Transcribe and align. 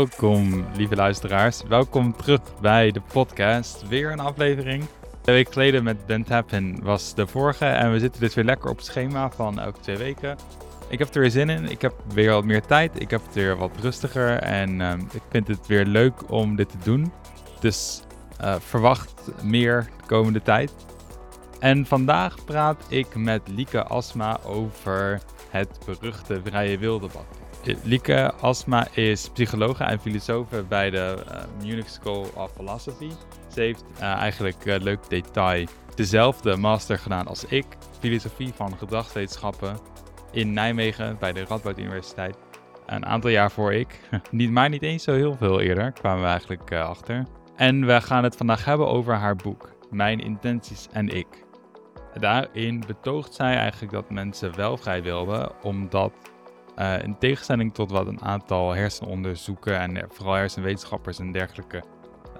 welkom, 0.00 0.64
lieve 0.76 0.96
luisteraars. 0.96 1.62
Welkom 1.68 2.16
terug 2.16 2.40
bij 2.60 2.90
de 2.90 3.00
podcast. 3.12 3.88
Weer 3.88 4.12
een 4.12 4.20
aflevering. 4.20 4.84
Twee 5.20 5.34
weken 5.34 5.52
geleden 5.52 5.82
met 5.84 6.06
Ben 6.06 6.24
Tappen 6.24 6.82
was 6.82 7.14
de 7.14 7.26
vorige. 7.26 7.64
En 7.64 7.92
we 7.92 7.98
zitten 7.98 8.20
dus 8.20 8.34
weer 8.34 8.44
lekker 8.44 8.70
op 8.70 8.76
het 8.76 8.86
schema 8.86 9.30
van 9.30 9.58
elke 9.58 9.80
twee 9.80 9.96
weken. 9.96 10.36
Ik 10.88 10.98
heb 10.98 11.14
er 11.14 11.20
weer 11.20 11.30
zin 11.30 11.48
in. 11.48 11.70
Ik 11.70 11.82
heb 11.82 11.94
weer 12.14 12.30
wat 12.30 12.44
meer 12.44 12.62
tijd. 12.62 13.00
Ik 13.00 13.10
heb 13.10 13.22
het 13.24 13.34
weer 13.34 13.56
wat 13.56 13.70
rustiger. 13.80 14.38
En 14.38 14.80
ehm, 14.80 15.00
ik 15.00 15.22
vind 15.28 15.48
het 15.48 15.66
weer 15.66 15.84
leuk 15.84 16.30
om 16.30 16.56
dit 16.56 16.68
te 16.68 16.78
doen. 16.84 17.12
Dus 17.58 18.02
uh, 18.40 18.54
verwacht 18.58 19.30
meer 19.42 19.88
de 20.00 20.06
komende 20.06 20.42
tijd. 20.42 20.72
En 21.58 21.86
vandaag 21.86 22.44
praat 22.44 22.84
ik 22.88 23.14
met 23.14 23.42
Lieke 23.48 23.82
Asma 23.82 24.38
over 24.44 25.20
het 25.50 25.78
beruchte 25.86 26.40
vrije 26.44 26.78
wildebat. 26.78 27.39
Lieke 27.62 28.32
Asma 28.40 28.86
is 28.94 29.28
psychologe 29.28 29.84
en 29.84 30.00
filosoof 30.00 30.46
bij 30.68 30.90
de 30.90 31.16
uh, 31.28 31.36
Munich 31.62 31.88
School 31.88 32.26
of 32.34 32.52
Philosophy. 32.52 33.10
Ze 33.54 33.60
heeft 33.60 33.84
uh, 33.96 34.02
eigenlijk 34.02 34.64
uh, 34.64 34.76
leuk 34.78 35.08
detail 35.08 35.66
dezelfde 35.94 36.56
master 36.56 36.98
gedaan 36.98 37.26
als 37.26 37.44
ik, 37.44 37.64
filosofie 37.98 38.52
van 38.54 38.78
gedragswetenschappen 38.78 39.78
in 40.32 40.52
Nijmegen 40.52 41.16
bij 41.18 41.32
de 41.32 41.44
Radboud 41.44 41.78
Universiteit. 41.78 42.36
Een 42.86 43.06
aantal 43.06 43.30
jaar 43.30 43.50
voor 43.50 43.72
ik, 43.72 44.00
niet, 44.30 44.50
maar 44.50 44.68
niet 44.68 44.82
eens 44.82 45.02
zo 45.04 45.12
heel 45.12 45.36
veel 45.36 45.60
eerder, 45.60 45.92
kwamen 45.92 46.22
we 46.22 46.28
eigenlijk 46.28 46.72
achter. 46.72 47.26
En 47.56 47.86
we 47.86 48.00
gaan 48.00 48.24
het 48.24 48.36
vandaag 48.36 48.64
hebben 48.64 48.88
over 48.88 49.14
haar 49.14 49.36
boek, 49.36 49.74
Mijn 49.90 50.20
Intenties 50.20 50.88
en 50.92 51.08
Ik. 51.08 51.44
Daarin 52.14 52.84
betoogt 52.86 53.34
zij 53.34 53.56
eigenlijk 53.56 53.92
dat 53.92 54.10
mensen 54.10 54.56
wel 54.56 54.76
vrij 54.76 55.02
wilden, 55.02 55.62
omdat 55.62 56.12
uh, 56.80 57.02
in 57.02 57.18
tegenstelling 57.18 57.74
tot 57.74 57.90
wat 57.90 58.06
een 58.06 58.22
aantal 58.22 58.74
hersenonderzoeken 58.74 59.78
en 59.78 60.06
vooral 60.08 60.34
hersenwetenschappers 60.34 61.18
en 61.18 61.32
dergelijke 61.32 61.82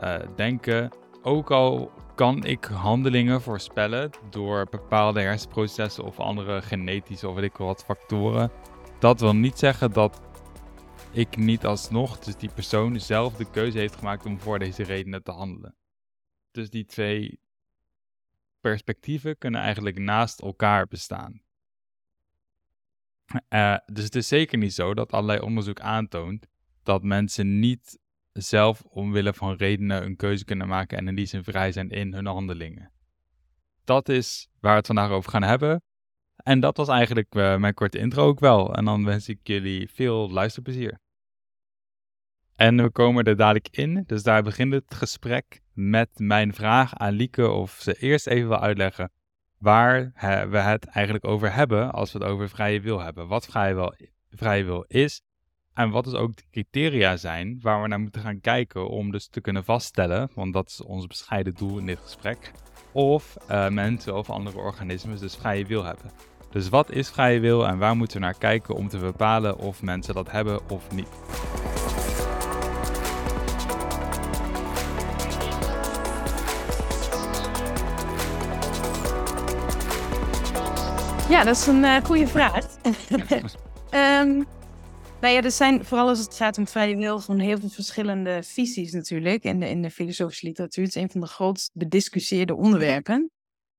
uh, 0.02 0.16
denken, 0.36 0.91
ook 1.22 1.50
al 1.50 1.92
kan 2.14 2.44
ik 2.44 2.64
handelingen 2.64 3.42
voorspellen 3.42 4.10
door 4.30 4.66
bepaalde 4.70 5.20
hersenprocessen 5.20 6.05
of 6.05 6.20
andere 6.20 6.62
genetische 6.62 7.28
of 7.28 7.34
weet 7.34 7.44
ik 7.44 7.56
wat 7.56 7.84
factoren, 7.84 8.50
dat 8.98 9.20
wil 9.20 9.34
niet 9.34 9.58
zeggen 9.58 9.92
dat 9.92 10.20
ik 11.12 11.36
niet 11.36 11.66
alsnog, 11.66 12.19
dus 12.19 12.36
die 12.36 12.50
persoon 12.54 13.00
zelf 13.00 13.34
de 13.34 13.50
keuze 13.50 13.78
heeft 13.78 13.97
gemaakt 13.97 14.27
om 14.27 14.41
voor 14.41 14.58
deze 14.58 14.82
redenen 14.82 15.22
te 15.22 15.30
handelen. 15.30 15.77
Dus 16.50 16.70
die 16.70 16.84
twee 16.84 17.41
perspectieven 18.60 19.38
kunnen 19.38 19.60
eigenlijk 19.60 19.98
naast 19.98 20.41
elkaar 20.41 20.86
bestaan. 20.86 21.42
Uh, 23.48 23.76
dus 23.92 24.04
het 24.04 24.14
is 24.14 24.28
zeker 24.28 24.58
niet 24.58 24.74
zo 24.74 24.94
dat 24.94 25.12
allerlei 25.12 25.40
onderzoek 25.40 25.80
aantoont 25.80 26.46
dat 26.82 27.02
mensen 27.02 27.58
niet 27.58 27.98
zelf 28.32 28.82
omwille 28.82 29.34
van 29.34 29.54
redenen 29.54 30.04
een 30.04 30.16
keuze 30.16 30.44
kunnen 30.44 30.68
maken 30.68 30.98
en 30.98 31.08
in 31.08 31.14
die 31.14 31.26
zin 31.26 31.44
vrij 31.44 31.72
zijn 31.72 31.90
in 31.90 32.12
hun 32.12 32.26
handelingen. 32.26 32.92
Dat 33.84 34.08
is 34.08 34.48
waar 34.60 34.70
we 34.70 34.76
het 34.76 34.86
vandaag 34.86 35.10
over 35.10 35.30
gaan 35.30 35.42
hebben. 35.42 35.82
En 36.36 36.60
dat 36.60 36.76
was 36.76 36.88
eigenlijk 36.88 37.34
uh, 37.34 37.56
mijn 37.56 37.74
korte 37.74 37.98
intro 37.98 38.26
ook 38.26 38.40
wel. 38.40 38.74
En 38.74 38.84
dan 38.84 39.04
wens 39.04 39.28
ik 39.28 39.38
jullie 39.42 39.90
veel 39.90 40.30
luisterplezier. 40.30 40.98
En 42.56 42.76
we 42.76 42.90
komen 42.90 43.24
er 43.24 43.36
dadelijk 43.36 43.68
in, 43.70 44.04
dus 44.06 44.22
daar 44.22 44.42
begint 44.42 44.72
het 44.72 44.94
gesprek 44.94 45.60
met 45.72 46.08
mijn 46.16 46.54
vraag 46.54 46.94
aan 46.94 47.12
Lieke 47.12 47.48
of 47.48 47.78
ze 47.80 47.94
eerst 47.94 48.26
even 48.26 48.48
wil 48.48 48.60
uitleggen 48.60 49.12
waar 49.61 50.12
we 50.50 50.58
het 50.58 50.84
eigenlijk 50.84 51.25
over 51.25 51.54
hebben 51.54 51.93
als 51.93 52.12
we 52.12 52.19
het 52.19 52.28
over 52.28 52.48
vrije 52.48 52.81
wil 52.81 53.00
hebben. 53.00 53.28
Wat 53.28 53.47
vrije 54.31 54.65
wil, 54.65 54.84
is 54.87 55.22
en 55.75 55.91
wat 55.91 56.04
dus 56.04 56.15
ook 56.15 56.37
de 56.37 56.44
criteria 56.50 57.16
zijn 57.16 57.59
waar 57.60 57.82
we 57.82 57.88
naar 57.88 58.00
moeten 58.00 58.20
gaan 58.20 58.41
kijken 58.41 58.88
om 58.88 59.10
dus 59.10 59.28
te 59.28 59.41
kunnen 59.41 59.65
vaststellen, 59.65 60.31
want 60.34 60.53
dat 60.53 60.69
is 60.69 60.82
ons 60.82 61.06
bescheiden 61.06 61.54
doel 61.54 61.78
in 61.78 61.87
dit 61.87 61.99
gesprek, 61.99 62.53
of 62.93 63.37
uh, 63.50 63.69
mensen 63.69 64.16
of 64.16 64.31
andere 64.31 64.59
organismen 64.59 65.19
dus 65.19 65.37
vrije 65.37 65.66
wil 65.66 65.84
hebben. 65.84 66.10
Dus 66.50 66.69
wat 66.69 66.91
is 66.91 67.10
vrije 67.10 67.41
wil 67.41 67.66
en 67.66 67.78
waar 67.78 67.97
moeten 67.97 68.16
we 68.16 68.25
naar 68.25 68.38
kijken 68.38 68.75
om 68.75 68.88
te 68.88 68.99
bepalen 68.99 69.59
of 69.59 69.82
mensen 69.82 70.15
dat 70.15 70.31
hebben 70.31 70.70
of 70.70 70.91
niet? 70.93 71.09
Ja, 81.30 81.44
dat 81.44 81.56
is 81.56 81.66
een 81.66 81.82
uh, 81.82 82.04
goede 82.04 82.26
vraag. 82.26 82.76
um, 82.84 82.92
nou 85.20 85.34
ja, 85.34 85.42
er 85.42 85.50
zijn, 85.50 85.84
vooral 85.84 86.08
als 86.08 86.18
het 86.18 86.34
gaat 86.34 86.58
om 86.58 86.66
vrije 86.66 86.96
wil, 86.96 87.20
van 87.20 87.38
heel 87.38 87.58
veel 87.58 87.68
verschillende 87.68 88.42
visies 88.42 88.92
natuurlijk 88.92 89.44
in 89.44 89.60
de, 89.60 89.69
in 89.69 89.82
de 89.82 89.90
filosofische 89.90 90.46
literatuur. 90.46 90.84
Het 90.84 90.96
is 90.96 91.02
een 91.02 91.10
van 91.10 91.20
de 91.20 91.26
grootst 91.26 91.70
bediscussieerde 91.74 92.54
onderwerpen. 92.54 93.30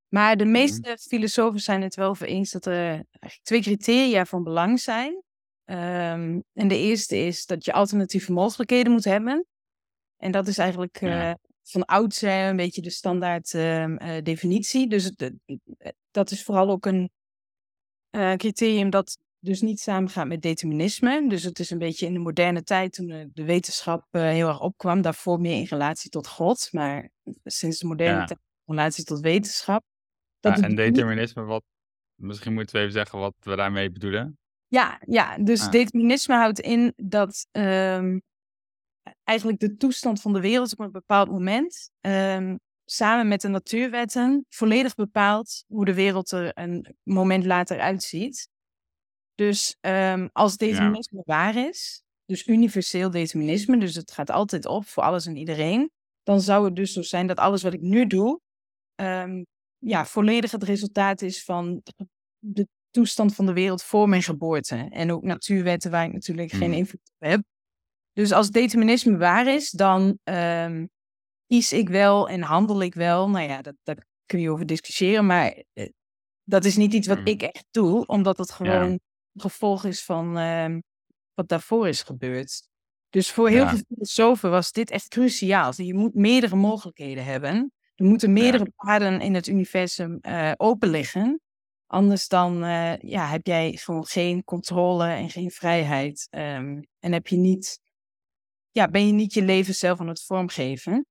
Maar 0.08 0.36
de 0.36 0.44
meeste 0.44 0.88
mhm. 0.88 0.96
filosofen 0.96 1.60
zijn 1.60 1.82
het 1.82 1.94
wel 1.94 2.08
over 2.08 2.26
eens 2.26 2.50
dat 2.50 2.66
er 2.66 2.74
eigenlijk 2.74 3.40
twee 3.42 3.60
criteria 3.60 4.24
van 4.24 4.42
belang 4.42 4.80
zijn. 4.80 5.22
Um, 5.64 6.44
en 6.52 6.68
de 6.68 6.78
eerste 6.78 7.16
is 7.16 7.46
dat 7.46 7.64
je 7.64 7.72
alternatieve 7.72 8.32
mogelijkheden 8.32 8.92
moet 8.92 9.04
hebben. 9.04 9.46
En 10.16 10.32
dat 10.32 10.46
is 10.46 10.58
eigenlijk 10.58 11.00
uh, 11.00 11.32
van 11.62 11.84
oudsher 11.84 12.48
een 12.48 12.56
beetje 12.56 12.82
de 12.82 12.90
standaard 12.90 13.52
uh, 13.52 13.96
definitie. 14.22 14.88
Dus 14.88 15.12
dat 16.10 16.30
is 16.30 16.44
vooral 16.44 16.70
ook 16.70 16.86
een 16.86 17.10
uh, 18.16 18.32
criterium 18.32 18.90
dat 18.90 19.18
dus 19.38 19.60
niet 19.60 19.80
samengaat 19.80 20.26
met 20.26 20.42
determinisme. 20.42 21.28
Dus 21.28 21.42
het 21.42 21.58
is 21.58 21.70
een 21.70 21.78
beetje 21.78 22.06
in 22.06 22.12
de 22.12 22.18
moderne 22.18 22.62
tijd, 22.62 22.92
toen 22.92 23.30
de 23.32 23.44
wetenschap 23.44 24.06
uh, 24.10 24.22
heel 24.22 24.48
erg 24.48 24.60
opkwam, 24.60 25.02
daarvoor 25.02 25.40
meer 25.40 25.56
in 25.56 25.64
relatie 25.64 26.10
tot 26.10 26.28
God, 26.28 26.68
maar 26.72 27.10
sinds 27.44 27.78
de 27.78 27.86
moderne 27.86 28.18
ja. 28.18 28.24
tijd 28.24 28.40
in 28.64 28.74
relatie 28.74 29.04
tot 29.04 29.20
wetenschap. 29.20 29.84
Dat 30.40 30.58
ja, 30.58 30.64
en 30.64 30.74
determinisme, 30.74 31.42
wat, 31.42 31.62
misschien 32.14 32.52
moeten 32.52 32.74
we 32.74 32.80
even 32.80 32.92
zeggen 32.92 33.18
wat 33.18 33.34
we 33.40 33.56
daarmee 33.56 33.90
bedoelen. 33.90 34.38
Ja, 34.68 35.00
ja 35.06 35.38
dus 35.38 35.62
ah. 35.62 35.70
determinisme 35.70 36.34
houdt 36.34 36.60
in 36.60 36.92
dat 36.96 37.46
um, 37.52 38.22
eigenlijk 39.24 39.58
de 39.58 39.76
toestand 39.76 40.20
van 40.20 40.32
de 40.32 40.40
wereld 40.40 40.72
op 40.72 40.80
een 40.80 40.92
bepaald 40.92 41.30
moment 41.30 41.90
um, 42.00 42.58
samen 42.92 43.28
met 43.28 43.40
de 43.40 43.48
natuurwetten 43.48 44.46
volledig 44.48 44.94
bepaalt 44.94 45.64
hoe 45.66 45.84
de 45.84 45.94
wereld 45.94 46.30
er 46.30 46.50
een 46.54 46.96
moment 47.02 47.44
later 47.44 47.80
uitziet. 47.80 48.48
Dus 49.34 49.76
um, 49.80 50.28
als 50.32 50.56
determinisme 50.56 51.22
waar 51.24 51.56
is, 51.56 52.02
dus 52.24 52.46
universeel 52.46 53.10
determinisme, 53.10 53.78
dus 53.78 53.94
het 53.94 54.12
gaat 54.12 54.30
altijd 54.30 54.66
op 54.66 54.86
voor 54.86 55.02
alles 55.02 55.26
en 55.26 55.36
iedereen, 55.36 55.90
dan 56.22 56.40
zou 56.40 56.64
het 56.64 56.76
dus 56.76 56.92
zo 56.92 57.02
zijn 57.02 57.26
dat 57.26 57.38
alles 57.38 57.62
wat 57.62 57.72
ik 57.72 57.80
nu 57.80 58.06
doe, 58.06 58.40
um, 58.94 59.46
ja, 59.78 60.06
volledig 60.06 60.50
het 60.50 60.62
resultaat 60.62 61.22
is 61.22 61.44
van 61.44 61.82
de 62.38 62.68
toestand 62.90 63.34
van 63.34 63.46
de 63.46 63.52
wereld 63.52 63.82
voor 63.82 64.08
mijn 64.08 64.22
geboorte. 64.22 64.86
En 64.90 65.12
ook 65.12 65.22
natuurwetten 65.22 65.90
waar 65.90 66.04
ik 66.04 66.12
natuurlijk 66.12 66.50
geen 66.50 66.60
hmm. 66.62 66.72
invloed 66.72 67.12
op 67.18 67.28
heb. 67.28 67.42
Dus 68.12 68.32
als 68.32 68.50
determinisme 68.50 69.16
waar 69.16 69.46
is, 69.46 69.70
dan 69.70 70.18
um, 70.24 70.90
kies 71.52 71.72
ik 71.72 71.88
wel 71.88 72.28
en 72.28 72.42
handel 72.42 72.82
ik 72.82 72.94
wel? 72.94 73.30
Nou 73.30 73.48
ja, 73.48 73.62
dat, 73.62 73.74
daar 73.82 74.06
kun 74.26 74.40
je 74.40 74.50
over 74.50 74.66
discussiëren, 74.66 75.26
maar 75.26 75.62
eh, 75.72 75.88
dat 76.44 76.64
is 76.64 76.76
niet 76.76 76.92
iets 76.92 77.06
wat 77.06 77.18
mm. 77.18 77.26
ik 77.26 77.42
echt 77.42 77.66
doe, 77.70 78.06
omdat 78.06 78.38
het 78.38 78.50
gewoon 78.50 78.90
ja. 78.90 78.98
gevolg 79.34 79.84
is 79.84 80.04
van 80.04 80.38
uh, 80.38 80.76
wat 81.34 81.48
daarvoor 81.48 81.88
is 81.88 82.02
gebeurd. 82.02 82.68
Dus 83.10 83.30
voor 83.30 83.48
heel 83.48 83.68
veel 83.68 83.78
filosofen 83.88 84.50
was 84.50 84.72
dit 84.72 84.90
echt 84.90 85.08
cruciaal. 85.08 85.72
Je 85.76 85.94
moet 85.94 86.14
meerdere 86.14 86.56
mogelijkheden 86.56 87.24
hebben. 87.24 87.72
Er 87.94 88.04
moeten 88.04 88.32
meerdere 88.32 88.64
ja. 88.64 88.70
paden 88.76 89.20
in 89.20 89.34
het 89.34 89.46
universum 89.46 90.18
uh, 90.22 90.52
open 90.56 90.90
liggen. 90.90 91.40
Anders 91.86 92.28
dan 92.28 92.64
uh, 92.64 92.96
ja, 92.96 93.26
heb 93.26 93.46
jij 93.46 93.72
gewoon 93.72 94.06
geen 94.06 94.44
controle 94.44 95.06
en 95.06 95.30
geen 95.30 95.50
vrijheid. 95.50 96.28
Um, 96.30 96.86
en 96.98 97.12
heb 97.12 97.26
je 97.26 97.36
niet, 97.36 97.80
ja, 98.70 98.88
ben 98.88 99.06
je 99.06 99.12
niet 99.12 99.34
je 99.34 99.42
leven 99.42 99.74
zelf 99.74 100.00
aan 100.00 100.08
het 100.08 100.22
vormgeven. 100.22 101.06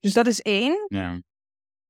Dus 0.00 0.12
dat 0.12 0.26
is 0.26 0.40
één. 0.40 0.86
Ja. 0.88 1.20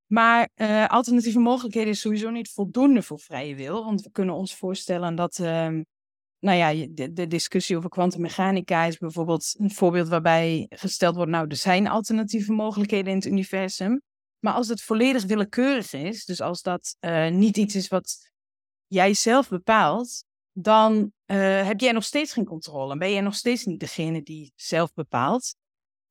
Maar 0.06 0.48
uh, 0.54 0.86
alternatieve 0.86 1.38
mogelijkheden 1.38 1.90
is 1.90 2.00
sowieso 2.00 2.30
niet 2.30 2.50
voldoende 2.50 3.02
voor 3.02 3.20
vrije 3.20 3.54
wil. 3.54 3.84
Want 3.84 4.02
we 4.02 4.10
kunnen 4.10 4.34
ons 4.34 4.54
voorstellen 4.54 5.14
dat, 5.14 5.38
uh, 5.38 5.46
nou 6.38 6.56
ja, 6.56 6.86
de, 6.90 7.12
de, 7.12 7.26
discussie 7.26 7.76
over 7.76 7.90
kwantummechanica 7.90 8.84
is 8.84 8.98
bijvoorbeeld 8.98 9.54
een 9.58 9.70
voorbeeld 9.70 10.08
waarbij 10.08 10.66
gesteld 10.68 11.14
wordt, 11.14 11.30
nou, 11.30 11.46
er 11.48 11.56
zijn 11.56 11.88
alternatieve 11.88 12.52
mogelijkheden 12.52 13.10
in 13.10 13.16
het 13.16 13.26
universum. 13.26 14.02
Maar 14.38 14.52
als 14.52 14.68
het 14.68 14.82
volledig 14.82 15.24
willekeurig 15.24 15.92
is, 15.92 16.24
dus 16.24 16.40
als 16.40 16.62
dat 16.62 16.96
uh, 17.00 17.28
niet 17.28 17.56
iets 17.56 17.74
is 17.74 17.88
wat 17.88 18.30
jij 18.86 19.14
zelf 19.14 19.48
bepaalt, 19.48 20.24
dan 20.52 21.12
uh, 21.26 21.66
heb 21.66 21.80
jij 21.80 21.92
nog 21.92 22.04
steeds 22.04 22.32
geen 22.32 22.44
controle. 22.44 22.96
Ben 22.96 23.12
jij 23.12 23.20
nog 23.20 23.34
steeds 23.34 23.64
niet 23.64 23.80
degene 23.80 24.22
die 24.22 24.52
zelf 24.56 24.94
bepaalt. 24.94 25.54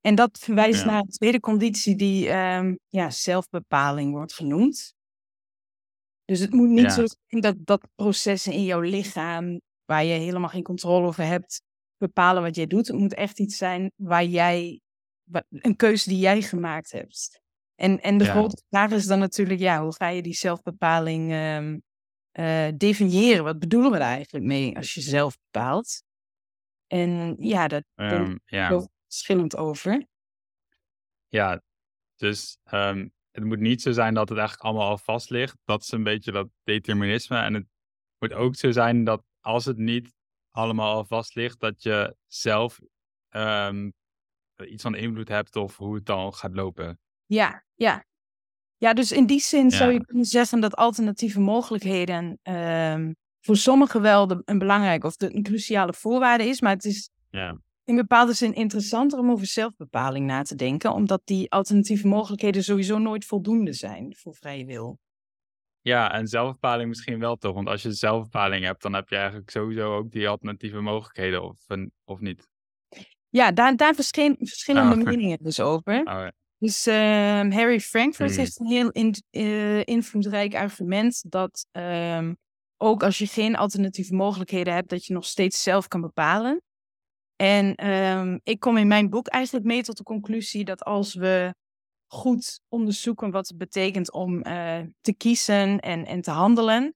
En 0.01 0.15
dat 0.15 0.39
verwijst 0.39 0.85
naar 0.85 0.99
een 0.99 1.09
tweede 1.09 1.39
conditie 1.39 1.95
die 1.95 2.29
um, 2.29 2.79
ja, 2.87 3.09
zelfbepaling 3.09 4.11
wordt 4.11 4.33
genoemd. 4.33 4.93
Dus 6.25 6.39
het 6.39 6.53
moet 6.53 6.69
niet 6.69 6.91
zo 6.91 7.05
zijn 7.27 7.41
dat, 7.41 7.55
dat 7.59 7.87
processen 7.95 8.53
in 8.53 8.63
jouw 8.63 8.79
lichaam, 8.79 9.61
waar 9.85 10.03
je 10.03 10.13
helemaal 10.13 10.49
geen 10.49 10.63
controle 10.63 11.07
over 11.07 11.23
hebt, 11.23 11.61
bepalen 11.97 12.41
wat 12.41 12.55
jij 12.55 12.67
doet. 12.67 12.87
Het 12.87 12.97
moet 12.97 13.13
echt 13.13 13.39
iets 13.39 13.57
zijn 13.57 13.91
waar 13.95 14.25
jij, 14.25 14.81
een 15.49 15.75
keuze 15.75 16.09
die 16.09 16.19
jij 16.19 16.41
gemaakt 16.41 16.91
hebt. 16.91 17.41
En, 17.75 18.01
en 18.01 18.17
de 18.17 18.25
grote 18.25 18.63
vraag 18.69 18.91
is 18.91 19.05
dan 19.05 19.19
natuurlijk, 19.19 19.59
ja, 19.59 19.81
hoe 19.81 19.95
ga 19.95 20.07
je 20.07 20.21
die 20.21 20.33
zelfbepaling 20.33 21.33
um, 21.33 21.81
definiëren? 22.77 23.43
Wat 23.43 23.59
bedoelen 23.59 23.91
we 23.91 23.97
daar 23.97 24.15
eigenlijk 24.15 24.45
mee 24.45 24.75
als 24.75 24.93
je 24.93 25.01
zelf 25.01 25.37
bepaalt? 25.51 26.03
En 26.87 27.35
ja, 27.39 27.67
dat 27.67 27.83
um, 27.95 28.39
ja. 28.45 28.87
Verschillend 29.09 29.57
over. 29.57 30.05
Ja, 31.27 31.61
dus 32.15 32.57
ehm, 32.63 33.07
het 33.31 33.43
moet 33.43 33.59
niet 33.59 33.81
zo 33.81 33.91
zijn 33.91 34.13
dat 34.13 34.29
het 34.29 34.37
eigenlijk 34.37 34.67
allemaal 34.67 34.89
al 34.89 34.97
vast 34.97 35.29
ligt. 35.29 35.57
Dat 35.63 35.81
is 35.81 35.91
een 35.91 36.03
beetje 36.03 36.31
dat 36.31 36.47
determinisme. 36.63 37.37
En 37.37 37.53
het 37.53 37.65
moet 38.19 38.33
ook 38.33 38.55
zo 38.55 38.71
zijn 38.71 39.03
dat 39.03 39.23
als 39.39 39.65
het 39.65 39.77
niet 39.77 40.13
allemaal 40.49 40.95
al 40.95 41.05
vast 41.05 41.35
ligt, 41.35 41.59
dat 41.59 41.83
je 41.83 42.15
zelf 42.27 42.79
um, 43.29 43.93
iets 44.65 44.83
van 44.83 44.95
invloed 44.95 45.27
hebt 45.27 45.55
of 45.55 45.77
hoe 45.77 45.95
het 45.95 46.05
dan 46.05 46.33
gaat 46.33 46.53
lopen. 46.53 46.99
Ja, 47.25 47.63
ja. 47.75 48.07
Ja, 48.77 48.93
dus 48.93 49.11
in 49.11 49.25
die 49.25 49.39
zin 49.39 49.71
zou 49.71 49.91
je 49.91 50.05
kunnen 50.05 50.25
zeggen 50.25 50.59
dat 50.59 50.75
alternatieve 50.75 51.39
mogelijkheden 51.39 52.39
um, 52.43 53.15
voor 53.39 53.57
sommigen 53.57 54.01
wel 54.01 54.27
de, 54.27 54.41
een 54.45 54.57
belangrijke 54.57 55.05
of 55.05 55.15
de, 55.15 55.35
een 55.35 55.43
cruciale 55.43 55.93
voorwaarde 55.93 56.43
is. 56.43 56.61
Maar 56.61 56.73
het 56.73 56.85
is 56.85 57.09
ja. 57.29 57.57
In 57.89 57.95
bepaalde 57.95 58.33
zin 58.33 58.53
interessanter 58.53 59.19
om 59.19 59.31
over 59.31 59.47
zelfbepaling 59.47 60.25
na 60.25 60.41
te 60.41 60.55
denken, 60.55 60.93
omdat 60.93 61.21
die 61.23 61.51
alternatieve 61.51 62.07
mogelijkheden 62.07 62.63
sowieso 62.63 62.97
nooit 62.97 63.25
voldoende 63.25 63.73
zijn 63.73 64.15
voor 64.15 64.35
vrije 64.35 64.65
wil. 64.65 64.99
Ja, 65.81 66.11
en 66.11 66.27
zelfbepaling 66.27 66.89
misschien 66.89 67.19
wel 67.19 67.35
toch, 67.35 67.53
want 67.53 67.67
als 67.67 67.81
je 67.81 67.91
zelfbepaling 67.91 68.65
hebt, 68.65 68.81
dan 68.81 68.93
heb 68.93 69.09
je 69.09 69.15
eigenlijk 69.15 69.49
sowieso 69.49 69.95
ook 69.95 70.11
die 70.11 70.27
alternatieve 70.27 70.79
mogelijkheden, 70.79 71.43
of, 71.43 71.65
of 72.03 72.19
niet? 72.19 72.47
Ja, 73.29 73.51
daar, 73.51 73.75
daar 73.75 73.95
verschillende 73.95 74.95
oh. 74.95 75.03
meningen 75.03 75.37
dus 75.41 75.59
over. 75.59 76.01
Oh, 76.03 76.27
dus 76.57 76.85
ehm, 76.85 77.51
Harry 77.51 77.79
Frankfurt 77.79 78.29
hmm. 78.29 78.39
heeft 78.39 78.59
een 78.59 78.65
heel 78.65 78.89
in, 78.89 79.15
uh, 79.31 79.83
invloedrijk 79.83 80.55
argument 80.55 81.31
dat 81.31 81.67
um, 81.71 82.37
ook 82.77 83.03
als 83.03 83.17
je 83.17 83.27
geen 83.27 83.55
alternatieve 83.55 84.15
mogelijkheden 84.15 84.73
hebt, 84.73 84.89
dat 84.89 85.05
je 85.05 85.13
nog 85.13 85.25
steeds 85.25 85.63
zelf 85.63 85.87
kan 85.87 86.01
bepalen. 86.01 86.61
En 87.41 87.89
um, 87.89 88.39
ik 88.43 88.59
kom 88.59 88.77
in 88.77 88.87
mijn 88.87 89.09
boek 89.09 89.27
eigenlijk 89.27 89.65
mee 89.65 89.83
tot 89.83 89.97
de 89.97 90.03
conclusie 90.03 90.65
dat 90.65 90.83
als 90.83 91.13
we 91.13 91.55
goed 92.07 92.61
onderzoeken 92.67 93.31
wat 93.31 93.47
het 93.47 93.57
betekent 93.57 94.11
om 94.11 94.47
uh, 94.47 94.81
te 95.01 95.13
kiezen 95.13 95.79
en, 95.79 96.05
en 96.05 96.21
te 96.21 96.31
handelen, 96.31 96.95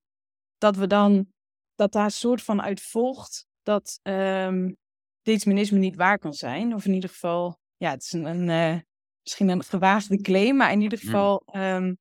dat 0.57 0.75
we 0.75 0.87
dan 0.87 1.27
dat 1.75 1.91
daar 1.91 2.03
een 2.03 2.11
soort 2.11 2.41
van 2.41 2.61
uit 2.61 2.81
volgt 2.81 3.45
dat 3.61 3.99
um, 4.03 4.77
determinisme 5.21 5.77
niet 5.77 5.95
waar 5.95 6.19
kan 6.19 6.33
zijn. 6.33 6.73
Of 6.73 6.85
in 6.85 6.93
ieder 6.93 7.09
geval, 7.09 7.57
ja, 7.77 7.91
het 7.91 8.03
is 8.03 8.11
een, 8.11 8.25
een 8.25 8.73
uh, 8.73 8.79
misschien 9.21 9.49
een 9.49 9.63
gewaagde 9.63 10.21
claim, 10.21 10.55
maar 10.55 10.71
in 10.71 10.81
ieder 10.81 10.99
mm. 11.01 11.05
geval, 11.05 11.43
um, 11.55 11.97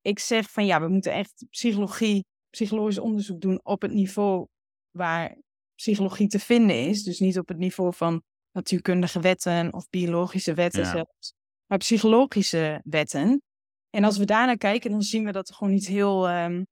ik 0.00 0.18
zeg 0.18 0.50
van 0.50 0.66
ja, 0.66 0.80
we 0.80 0.88
moeten 0.88 1.12
echt 1.12 1.46
psychologie 1.50 2.24
psychologisch 2.50 2.98
onderzoek 2.98 3.40
doen 3.40 3.60
op 3.62 3.82
het 3.82 3.92
niveau 3.92 4.46
waar 4.90 5.36
psychologie 5.82 6.28
te 6.28 6.38
vinden 6.38 6.86
is. 6.86 7.02
Dus 7.02 7.18
niet 7.18 7.38
op 7.38 7.48
het 7.48 7.58
niveau 7.58 7.94
van 7.94 8.22
natuurkundige 8.52 9.20
wetten 9.20 9.72
of 9.72 9.88
biologische 9.90 10.54
wetten 10.54 10.86
zelfs, 10.86 11.34
maar 11.66 11.78
psychologische 11.78 12.80
wetten. 12.84 13.42
En 13.90 14.04
als 14.04 14.18
we 14.18 14.24
daarnaar 14.24 14.56
kijken, 14.56 14.90
dan 14.90 15.02
zien 15.02 15.24
we 15.24 15.32
dat 15.32 15.48
er 15.48 15.54
gewoon 15.54 15.72
iets 15.72 15.86
heel 15.86 16.30
um, 16.30 16.66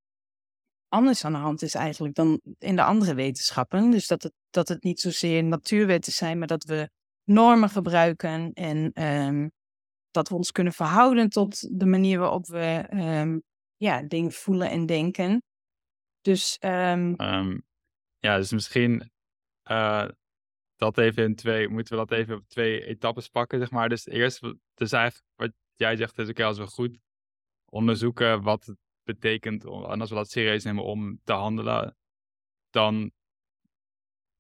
anders 0.89 1.25
aan 1.25 1.33
de 1.33 1.39
hand 1.39 1.63
is 1.63 1.75
eigenlijk 1.75 2.15
dan 2.15 2.41
in 2.59 2.77
de 2.77 2.83
andere 2.83 3.15
wetenschappen. 3.15 3.91
Dus 3.91 4.07
dat 4.07 4.23
het, 4.23 4.33
dat 4.51 4.69
het 4.69 4.83
niet 4.83 5.01
zozeer 5.01 5.45
natuurwetten 5.45 6.13
zijn, 6.13 6.39
maar 6.39 6.47
dat 6.47 6.65
we 6.65 6.91
normen 7.25 7.69
gebruiken 7.69 8.53
en 8.53 9.03
um, 9.03 9.51
dat 10.11 10.29
we 10.29 10.35
ons 10.35 10.53
kunnen 10.53 10.73
verhouden 10.73 11.29
tot 11.29 11.79
de 11.79 11.87
manier 11.87 12.19
waarop 12.19 12.47
we 12.47 12.87
um, 12.93 13.43
ja, 13.77 14.03
dingen 14.03 14.33
voelen 14.33 14.71
en 14.71 14.87
denken. 14.87 15.43
Dus, 16.21 16.59
um... 16.61 17.15
ja, 18.21 18.37
dus 18.37 18.53
misschien 18.53 19.11
uh, 19.71 20.09
dat 20.77 20.99
even 20.99 21.25
in 21.25 21.35
twee, 21.35 21.69
moeten 21.69 21.99
we 21.99 22.07
dat 22.07 22.19
even 22.19 22.37
op 22.37 22.49
twee 22.49 22.85
etappes 22.85 23.29
pakken, 23.29 23.59
zeg 23.59 23.71
maar. 23.71 23.89
Dus 23.89 24.07
eerst, 24.07 24.41
dus 24.75 24.93
eigenlijk 24.93 25.25
wat 25.35 25.53
jij 25.75 25.97
zegt 25.97 26.19
is, 26.19 26.29
oké, 26.29 26.45
als 26.45 26.59
we 26.59 26.67
goed 26.67 26.99
onderzoeken 27.65 28.43
wat 28.43 28.67
het 28.67 28.79
betekent, 29.03 29.65
en 29.65 30.01
als 30.01 30.09
we 30.09 30.15
dat 30.15 30.31
serieus 30.31 30.65
nemen 30.65 30.85
om 30.85 31.21
te 31.25 31.33
handelen, 31.33 31.97
dan 32.71 33.13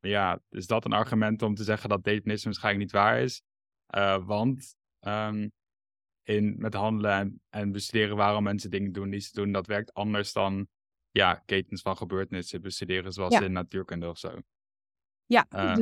ja, 0.01 0.43
is 0.49 0.67
dat 0.67 0.85
een 0.85 0.93
argument 0.93 1.43
om 1.43 1.55
te 1.55 1.65
zeggen 1.65 1.89
dat 1.89 2.05
determinisme 2.05 2.51
waarschijnlijk 2.51 2.85
niet 2.85 2.95
waar 2.95 3.21
is. 3.21 3.43
Uh, 3.97 4.27
want 4.27 4.77
um, 5.01 5.53
in, 6.23 6.55
met 6.59 6.75
handelen 6.75 7.13
en, 7.13 7.43
en 7.49 7.73
bestuderen 7.73 8.17
waarom 8.17 8.43
mensen 8.43 8.71
dingen 8.71 8.93
doen 8.93 9.11
die 9.11 9.21
ze 9.21 9.33
doen, 9.33 9.53
dat 9.53 9.67
werkt 9.67 9.95
anders 9.95 10.33
dan 10.33 10.69
ja, 11.11 11.35
ketens 11.35 11.83
van 11.83 11.97
gebeurtenissen 11.97 12.61
bestuderen, 12.61 13.13
zoals 13.13 13.41
in 13.41 13.53
natuurkunde 13.53 14.09
of 14.09 14.19
zo. 14.19 14.39
Ja, 15.27 15.47
uh, 15.51 15.77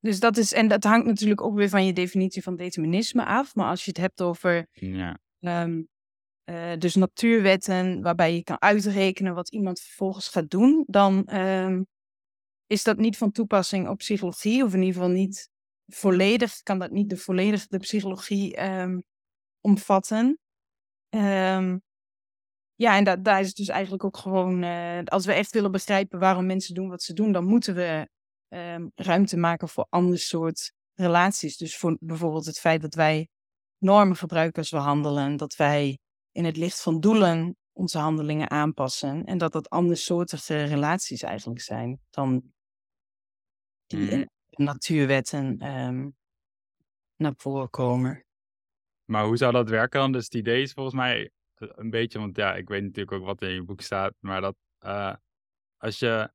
dus 0.00 0.20
dat 0.20 0.36
is, 0.36 0.52
en 0.52 0.68
dat 0.68 0.84
hangt 0.84 1.06
natuurlijk 1.06 1.42
ook 1.42 1.54
weer 1.54 1.68
van 1.68 1.86
je 1.86 1.92
definitie 1.92 2.42
van 2.42 2.56
determinisme 2.56 3.24
af. 3.24 3.54
Maar 3.54 3.68
als 3.68 3.84
je 3.84 3.90
het 3.90 4.00
hebt 4.00 4.22
over 4.22 4.66
ja. 4.72 5.18
Um, 5.40 5.88
uh, 6.44 6.76
dus 6.78 6.94
natuurwetten, 6.94 8.02
waarbij 8.02 8.34
je 8.34 8.42
kan 8.42 8.60
uitrekenen 8.60 9.34
wat 9.34 9.52
iemand 9.52 9.80
vervolgens 9.80 10.28
gaat 10.28 10.50
doen, 10.50 10.84
dan 10.86 11.34
um, 11.34 11.86
is 12.66 12.82
dat 12.82 12.96
niet 12.96 13.16
van 13.16 13.30
toepassing 13.30 13.88
op 13.88 13.98
psychologie, 13.98 14.64
of 14.64 14.74
in 14.74 14.82
ieder 14.82 14.94
geval 14.94 15.10
niet 15.10 15.48
volledig, 15.86 16.62
kan 16.62 16.78
dat 16.78 16.90
niet 16.90 17.08
de 17.08 17.16
volledige 17.16 17.66
de 17.68 17.78
psychologie 17.78 18.64
um, 18.64 19.02
omvatten. 19.60 20.38
Um, 21.14 21.82
ja, 22.80 22.96
en 22.96 23.04
da 23.04 23.16
daar 23.16 23.40
is 23.40 23.46
het 23.46 23.56
dus 23.56 23.68
eigenlijk 23.68 24.04
ook 24.04 24.16
gewoon, 24.16 24.62
uh, 24.62 25.02
als 25.04 25.26
we 25.26 25.32
echt 25.32 25.52
willen 25.52 25.70
begrijpen 25.70 26.18
waarom 26.18 26.46
mensen 26.46 26.74
doen 26.74 26.88
wat 26.88 27.02
ze 27.02 27.12
doen, 27.12 27.32
dan 27.32 27.44
moeten 27.44 27.74
we 27.74 28.08
um, 28.48 28.92
ruimte 28.94 29.36
maken 29.36 29.68
voor 29.68 29.86
ander 29.88 30.18
soort 30.18 30.72
relaties. 30.94 31.56
Dus 31.56 31.76
voor 31.76 31.96
bijvoorbeeld 32.00 32.46
het 32.46 32.58
feit 32.58 32.82
dat 32.82 32.94
wij 32.94 33.28
normen 33.78 34.16
gebruiken 34.16 34.58
als 34.58 34.70
we 34.70 34.76
handelen, 34.76 35.36
dat 35.36 35.56
wij 35.56 35.98
in 36.32 36.44
het 36.44 36.56
licht 36.56 36.82
van 36.82 37.00
doelen 37.00 37.56
onze 37.72 37.98
handelingen 37.98 38.50
aanpassen 38.50 39.24
en 39.24 39.38
dat 39.38 39.52
dat 39.52 39.70
andersoortige 39.70 40.64
relaties 40.64 41.22
eigenlijk 41.22 41.60
zijn 41.60 42.00
dan 42.10 42.42
die 43.86 44.16
mm. 44.16 44.26
natuurwetten 44.50 45.66
um, 45.66 46.16
naar 47.16 47.34
voren 47.36 47.70
komen. 47.70 48.24
Maar 49.04 49.24
hoe 49.24 49.36
zou 49.36 49.52
dat 49.52 49.68
werken 49.68 50.00
dan? 50.00 50.12
Dus 50.12 50.24
het 50.24 50.34
idee 50.34 50.62
is 50.62 50.72
volgens 50.72 50.96
mij 50.96 51.30
een 51.60 51.90
beetje, 51.90 52.18
want 52.18 52.36
ja, 52.36 52.54
ik 52.54 52.68
weet 52.68 52.82
natuurlijk 52.82 53.12
ook 53.12 53.24
wat 53.24 53.42
in 53.42 53.48
je 53.48 53.62
boek 53.62 53.80
staat, 53.80 54.14
maar 54.18 54.40
dat 54.40 54.56
uh, 54.80 55.14
als 55.76 55.98
je, 55.98 56.32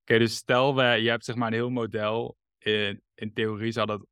oké, 0.00 0.18
dus 0.18 0.36
stel 0.36 0.82
je 0.82 1.10
hebt 1.10 1.24
zeg 1.24 1.36
maar 1.36 1.48
een 1.48 1.54
heel 1.54 1.70
model, 1.70 2.36
in, 2.58 3.02
in 3.14 3.32
theorie 3.32 3.72
zou 3.72 3.86
dat 3.86 4.06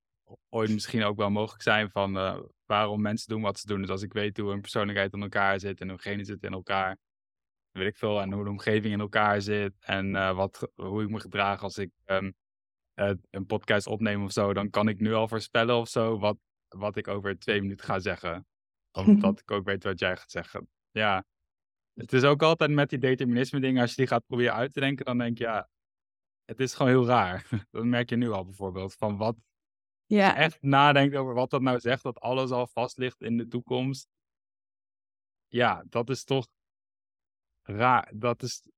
ooit 0.48 0.70
misschien 0.70 1.02
ook 1.02 1.16
wel 1.16 1.30
mogelijk 1.30 1.62
zijn 1.62 1.90
van 1.90 2.16
uh, 2.16 2.38
waarom 2.66 3.00
mensen 3.00 3.28
doen 3.28 3.42
wat 3.42 3.58
ze 3.58 3.66
doen. 3.66 3.80
Dus 3.80 3.90
als 3.90 4.02
ik 4.02 4.12
weet 4.12 4.36
hoe 4.36 4.52
een 4.52 4.60
persoonlijkheid 4.60 5.12
in 5.12 5.22
elkaar 5.22 5.60
zit 5.60 5.80
en 5.80 5.88
hoe 5.88 5.98
genen 5.98 6.24
zitten 6.24 6.48
in 6.48 6.54
elkaar, 6.54 6.98
weet 7.70 7.86
ik 7.86 7.96
veel, 7.96 8.20
en 8.20 8.32
hoe 8.32 8.44
de 8.44 8.50
omgeving 8.50 8.92
in 8.92 9.00
elkaar 9.00 9.42
zit 9.42 9.72
en 9.80 10.34
wat, 10.34 10.70
hoe 10.74 11.02
ik 11.02 11.08
me 11.08 11.20
gedraag 11.20 11.62
als 11.62 11.78
ik 11.78 11.90
um, 12.06 12.34
een 13.30 13.46
podcast 13.46 13.86
opneem 13.86 14.24
of 14.24 14.32
zo, 14.32 14.52
dan 14.52 14.70
kan 14.70 14.88
ik 14.88 15.00
nu 15.00 15.12
al 15.12 15.28
voorspellen 15.28 15.76
of 15.76 15.88
zo 15.88 16.18
wat, 16.18 16.36
wat 16.68 16.96
ik 16.96 17.08
over 17.08 17.38
twee 17.38 17.60
minuten 17.60 17.84
ga 17.84 17.98
zeggen. 17.98 18.46
Omdat 18.92 19.40
ik 19.42 19.50
ook 19.50 19.64
weet 19.64 19.84
wat 19.84 19.98
jij 19.98 20.16
gaat 20.16 20.30
zeggen. 20.30 20.68
Ja, 20.90 21.24
het 21.94 22.12
is 22.12 22.24
ook 22.24 22.42
altijd 22.42 22.70
met 22.70 22.90
die 22.90 22.98
determinisme 22.98 23.60
dingen, 23.60 23.80
als 23.80 23.90
je 23.90 23.96
die 23.96 24.06
gaat 24.06 24.26
proberen 24.26 24.54
uit 24.54 24.72
te 24.72 24.80
denken, 24.80 25.04
dan 25.04 25.18
denk 25.18 25.38
je, 25.38 25.44
ja, 25.44 25.68
het 26.44 26.60
is 26.60 26.74
gewoon 26.74 26.92
heel 26.92 27.06
raar. 27.06 27.48
Dat 27.70 27.84
merk 27.84 28.08
je 28.10 28.16
nu 28.16 28.30
al 28.30 28.44
bijvoorbeeld, 28.44 28.94
van 28.94 29.16
wat, 29.16 29.36
ja. 30.06 30.26
Als 30.26 30.36
je 30.36 30.42
echt 30.42 30.62
nadenkt 30.62 31.16
over 31.16 31.34
wat 31.34 31.50
dat 31.50 31.62
nou 31.62 31.80
zegt, 31.80 32.02
dat 32.02 32.20
alles 32.20 32.50
al 32.50 32.66
vast 32.66 32.98
ligt 32.98 33.20
in 33.20 33.36
de 33.36 33.48
toekomst. 33.48 34.08
Ja, 35.48 35.84
dat 35.88 36.10
is 36.10 36.24
toch 36.24 36.46
raar. 37.62 38.12
Dat 38.14 38.42
is, 38.42 38.68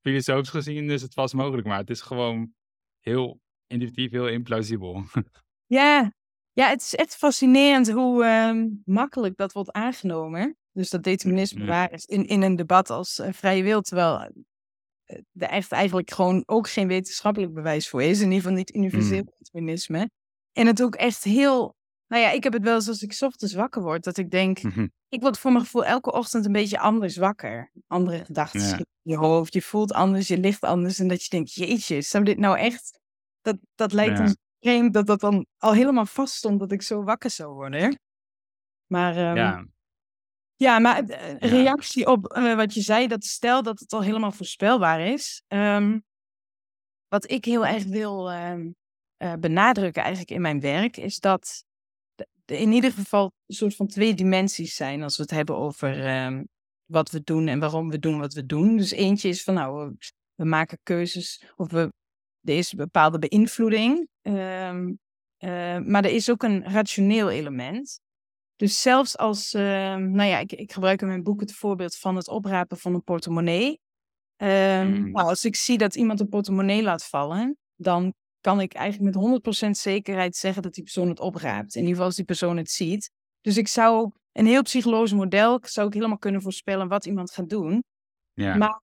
filosofisch 0.00 0.50
gezien 0.50 0.90
is 0.90 1.02
het 1.02 1.14
vast 1.14 1.34
mogelijk, 1.34 1.66
maar 1.66 1.78
het 1.78 1.90
is 1.90 2.00
gewoon 2.00 2.54
heel 3.00 3.40
intuïtief, 3.66 4.10
heel 4.10 4.28
implausibel. 4.28 5.02
Ja, 5.70 6.12
ja, 6.58 6.68
het 6.68 6.80
is 6.80 6.94
echt 6.94 7.16
fascinerend 7.16 7.90
hoe 7.90 8.24
uh, 8.24 8.64
makkelijk 8.84 9.36
dat 9.36 9.52
wordt 9.52 9.72
aangenomen. 9.72 10.56
Dus 10.72 10.90
dat 10.90 11.02
determinisme 11.02 11.64
waar 11.64 11.92
is 11.92 12.04
in, 12.04 12.26
in 12.26 12.42
een 12.42 12.56
debat 12.56 12.90
als 12.90 13.18
uh, 13.18 13.28
vrije 13.32 13.62
wil, 13.62 13.80
terwijl 13.80 14.32
er 15.32 15.48
echt 15.48 15.72
eigenlijk 15.72 16.10
gewoon 16.10 16.42
ook 16.46 16.68
geen 16.68 16.88
wetenschappelijk 16.88 17.54
bewijs 17.54 17.88
voor 17.88 18.02
is. 18.02 18.18
In 18.18 18.24
ieder 18.24 18.40
geval 18.40 18.56
niet 18.56 18.74
universeel 18.74 19.22
mm. 19.22 19.32
determinisme. 19.38 20.10
En 20.52 20.66
het 20.66 20.82
ook 20.82 20.94
echt 20.94 21.24
heel, 21.24 21.76
nou 22.06 22.22
ja, 22.22 22.30
ik 22.30 22.42
heb 22.42 22.52
het 22.52 22.62
wel 22.62 22.74
eens 22.74 22.88
als 22.88 23.02
ik 23.02 23.16
ochtends 23.20 23.54
wakker 23.54 23.82
word, 23.82 24.04
dat 24.04 24.16
ik 24.16 24.30
denk, 24.30 24.62
mhm. 24.62 24.86
ik 25.08 25.20
word 25.20 25.38
voor 25.38 25.52
mijn 25.52 25.64
gevoel 25.64 25.84
elke 25.84 26.12
ochtend 26.12 26.44
een 26.46 26.52
beetje 26.52 26.78
anders 26.78 27.16
wakker. 27.16 27.72
Andere 27.86 28.24
gedachten 28.24 28.60
ja. 28.60 28.78
in 28.78 28.86
je 29.02 29.16
hoofd, 29.16 29.52
je 29.52 29.62
voelt 29.62 29.92
anders, 29.92 30.28
je 30.28 30.38
ligt 30.38 30.62
anders. 30.62 30.98
En 30.98 31.08
dat 31.08 31.22
je 31.22 31.28
denkt, 31.28 31.54
jeetje, 31.54 32.02
zou 32.02 32.24
dit 32.24 32.38
nou 32.38 32.58
echt 32.58 33.00
dat, 33.40 33.56
dat 33.74 33.92
lijkt 33.92 34.20
ons 34.20 34.36
vreemd 34.60 34.94
dat 34.94 35.06
dat 35.06 35.20
dan 35.20 35.46
al 35.56 35.72
helemaal 35.72 36.06
vast 36.06 36.34
stond 36.34 36.58
dat 36.58 36.72
ik 36.72 36.82
zo 36.82 37.02
wakker 37.02 37.30
zou 37.30 37.54
worden. 37.54 38.00
Maar 38.86 39.16
um, 39.30 39.36
ja. 39.36 39.66
ja, 40.56 40.78
maar 40.78 41.02
uh, 41.02 41.38
reactie 41.38 42.06
op 42.06 42.36
uh, 42.36 42.56
wat 42.56 42.74
je 42.74 42.80
zei, 42.80 43.06
dat 43.06 43.24
stel 43.24 43.62
dat 43.62 43.78
het 43.78 43.92
al 43.92 44.02
helemaal 44.02 44.32
voorspelbaar 44.32 45.00
is. 45.00 45.42
Um, 45.48 46.04
wat 47.08 47.30
ik 47.30 47.44
heel 47.44 47.66
erg 47.66 47.84
wil 47.84 48.32
um, 48.32 48.76
uh, 49.18 49.34
benadrukken 49.34 50.02
eigenlijk 50.02 50.32
in 50.32 50.40
mijn 50.40 50.60
werk, 50.60 50.96
is 50.96 51.18
dat 51.18 51.64
er 52.44 52.58
in 52.58 52.72
ieder 52.72 52.92
geval 52.92 53.32
een 53.46 53.54
soort 53.54 53.76
van 53.76 53.86
twee 53.86 54.14
dimensies 54.14 54.74
zijn 54.74 55.02
als 55.02 55.16
we 55.16 55.22
het 55.22 55.30
hebben 55.30 55.56
over 55.56 56.46
wat 56.84 57.10
we 57.10 57.22
doen 57.22 57.48
en 57.48 57.58
waarom 57.58 57.90
we 57.90 57.98
doen 57.98 58.18
wat 58.18 58.32
we 58.32 58.46
doen. 58.46 58.76
Dus 58.76 58.90
eentje 58.90 59.28
is 59.28 59.42
van 59.42 59.54
nou, 59.54 59.96
we 60.34 60.44
maken 60.44 60.78
keuzes 60.82 61.52
of 61.56 61.70
we, 61.70 61.92
er 62.40 62.56
is 62.56 62.72
een 62.72 62.78
bepaalde 62.78 63.18
beïnvloeding. 63.18 64.08
Um, 64.28 64.98
uh, 65.38 65.78
maar 65.78 66.04
er 66.04 66.10
is 66.10 66.30
ook 66.30 66.42
een 66.42 66.64
rationeel 66.64 67.30
element. 67.30 68.00
Dus 68.56 68.82
zelfs 68.82 69.16
als, 69.16 69.54
uh, 69.54 69.62
nou 69.96 70.28
ja, 70.28 70.38
ik, 70.38 70.52
ik, 70.52 70.72
gebruik 70.72 71.00
in 71.00 71.06
mijn 71.06 71.22
boek 71.22 71.40
het 71.40 71.54
voorbeeld 71.54 71.96
van 71.96 72.16
het 72.16 72.28
oprapen 72.28 72.76
van 72.76 72.94
een 72.94 73.02
portemonnee. 73.02 73.80
Um, 74.36 75.10
nou, 75.10 75.28
als 75.28 75.44
ik 75.44 75.56
zie 75.56 75.78
dat 75.78 75.94
iemand 75.94 76.20
een 76.20 76.28
portemonnee 76.28 76.82
laat 76.82 77.04
vallen, 77.04 77.56
dan 77.76 78.14
kan 78.40 78.60
ik 78.60 78.74
eigenlijk 78.74 79.16
met 79.16 79.42
100% 79.66 79.70
zekerheid 79.70 80.36
zeggen 80.36 80.62
dat 80.62 80.74
die 80.74 80.82
persoon 80.82 81.08
het 81.08 81.20
opraapt. 81.20 81.74
In 81.74 81.80
ieder 81.80 81.92
geval 81.92 82.06
als 82.06 82.16
die 82.16 82.24
persoon 82.24 82.56
het 82.56 82.70
ziet. 82.70 83.10
Dus 83.40 83.56
ik 83.56 83.68
zou 83.68 84.10
een 84.32 84.46
heel 84.46 84.62
psychologisch 84.62 85.12
model, 85.12 85.58
zou 85.62 85.86
ik 85.86 85.94
helemaal 85.94 86.18
kunnen 86.18 86.42
voorspellen 86.42 86.88
wat 86.88 87.06
iemand 87.06 87.30
gaat 87.30 87.48
doen. 87.48 87.84
Ja. 88.32 88.56
Maar 88.56 88.80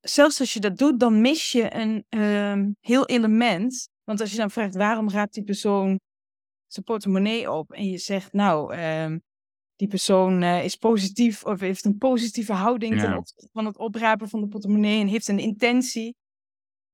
zelfs 0.00 0.40
als 0.40 0.52
je 0.52 0.60
dat 0.60 0.78
doet, 0.78 1.00
dan 1.00 1.20
mis 1.20 1.52
je 1.52 1.74
een 1.74 2.04
um, 2.08 2.76
heel 2.80 3.06
element. 3.06 3.88
Want 4.04 4.20
als 4.20 4.30
je 4.30 4.36
dan 4.36 4.50
vraagt 4.50 4.74
waarom 4.74 5.10
raapt 5.10 5.34
die 5.34 5.44
persoon 5.44 6.00
zijn 6.66 6.84
portemonnee 6.84 7.50
op 7.50 7.72
en 7.72 7.86
je 7.88 7.98
zegt, 7.98 8.32
nou, 8.32 8.76
um, 8.76 9.22
die 9.76 9.88
persoon 9.88 10.42
uh, 10.42 10.64
is 10.64 10.76
positief 10.76 11.44
of 11.44 11.60
heeft 11.60 11.84
een 11.84 11.98
positieve 11.98 12.52
houding 12.52 12.94
ja. 12.94 13.00
ten 13.00 13.16
opzichte 13.16 13.48
van 13.52 13.66
het 13.66 13.78
oprapen 13.78 14.28
van 14.28 14.40
de 14.40 14.48
portemonnee 14.48 15.00
en 15.00 15.06
heeft 15.06 15.28
een 15.28 15.38
intentie. 15.38 16.14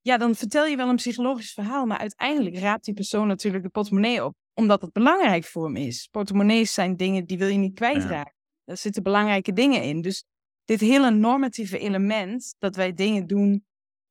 Ja, 0.00 0.16
dan 0.16 0.34
vertel 0.34 0.66
je 0.66 0.76
wel 0.76 0.88
een 0.88 0.96
psychologisch 0.96 1.52
verhaal, 1.52 1.86
maar 1.86 1.98
uiteindelijk 1.98 2.56
raapt 2.56 2.84
die 2.84 2.94
persoon 2.94 3.26
natuurlijk 3.26 3.64
de 3.64 3.70
portemonnee 3.70 4.24
op, 4.24 4.34
omdat 4.54 4.82
het 4.82 4.92
belangrijk 4.92 5.44
voor 5.44 5.64
hem 5.64 5.76
is. 5.76 6.08
Portemonnees 6.10 6.74
zijn 6.74 6.96
dingen 6.96 7.26
die 7.26 7.38
wil 7.38 7.48
je 7.48 7.58
niet 7.58 7.74
kwijtraken. 7.74 8.32
Ja. 8.36 8.64
Daar 8.64 8.76
zitten 8.76 9.02
belangrijke 9.02 9.52
dingen 9.52 9.82
in. 9.82 10.00
Dus 10.00 10.24
dit 10.64 10.80
hele 10.80 11.10
normatieve 11.10 11.78
element, 11.78 12.54
dat 12.58 12.76
wij 12.76 12.92
dingen 12.92 13.26
doen 13.26 13.64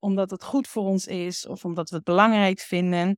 omdat 0.08 0.32
het 0.32 0.44
goed 0.44 0.68
voor 0.68 0.84
ons 0.84 1.08
is 1.08 1.48
of 1.48 1.66
omdat 1.66 1.90
we 1.90 1.96
het 1.96 2.06
belangrijk 2.06 2.60
vinden, 2.60 3.18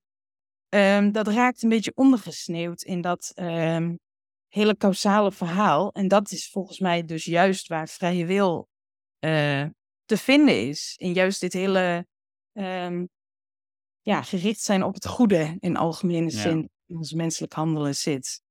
um, 0.70 1.12
dat 1.12 1.28
raakt 1.28 1.64
een 1.64 1.70
beetje 1.70 1.92
ondergesneeuwd 1.96 2.82
in 2.82 3.02
dat 3.02 3.32
um, 3.36 4.00
hele 4.48 4.78
causale 4.78 5.32
verhaal. 5.32 5.92
En 5.92 6.08
dat 6.08 6.32
is 6.32 6.50
volgens 6.50 6.80
mij 6.80 7.06
dus 7.06 7.26
juist 7.26 7.68
waar 7.68 7.88
vrije 7.88 8.26
wil 8.26 8.68
uh, 9.20 9.66
te 10.06 10.18
vinden 10.18 10.68
is. 10.68 10.96
In 10.98 11.14
juist 11.14 11.40
dit 11.40 11.54
hele 11.54 12.08
um, 12.54 13.10
ja, 14.02 14.22
gericht 14.22 14.62
zijn 14.62 14.84
op 14.84 14.94
het 14.94 15.08
goede 15.08 15.58
in 15.60 15.78
algemene 15.78 16.32
ja. 16.32 16.42
zin 16.42 16.70
in 16.86 16.98
ons 16.98 17.14
menselijk 17.14 17.54
handelen 17.54 17.96
zit. 17.96 18.42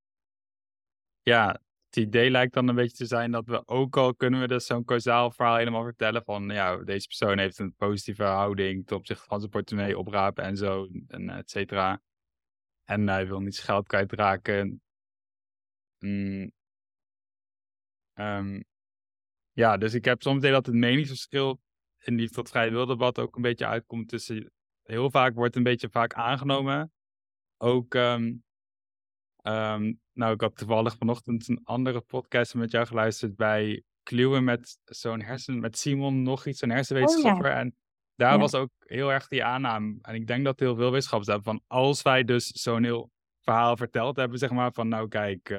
Ja, 1.22 1.60
het 1.88 1.96
idee 1.96 2.30
lijkt 2.30 2.54
dan 2.54 2.68
een 2.68 2.74
beetje 2.74 2.96
te 2.96 3.06
zijn 3.06 3.30
dat 3.30 3.46
we 3.46 3.66
ook 3.66 3.96
al 3.96 4.14
kunnen 4.14 4.40
we 4.40 4.48
dus 4.48 4.66
zo'n 4.66 4.84
causaal 4.84 5.30
verhaal 5.30 5.56
helemaal 5.56 5.84
vertellen 5.84 6.24
van 6.24 6.48
ja, 6.48 6.76
deze 6.76 7.06
persoon 7.06 7.38
heeft 7.38 7.58
een 7.58 7.74
positieve 7.74 8.22
houding 8.22 8.86
ten 8.86 8.96
opzichte 8.96 9.24
van 9.26 9.38
zijn 9.38 9.50
portemonnee 9.50 9.98
oprapen 9.98 10.44
en 10.44 10.56
zo, 10.56 10.88
en 11.06 11.30
et 11.30 11.50
cetera. 11.50 12.00
En 12.84 13.08
hij 13.08 13.26
wil 13.26 13.40
niet 13.40 13.54
zijn 13.54 13.66
geld 13.66 13.86
kwijtraken. 13.86 14.82
Mm. 15.98 16.52
Um, 18.14 18.64
ja, 19.52 19.76
dus 19.76 19.94
ik 19.94 20.04
heb 20.04 20.22
soms 20.22 20.38
idee 20.38 20.50
dat 20.50 20.66
het 20.66 20.74
meningsverschil 20.74 21.60
in 21.98 22.16
die 22.16 22.30
tot 22.30 22.48
vrije 22.48 22.70
wildebat 22.70 23.18
ook 23.18 23.36
een 23.36 23.42
beetje 23.42 23.66
uitkomt 23.66 24.08
tussen... 24.08 24.52
Heel 24.82 25.10
vaak 25.10 25.34
wordt 25.34 25.56
een 25.56 25.62
beetje 25.62 25.90
vaak 25.90 26.14
aangenomen. 26.14 26.92
Ook 27.56 27.94
um, 27.94 28.44
Um, 29.48 30.00
nou, 30.12 30.34
ik 30.34 30.40
had 30.40 30.56
toevallig 30.56 30.96
vanochtend 30.96 31.48
een 31.48 31.60
andere 31.64 32.00
podcast 32.00 32.54
met 32.54 32.70
jou 32.70 32.86
geluisterd 32.86 33.36
bij 33.36 33.82
Kluwen 34.02 34.44
met 34.44 34.78
zo'n 34.84 35.22
hersen, 35.22 35.60
met 35.60 35.78
Simon 35.78 36.22
nog 36.22 36.46
iets, 36.46 36.58
zo'n 36.58 36.70
hersenwetenschapper. 36.70 37.46
Oh, 37.46 37.52
ja. 37.52 37.58
En 37.58 37.76
daar 38.14 38.32
ja. 38.32 38.38
was 38.38 38.54
ook 38.54 38.70
heel 38.78 39.12
erg 39.12 39.28
die 39.28 39.44
aanname. 39.44 39.98
En 40.02 40.14
ik 40.14 40.26
denk 40.26 40.44
dat 40.44 40.60
heel 40.60 40.74
veel 40.74 40.90
wetenschappers 40.90 41.28
hebben 41.28 41.46
van 41.46 41.62
als 41.66 42.02
wij 42.02 42.24
dus 42.24 42.46
zo'n 42.46 42.84
heel 42.84 43.10
verhaal 43.40 43.76
verteld 43.76 44.16
hebben, 44.16 44.38
zeg 44.38 44.50
maar, 44.50 44.72
van 44.72 44.88
nou 44.88 45.08
kijk, 45.08 45.48
uh, 45.48 45.58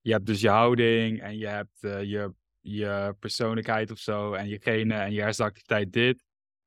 je 0.00 0.12
hebt 0.12 0.26
dus 0.26 0.40
je 0.40 0.48
houding 0.48 1.20
en 1.20 1.38
je 1.38 1.46
hebt 1.46 1.82
uh, 1.82 2.02
je, 2.02 2.34
je 2.60 3.16
persoonlijkheid 3.18 3.90
of 3.90 3.98
zo 3.98 4.32
en 4.32 4.48
je 4.48 4.60
genen 4.60 5.00
en 5.00 5.12
je 5.12 5.20
hersenactiviteit 5.20 5.92
dit. 5.92 6.24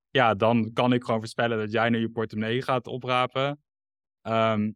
Ja, 0.10 0.34
dan 0.34 0.74
kan 0.74 0.94
ik 0.94 1.04
gewoon 1.04 1.20
voorspellen 1.20 1.58
dat 1.58 1.72
jij 1.72 1.90
nu 1.90 2.00
je 2.00 2.10
portemonnee 2.10 2.62
gaat 2.62 2.88
oprapen. 2.88 3.64
Um, 4.22 4.76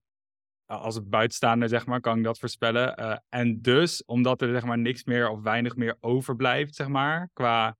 als 0.69 0.95
het 0.95 1.09
buitenstaander, 1.09 1.69
zeg 1.69 1.85
maar, 1.85 2.01
kan 2.01 2.17
ik 2.17 2.23
dat 2.23 2.39
voorspellen. 2.39 2.99
Uh, 2.99 3.17
en 3.29 3.61
dus, 3.61 4.05
omdat 4.05 4.41
er 4.41 4.51
zeg 4.51 4.63
maar 4.63 4.77
niks 4.77 5.03
meer 5.03 5.29
of 5.29 5.41
weinig 5.41 5.75
meer 5.75 5.97
overblijft, 5.99 6.75
zeg 6.75 6.87
maar, 6.87 7.29
qua 7.33 7.77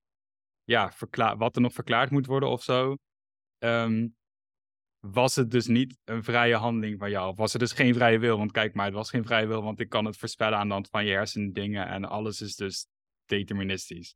ja, 0.63 0.91
wat 1.37 1.55
er 1.55 1.61
nog 1.61 1.73
verklaard 1.73 2.11
moet 2.11 2.25
worden 2.25 2.49
of 2.49 2.63
zo, 2.63 2.97
um, 3.59 4.15
was 4.99 5.35
het 5.35 5.51
dus 5.51 5.67
niet 5.67 5.97
een 6.03 6.23
vrije 6.23 6.55
handeling 6.55 6.99
van 6.99 7.09
jou. 7.09 7.29
Of 7.29 7.37
was 7.37 7.53
er 7.53 7.59
dus 7.59 7.71
geen 7.71 7.93
vrije 7.93 8.19
wil? 8.19 8.37
Want 8.37 8.51
kijk 8.51 8.73
maar, 8.73 8.85
het 8.85 8.93
was 8.93 9.09
geen 9.09 9.25
vrije 9.25 9.47
wil, 9.47 9.63
want 9.63 9.79
ik 9.79 9.89
kan 9.89 10.05
het 10.05 10.17
voorspellen 10.17 10.57
aan 10.57 10.67
de 10.67 10.73
hand 10.73 10.89
van 10.89 11.05
je 11.05 11.11
hersendingen 11.11 11.87
en 11.87 12.05
alles 12.05 12.41
is 12.41 12.55
dus 12.55 12.87
deterministisch. 13.25 14.15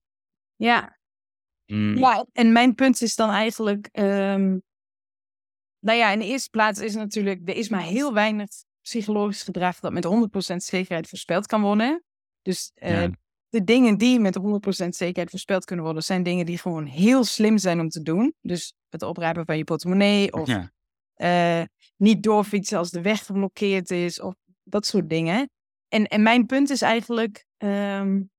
Ja. 0.55 0.97
Mm. 1.65 1.97
Ja, 1.97 2.25
en 2.31 2.51
mijn 2.51 2.75
punt 2.75 3.01
is 3.01 3.15
dan 3.15 3.29
eigenlijk, 3.29 3.89
um, 3.91 4.63
nou 5.83 5.97
ja, 5.97 6.11
in 6.11 6.19
de 6.19 6.25
eerste 6.25 6.49
plaats 6.49 6.79
is 6.79 6.95
natuurlijk, 6.95 7.49
er 7.49 7.55
is 7.55 7.69
maar 7.69 7.81
heel 7.81 8.13
weinig 8.13 8.49
psychologisch 8.81 9.43
gedrag 9.43 9.79
dat 9.79 9.91
met 9.91 10.07
100% 10.53 10.55
zekerheid 10.55 11.09
voorspeld 11.09 11.45
kan 11.45 11.61
worden. 11.61 12.03
Dus 12.41 12.71
uh, 12.75 13.01
ja. 13.01 13.09
de 13.49 13.63
dingen 13.63 13.97
die 13.97 14.19
met 14.19 14.39
100% 14.39 14.41
zekerheid 14.89 15.29
voorspeld 15.29 15.65
kunnen 15.65 15.85
worden, 15.85 16.03
zijn 16.03 16.23
dingen 16.23 16.45
die 16.45 16.57
gewoon 16.57 16.85
heel 16.85 17.23
slim 17.23 17.57
zijn 17.57 17.79
om 17.79 17.89
te 17.89 18.01
doen. 18.01 18.33
Dus 18.41 18.73
het 18.89 19.01
oprapen 19.01 19.45
van 19.45 19.57
je 19.57 19.63
portemonnee 19.63 20.33
of 20.33 20.47
ja. 20.47 20.71
uh, 21.61 21.65
niet 21.97 22.23
doorfietsen 22.23 22.77
als 22.77 22.91
de 22.91 23.01
weg 23.01 23.25
geblokkeerd 23.25 23.91
is 23.91 24.21
of 24.21 24.33
dat 24.63 24.85
soort 24.85 25.09
dingen. 25.09 25.49
En, 25.87 26.07
en 26.07 26.21
mijn 26.21 26.45
punt 26.45 26.69
is 26.69 26.81
eigenlijk, 26.81 27.45
um, 27.57 28.31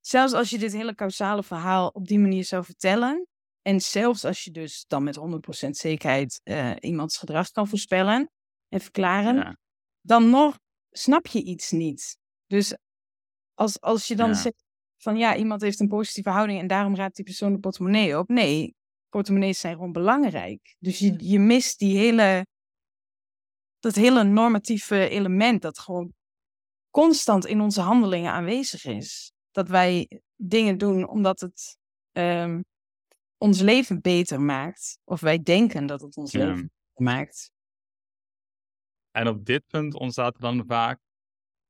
zelfs 0.00 0.32
als 0.32 0.50
je 0.50 0.58
dit 0.58 0.72
hele 0.72 0.94
causale 0.94 1.42
verhaal 1.42 1.88
op 1.88 2.08
die 2.08 2.18
manier 2.18 2.44
zou 2.44 2.64
vertellen, 2.64 3.26
en 3.66 3.80
zelfs 3.80 4.24
als 4.24 4.44
je 4.44 4.50
dus 4.50 4.84
dan 4.88 5.02
met 5.02 5.18
100% 5.66 5.68
zekerheid 5.70 6.40
uh, 6.44 6.72
iemands 6.80 7.16
gedrag 7.16 7.50
kan 7.50 7.68
voorspellen 7.68 8.30
en 8.68 8.80
verklaren, 8.80 9.34
ja. 9.34 9.56
dan 10.00 10.30
nog 10.30 10.58
snap 10.90 11.26
je 11.26 11.42
iets 11.42 11.70
niet. 11.70 12.18
Dus 12.46 12.76
als, 13.54 13.80
als 13.80 14.06
je 14.06 14.16
dan 14.16 14.28
ja. 14.28 14.34
zegt 14.34 14.64
van 14.96 15.16
ja, 15.16 15.36
iemand 15.36 15.60
heeft 15.60 15.80
een 15.80 15.88
positieve 15.88 16.30
houding 16.30 16.60
en 16.60 16.66
daarom 16.66 16.96
raadt 16.96 17.16
die 17.16 17.24
persoon 17.24 17.52
de 17.52 17.58
portemonnee 17.58 18.18
op. 18.18 18.28
Nee, 18.28 18.74
portemonnees 19.08 19.60
zijn 19.60 19.74
gewoon 19.74 19.92
belangrijk. 19.92 20.76
Dus 20.78 20.98
je, 20.98 21.14
je 21.18 21.38
mist 21.38 21.78
die 21.78 21.98
hele, 21.98 22.46
dat 23.78 23.94
hele 23.94 24.24
normatieve 24.24 25.08
element 25.08 25.62
dat 25.62 25.78
gewoon 25.78 26.12
constant 26.90 27.46
in 27.46 27.60
onze 27.60 27.80
handelingen 27.80 28.32
aanwezig 28.32 28.84
is. 28.84 29.32
Dat 29.50 29.68
wij 29.68 30.20
dingen 30.36 30.78
doen 30.78 31.08
omdat 31.08 31.40
het 31.40 31.76
um, 32.12 32.64
ons 33.38 33.60
leven 33.60 34.00
beter 34.00 34.40
maakt. 34.40 34.98
Of 35.04 35.20
wij 35.20 35.42
denken 35.42 35.86
dat 35.86 36.00
het 36.00 36.16
ons 36.16 36.32
ja. 36.32 36.46
leven 36.46 36.72
maakt. 36.94 37.50
En 39.10 39.28
op 39.28 39.44
dit 39.44 39.66
punt 39.66 39.94
ontstaat 39.94 40.34
er 40.34 40.40
dan 40.40 40.64
vaak 40.66 41.00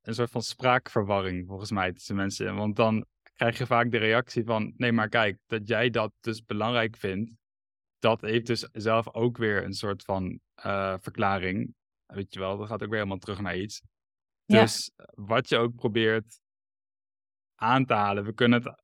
een 0.01 0.13
soort 0.13 0.31
van 0.31 0.41
spraakverwarring, 0.41 1.47
volgens 1.47 1.71
mij, 1.71 1.93
tussen 1.93 2.15
mensen. 2.15 2.55
Want 2.55 2.75
dan 2.75 3.05
krijg 3.33 3.57
je 3.57 3.65
vaak 3.65 3.91
de 3.91 3.97
reactie 3.97 4.43
van: 4.43 4.73
nee, 4.77 4.91
maar 4.91 5.09
kijk, 5.09 5.37
dat 5.45 5.67
jij 5.67 5.89
dat 5.89 6.13
dus 6.19 6.45
belangrijk 6.45 6.95
vindt, 6.95 7.35
dat 7.99 8.21
heeft 8.21 8.47
dus 8.47 8.69
zelf 8.71 9.13
ook 9.13 9.37
weer 9.37 9.63
een 9.63 9.73
soort 9.73 10.03
van 10.03 10.39
uh, 10.65 10.95
verklaring. 10.99 11.75
Weet 12.05 12.33
je 12.33 12.39
wel, 12.39 12.57
dat 12.57 12.67
gaat 12.67 12.83
ook 12.83 12.89
weer 12.89 12.97
helemaal 12.97 13.17
terug 13.17 13.41
naar 13.41 13.57
iets. 13.57 13.81
Ja. 14.45 14.61
Dus 14.61 14.91
wat 15.13 15.49
je 15.49 15.57
ook 15.57 15.75
probeert 15.75 16.39
aan 17.55 17.85
te 17.85 17.93
halen, 17.93 18.23
we 18.23 18.33
kunnen 18.33 18.63
het 18.63 18.83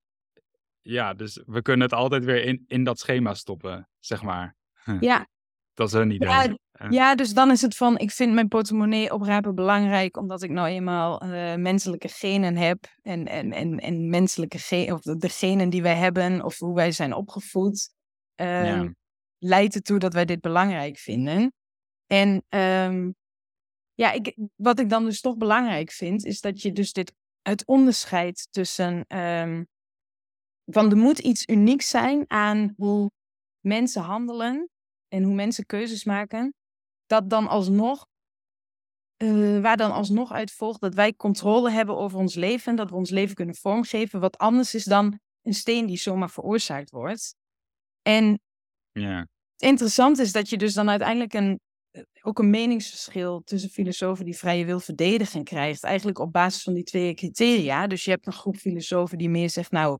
ja, 0.83 1.13
dus 1.13 1.41
we 1.45 1.61
kunnen 1.61 1.81
het 1.81 1.97
altijd 1.97 2.25
weer 2.25 2.43
in, 2.43 2.63
in 2.67 2.83
dat 2.83 2.99
schema 2.99 3.33
stoppen, 3.33 3.89
zeg 3.99 4.23
maar. 4.23 4.55
Ja. 4.99 5.27
Dat 5.73 5.87
is 5.87 5.93
hun 5.93 6.11
idee. 6.11 6.29
Ja, 6.29 6.57
ja, 6.89 7.15
dus 7.15 7.33
dan 7.33 7.51
is 7.51 7.61
het 7.61 7.75
van, 7.75 7.97
ik 7.97 8.11
vind 8.11 8.33
mijn 8.33 8.47
portemonnee 8.47 9.13
oprapen 9.13 9.55
belangrijk, 9.55 10.17
omdat 10.17 10.43
ik 10.43 10.49
nou 10.49 10.67
eenmaal 10.67 11.23
uh, 11.23 11.55
menselijke 11.55 12.07
genen 12.07 12.55
heb. 12.55 12.85
En, 13.01 13.27
en, 13.27 13.51
en, 13.51 13.79
en 13.79 14.09
menselijke 14.09 14.57
genen, 14.59 14.93
of 14.93 15.01
de 15.01 15.29
genen 15.29 15.69
die 15.69 15.81
wij 15.81 15.95
hebben, 15.95 16.43
of 16.43 16.57
hoe 16.57 16.75
wij 16.75 16.91
zijn 16.91 17.13
opgevoed, 17.13 17.93
ja. 18.35 18.93
leidt 19.37 19.75
ertoe 19.75 19.99
dat 19.99 20.13
wij 20.13 20.25
dit 20.25 20.41
belangrijk 20.41 20.97
vinden. 20.97 21.53
En 22.07 22.43
ehm, 22.49 23.11
ja, 23.93 24.11
ik, 24.11 24.37
wat 24.55 24.79
ik 24.79 24.89
dan 24.89 25.05
dus 25.05 25.21
toch 25.21 25.37
belangrijk 25.37 25.91
vind, 25.91 26.25
is 26.25 26.41
dat 26.41 26.61
je 26.61 26.71
dus 26.71 26.93
dit 26.93 27.13
het 27.41 27.65
onderscheid 27.65 28.47
tussen 28.51 29.17
um, 29.17 29.67
van 30.65 30.89
er 30.89 30.97
moet 30.97 31.19
iets 31.19 31.47
unieks 31.47 31.89
zijn 31.89 32.25
aan 32.27 32.73
hoe 32.77 33.11
mensen 33.59 34.01
handelen 34.01 34.69
en 35.07 35.23
hoe 35.23 35.33
mensen 35.33 35.65
keuzes 35.65 36.03
maken, 36.03 36.53
dat 37.05 37.29
dan 37.29 37.47
alsnog, 37.47 38.07
uh, 39.17 39.61
waar 39.61 39.77
dan 39.77 39.91
alsnog 39.91 40.31
uit 40.31 40.51
volgt 40.51 40.81
dat 40.81 40.93
wij 40.93 41.13
controle 41.13 41.71
hebben 41.71 41.97
over 41.97 42.19
ons 42.19 42.35
leven, 42.35 42.75
dat 42.75 42.89
we 42.89 42.95
ons 42.95 43.09
leven 43.09 43.35
kunnen 43.35 43.55
vormgeven, 43.55 44.19
wat 44.19 44.37
anders 44.37 44.73
is 44.75 44.83
dan 44.83 45.19
een 45.41 45.53
steen 45.53 45.85
die 45.85 45.97
zomaar 45.97 46.29
veroorzaakt 46.29 46.89
wordt. 46.89 47.35
En 48.01 48.39
ja. 48.91 49.19
het 49.53 49.61
interessante 49.61 50.21
is 50.21 50.31
dat 50.31 50.49
je 50.49 50.57
dus 50.57 50.73
dan 50.73 50.89
uiteindelijk 50.89 51.33
een, 51.33 51.59
eh, 51.91 52.01
ook 52.21 52.39
een 52.39 52.49
meningsverschil 52.49 53.41
tussen 53.43 53.69
filosofen 53.69 54.25
die 54.25 54.37
vrije 54.37 54.65
wil 54.65 54.79
verdedigen 54.79 55.43
krijgt, 55.43 55.83
eigenlijk 55.83 56.19
op 56.19 56.31
basis 56.31 56.63
van 56.63 56.73
die 56.73 56.83
twee 56.83 57.13
criteria. 57.13 57.87
Dus 57.87 58.05
je 58.05 58.11
hebt 58.11 58.25
een 58.25 58.33
groep 58.33 58.55
filosofen 58.55 59.17
die 59.17 59.29
meer 59.29 59.49
zegt, 59.49 59.71
nou, 59.71 59.97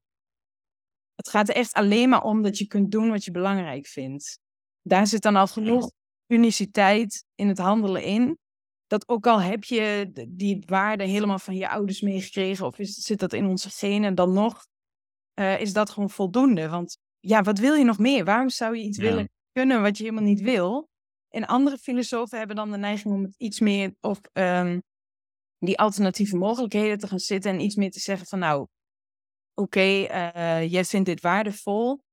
het 1.24 1.32
gaat 1.32 1.50
er 1.50 1.56
echt 1.56 1.74
alleen 1.74 2.10
maar 2.10 2.24
om 2.24 2.42
dat 2.42 2.58
je 2.58 2.68
kunt 2.68 2.92
doen 2.92 3.10
wat 3.10 3.24
je 3.24 3.32
belangrijk 3.32 3.88
vindt. 3.88 4.40
Daar 4.82 5.08
zit 5.08 5.22
dan 5.22 5.36
al 5.36 5.48
genoeg 5.48 5.92
uniciteit 6.28 7.26
in 7.36 7.48
het 7.48 7.58
handelen 7.58 8.04
in. 8.04 8.38
Dat 8.88 9.08
ook 9.08 9.28
al 9.28 9.42
heb 9.42 9.64
je 9.64 10.12
die 10.30 10.64
waarde 10.66 11.04
helemaal 11.04 11.40
van 11.40 11.56
je 11.56 11.70
ouders 11.70 12.02
meegekregen 12.02 12.66
of 12.66 12.80
is, 12.80 12.94
zit 12.94 13.20
dat 13.20 13.34
in 13.34 13.46
onze 13.46 13.70
genen, 13.70 14.16
dan 14.16 14.34
nog 14.34 14.66
uh, 15.40 15.60
is 15.60 15.74
dat 15.74 15.90
gewoon 15.90 16.10
voldoende. 16.10 16.70
Want 16.70 16.98
ja, 17.20 17.42
wat 17.42 17.60
wil 17.60 17.74
je 17.74 17.84
nog 17.84 17.98
meer? 17.98 18.26
Waarom 18.26 18.50
zou 18.50 18.78
je 18.78 18.84
iets 18.84 18.98
willen 18.98 19.30
kunnen 19.52 19.82
wat 19.82 19.98
je 19.98 20.04
helemaal 20.04 20.26
niet 20.26 20.42
wil? 20.42 20.90
En 21.30 21.46
andere 21.46 21.78
filosofen 21.78 22.38
hebben 22.38 22.56
dan 22.56 22.72
de 22.72 22.78
neiging 22.78 23.14
om 23.14 23.24
het 23.24 23.36
iets 23.38 23.60
meer 23.60 23.96
op 24.02 24.30
um, 24.34 24.84
die 25.60 25.80
alternatieve 25.80 26.38
mogelijkheden 26.38 26.98
te 26.98 27.08
gaan 27.08 27.20
zitten 27.20 27.52
en 27.52 27.60
iets 27.60 27.76
meer 27.76 27.92
te 27.92 28.00
zeggen 28.00 28.28
van 28.28 28.40
nou, 28.40 28.68
oké, 29.54 29.80
okay, 29.80 30.04
uh, 30.66 30.72
jij 30.72 30.86
vindt 30.86 31.06
dit 31.06 31.22
waardevol, 31.22 32.04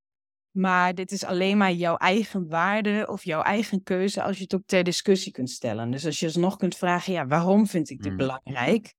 maar 0.50 0.94
dit 0.94 1.12
is 1.12 1.24
alleen 1.24 1.56
maar 1.56 1.72
jouw 1.72 1.96
eigen 1.96 2.48
waarde 2.48 3.06
of 3.08 3.24
jouw 3.24 3.42
eigen 3.42 3.82
keuze 3.82 4.22
als 4.22 4.36
je 4.36 4.42
het 4.42 4.54
ook 4.54 4.66
ter 4.66 4.84
discussie 4.84 5.32
kunt 5.32 5.50
stellen. 5.50 5.90
Dus 5.90 6.06
als 6.06 6.20
je 6.20 6.26
alsnog 6.26 6.56
kunt 6.56 6.76
vragen, 6.76 7.12
ja, 7.12 7.26
waarom 7.26 7.66
vind 7.66 7.90
ik 7.90 8.02
dit 8.02 8.12
mm. 8.12 8.16
belangrijk? 8.16 8.94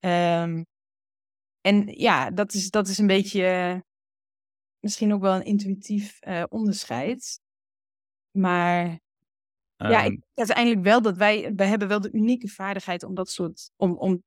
Um, 0.00 0.66
en 1.60 1.86
ja, 1.86 2.30
dat 2.30 2.52
is, 2.52 2.70
dat 2.70 2.88
is 2.88 2.98
een 2.98 3.06
beetje 3.06 3.82
misschien 4.80 5.12
ook 5.12 5.20
wel 5.20 5.34
een 5.34 5.44
intuïtief 5.44 6.26
uh, 6.26 6.44
onderscheid. 6.48 7.40
Maar 8.30 9.00
ja, 9.76 10.02
ik, 10.02 10.12
ehm. 10.12 10.20
uiteindelijk 10.34 10.82
wel 10.82 11.02
dat 11.02 11.16
wij, 11.16 11.54
wij 11.54 11.68
hebben 11.68 11.88
wel 11.88 12.00
de 12.00 12.12
unieke 12.12 12.48
vaardigheid 12.48 13.02
om 13.02 13.14
dat 13.14 13.30
soort, 13.30 13.70
om, 13.76 13.96
om 13.98 14.22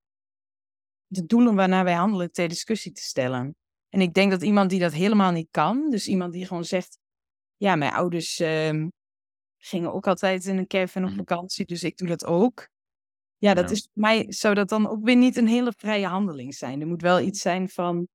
de 1.10 1.26
doelen 1.26 1.56
waarnaar 1.56 1.84
wij 1.84 1.94
handelen 1.94 2.32
ter 2.32 2.48
discussie 2.48 2.92
te 2.92 3.02
stellen. 3.02 3.56
En 3.90 4.02
ik 4.02 4.14
denk 4.14 4.32
dat 4.32 4.44
iemand 4.44 4.70
die 4.70 4.80
dat 4.80 4.94
helemaal 4.94 5.32
niet 5.32 5.48
kan, 5.52 5.90
dus 5.90 6.08
iemand 6.08 6.34
die 6.34 6.46
gewoon 6.46 6.66
zegt, 6.66 6.98
ja, 7.56 7.76
mijn 7.76 7.94
ouders 7.94 8.40
uh, 8.40 8.88
gingen 9.58 9.94
ook 9.94 10.08
altijd 10.08 10.46
in 10.46 10.58
een 10.58 10.68
caravan 10.68 11.04
op 11.04 11.10
mhm. 11.10 11.18
vakantie, 11.18 11.66
dus 11.66 11.84
ik 11.84 11.98
doe 11.98 12.08
dat 12.08 12.26
ook. 12.26 12.70
Ja, 13.38 13.54
dat 13.54 13.72
is 13.72 13.82
voor 13.82 14.02
mij 14.02 14.26
zou 14.32 14.54
dat 14.54 14.70
dan 14.70 14.88
ook 14.88 15.04
weer 15.04 15.16
niet 15.16 15.38
een 15.38 15.48
hele 15.48 15.74
vrije 15.78 16.08
handeling 16.08 16.56
zijn. 16.56 16.82
Er 16.82 16.88
moet 16.88 17.02
wel 17.02 17.20
iets 17.20 17.42
zijn 17.42 17.70
van, 17.70 18.08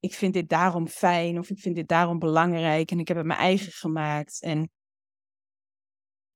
ik 0.00 0.14
vind 0.14 0.34
dit 0.34 0.48
daarom 0.48 0.88
fijn 0.88 1.38
of 1.38 1.50
ik 1.50 1.58
vind 1.58 1.74
dit 1.74 1.88
daarom 1.88 2.18
belangrijk 2.18 2.90
en 2.90 2.98
ik 2.98 3.08
heb 3.08 3.16
het 3.16 3.26
mijn 3.26 3.38
eigen 3.38 3.72
gemaakt. 3.72 4.42
En 4.42 4.70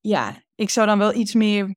ja, 0.01 0.43
ik 0.55 0.71
zou 0.71 0.87
dan 0.87 0.99
wel 0.99 1.15
iets 1.15 1.35
meer 1.35 1.75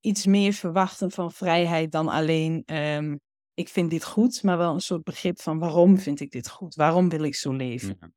iets 0.00 0.26
meer 0.26 0.52
verwachten 0.52 1.10
van 1.10 1.32
vrijheid 1.32 1.92
dan 1.92 2.08
alleen 2.08 2.62
um, 2.74 3.20
ik 3.54 3.68
vind 3.68 3.90
dit 3.90 4.04
goed, 4.04 4.42
maar 4.42 4.58
wel 4.58 4.74
een 4.74 4.80
soort 4.80 5.02
begrip 5.02 5.40
van 5.40 5.58
waarom 5.58 5.98
vind 5.98 6.20
ik 6.20 6.30
dit 6.30 6.48
goed? 6.48 6.74
Waarom 6.74 7.08
wil 7.08 7.22
ik 7.22 7.34
zo 7.34 7.52
leven? 7.52 7.96
Ja, 8.00 8.10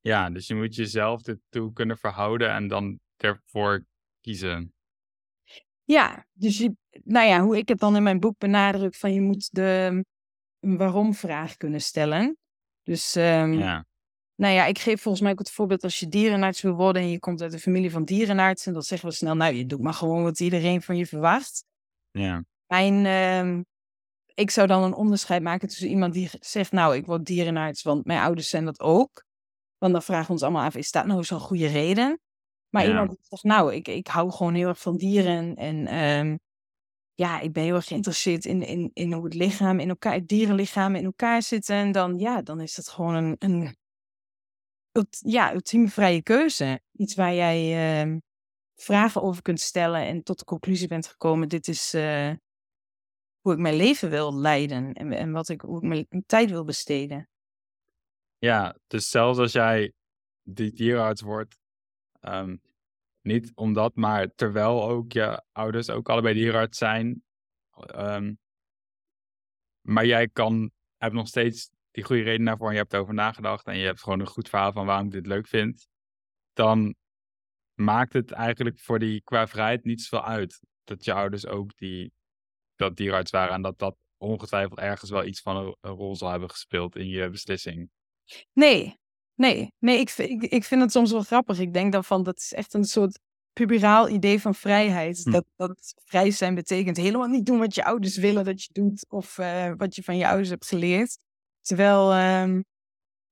ja 0.00 0.30
dus 0.30 0.46
je 0.46 0.54
moet 0.54 0.74
jezelf 0.74 1.26
ertoe 1.26 1.72
kunnen 1.72 1.98
verhouden 1.98 2.50
en 2.50 2.68
dan 2.68 3.00
ervoor 3.16 3.84
kiezen. 4.20 4.74
Ja, 5.84 6.26
dus 6.32 6.58
je, 6.58 6.76
nou 7.04 7.26
ja, 7.26 7.40
hoe 7.40 7.56
ik 7.56 7.68
het 7.68 7.78
dan 7.78 7.96
in 7.96 8.02
mijn 8.02 8.20
boek 8.20 8.38
benadruk, 8.38 8.94
van 8.94 9.12
je 9.12 9.20
moet 9.20 9.54
de 9.54 10.04
waarom-vraag 10.58 11.56
kunnen 11.56 11.80
stellen. 11.80 12.38
Dus 12.82 13.14
um, 13.14 13.52
ja. 13.52 13.86
Nou 14.40 14.54
ja, 14.54 14.64
ik 14.64 14.78
geef 14.78 15.02
volgens 15.02 15.22
mij 15.22 15.32
ook 15.32 15.38
het 15.38 15.50
voorbeeld 15.50 15.82
als 15.82 16.00
je 16.00 16.08
dierenarts 16.08 16.60
wil 16.60 16.74
worden 16.74 17.02
en 17.02 17.10
je 17.10 17.18
komt 17.18 17.42
uit 17.42 17.52
een 17.52 17.58
familie 17.58 17.90
van 17.90 18.04
dierenartsen, 18.04 18.72
dan 18.72 18.82
zeggen 18.82 19.08
we 19.08 19.14
snel, 19.14 19.34
nou, 19.34 19.54
je 19.54 19.66
doet 19.66 19.80
maar 19.80 19.94
gewoon 19.94 20.22
wat 20.22 20.40
iedereen 20.40 20.82
van 20.82 20.96
je 20.96 21.06
verwacht. 21.06 21.64
Ja. 22.10 22.44
Mijn, 22.66 23.04
uh, 23.04 23.62
ik 24.34 24.50
zou 24.50 24.66
dan 24.66 24.82
een 24.82 24.94
onderscheid 24.94 25.42
maken 25.42 25.68
tussen 25.68 25.88
iemand 25.88 26.12
die 26.12 26.30
zegt, 26.40 26.72
nou, 26.72 26.96
ik 26.96 27.06
word 27.06 27.24
dierenarts, 27.24 27.82
want 27.82 28.04
mijn 28.04 28.20
ouders 28.20 28.48
zijn 28.48 28.64
dat 28.64 28.80
ook. 28.80 29.24
Want 29.78 29.92
dan 29.92 30.02
vragen 30.02 30.26
we 30.26 30.32
ons 30.32 30.42
allemaal 30.42 30.64
af, 30.64 30.76
is 30.76 30.90
dat 30.90 31.06
nou 31.06 31.24
zo'n 31.24 31.40
goede 31.40 31.66
reden? 31.66 32.20
Maar 32.68 32.86
iemand 32.88 33.10
die 33.10 33.18
zegt, 33.22 33.42
nou, 33.42 33.74
ik, 33.74 33.88
ik 33.88 34.06
hou 34.06 34.30
gewoon 34.30 34.54
heel 34.54 34.68
erg 34.68 34.80
van 34.80 34.96
dieren 34.96 35.54
en 35.56 35.94
um, 36.04 36.38
ja, 37.14 37.40
ik 37.40 37.52
ben 37.52 37.64
heel 37.64 37.74
erg 37.74 37.86
geïnteresseerd 37.86 38.44
in, 38.44 38.62
in, 38.62 38.90
in 38.92 39.12
hoe 39.12 39.24
het 39.24 39.34
lichaam 39.34 39.80
in 39.80 39.88
elkaar, 39.88 40.12
het 40.12 40.28
dierenlichaam 40.28 40.94
in 40.94 41.04
elkaar 41.04 41.42
zitten. 41.42 41.76
En 41.76 41.92
dan, 41.92 42.18
ja, 42.18 42.42
dan 42.42 42.60
is 42.60 42.74
dat 42.74 42.88
gewoon 42.88 43.14
een, 43.14 43.36
een 43.38 43.78
ja, 45.08 45.52
ultieme 45.52 45.88
vrije 45.88 46.22
keuze. 46.22 46.80
Iets 46.92 47.14
waar 47.14 47.34
jij 47.34 48.04
uh, 48.06 48.16
vragen 48.74 49.22
over 49.22 49.42
kunt 49.42 49.60
stellen 49.60 50.06
en 50.06 50.22
tot 50.22 50.38
de 50.38 50.44
conclusie 50.44 50.88
bent 50.88 51.06
gekomen: 51.06 51.48
dit 51.48 51.68
is 51.68 51.94
uh, 51.94 52.32
hoe 53.40 53.52
ik 53.52 53.58
mijn 53.58 53.76
leven 53.76 54.10
wil 54.10 54.34
leiden 54.34 54.92
en, 54.92 55.12
en 55.12 55.32
wat 55.32 55.48
ik, 55.48 55.60
hoe 55.60 55.76
ik 55.76 56.06
mijn 56.08 56.24
tijd 56.26 56.50
wil 56.50 56.64
besteden. 56.64 57.28
Ja, 58.38 58.76
dus 58.86 59.08
zelfs 59.08 59.38
als 59.38 59.52
jij 59.52 59.92
die 60.42 60.72
dierenarts 60.72 61.20
wordt, 61.20 61.58
um, 62.20 62.60
niet 63.22 63.52
omdat, 63.54 63.94
maar 63.94 64.34
terwijl 64.34 64.88
ook 64.88 65.12
je 65.12 65.42
ouders 65.52 65.90
ook 65.90 66.08
allebei 66.08 66.34
dierenarts 66.34 66.78
zijn, 66.78 67.24
um, 67.94 68.38
maar 69.80 70.06
jij 70.06 70.28
kan, 70.28 70.70
hebt 70.96 71.14
nog 71.14 71.28
steeds 71.28 71.70
die 71.90 72.04
goede 72.04 72.22
reden 72.22 72.44
daarvoor 72.44 72.66
en 72.66 72.72
je 72.72 72.78
hebt 72.78 72.92
erover 72.92 73.14
nagedacht 73.14 73.66
en 73.66 73.76
je 73.76 73.84
hebt 73.84 74.02
gewoon 74.02 74.20
een 74.20 74.26
goed 74.26 74.48
verhaal 74.48 74.72
van 74.72 74.86
waarom 74.86 75.06
ik 75.06 75.12
dit 75.12 75.26
leuk 75.26 75.46
vind, 75.46 75.88
dan 76.52 76.94
maakt 77.74 78.12
het 78.12 78.30
eigenlijk 78.30 78.78
voor 78.78 78.98
die 78.98 79.22
qua 79.22 79.46
vrijheid 79.46 79.84
niet 79.84 80.02
zoveel 80.02 80.26
uit 80.26 80.60
dat 80.84 81.04
je 81.04 81.12
ouders 81.12 81.46
ook 81.46 81.76
die, 81.76 82.12
dat 82.76 82.96
dierarts 82.96 83.30
waren 83.30 83.54
en 83.54 83.62
dat 83.62 83.78
dat 83.78 83.96
ongetwijfeld 84.16 84.78
ergens 84.78 85.10
wel 85.10 85.24
iets 85.24 85.40
van 85.40 85.56
een, 85.56 85.90
rol 85.90 86.16
zal 86.16 86.30
hebben 86.30 86.50
gespeeld 86.50 86.96
in 86.96 87.08
je 87.08 87.30
beslissing. 87.30 87.90
Nee, 88.52 88.98
nee, 89.34 89.72
nee, 89.78 89.98
ik, 89.98 90.10
ik, 90.10 90.42
ik 90.42 90.64
vind 90.64 90.80
het 90.80 90.92
soms 90.92 91.10
wel 91.10 91.22
grappig. 91.22 91.58
Ik 91.58 91.72
denk 91.72 91.92
dan 91.92 92.04
van, 92.04 92.22
dat 92.22 92.36
is 92.36 92.52
echt 92.52 92.74
een 92.74 92.84
soort 92.84 93.18
puberaal 93.52 94.08
idee 94.08 94.40
van 94.40 94.54
vrijheid. 94.54 95.22
Hm. 95.24 95.30
Dat, 95.30 95.44
dat 95.56 95.94
vrij 96.04 96.30
zijn 96.30 96.54
betekent 96.54 96.96
helemaal 96.96 97.28
niet 97.28 97.46
doen 97.46 97.58
wat 97.58 97.74
je 97.74 97.84
ouders 97.84 98.16
willen 98.16 98.44
dat 98.44 98.62
je 98.62 98.68
doet 98.72 99.06
of 99.08 99.38
uh, 99.38 99.72
wat 99.76 99.94
je 99.94 100.02
van 100.02 100.16
je 100.16 100.26
ouders 100.26 100.48
hebt 100.48 100.66
geleerd. 100.66 101.18
Terwijl, 101.70 102.12
um, 102.12 102.64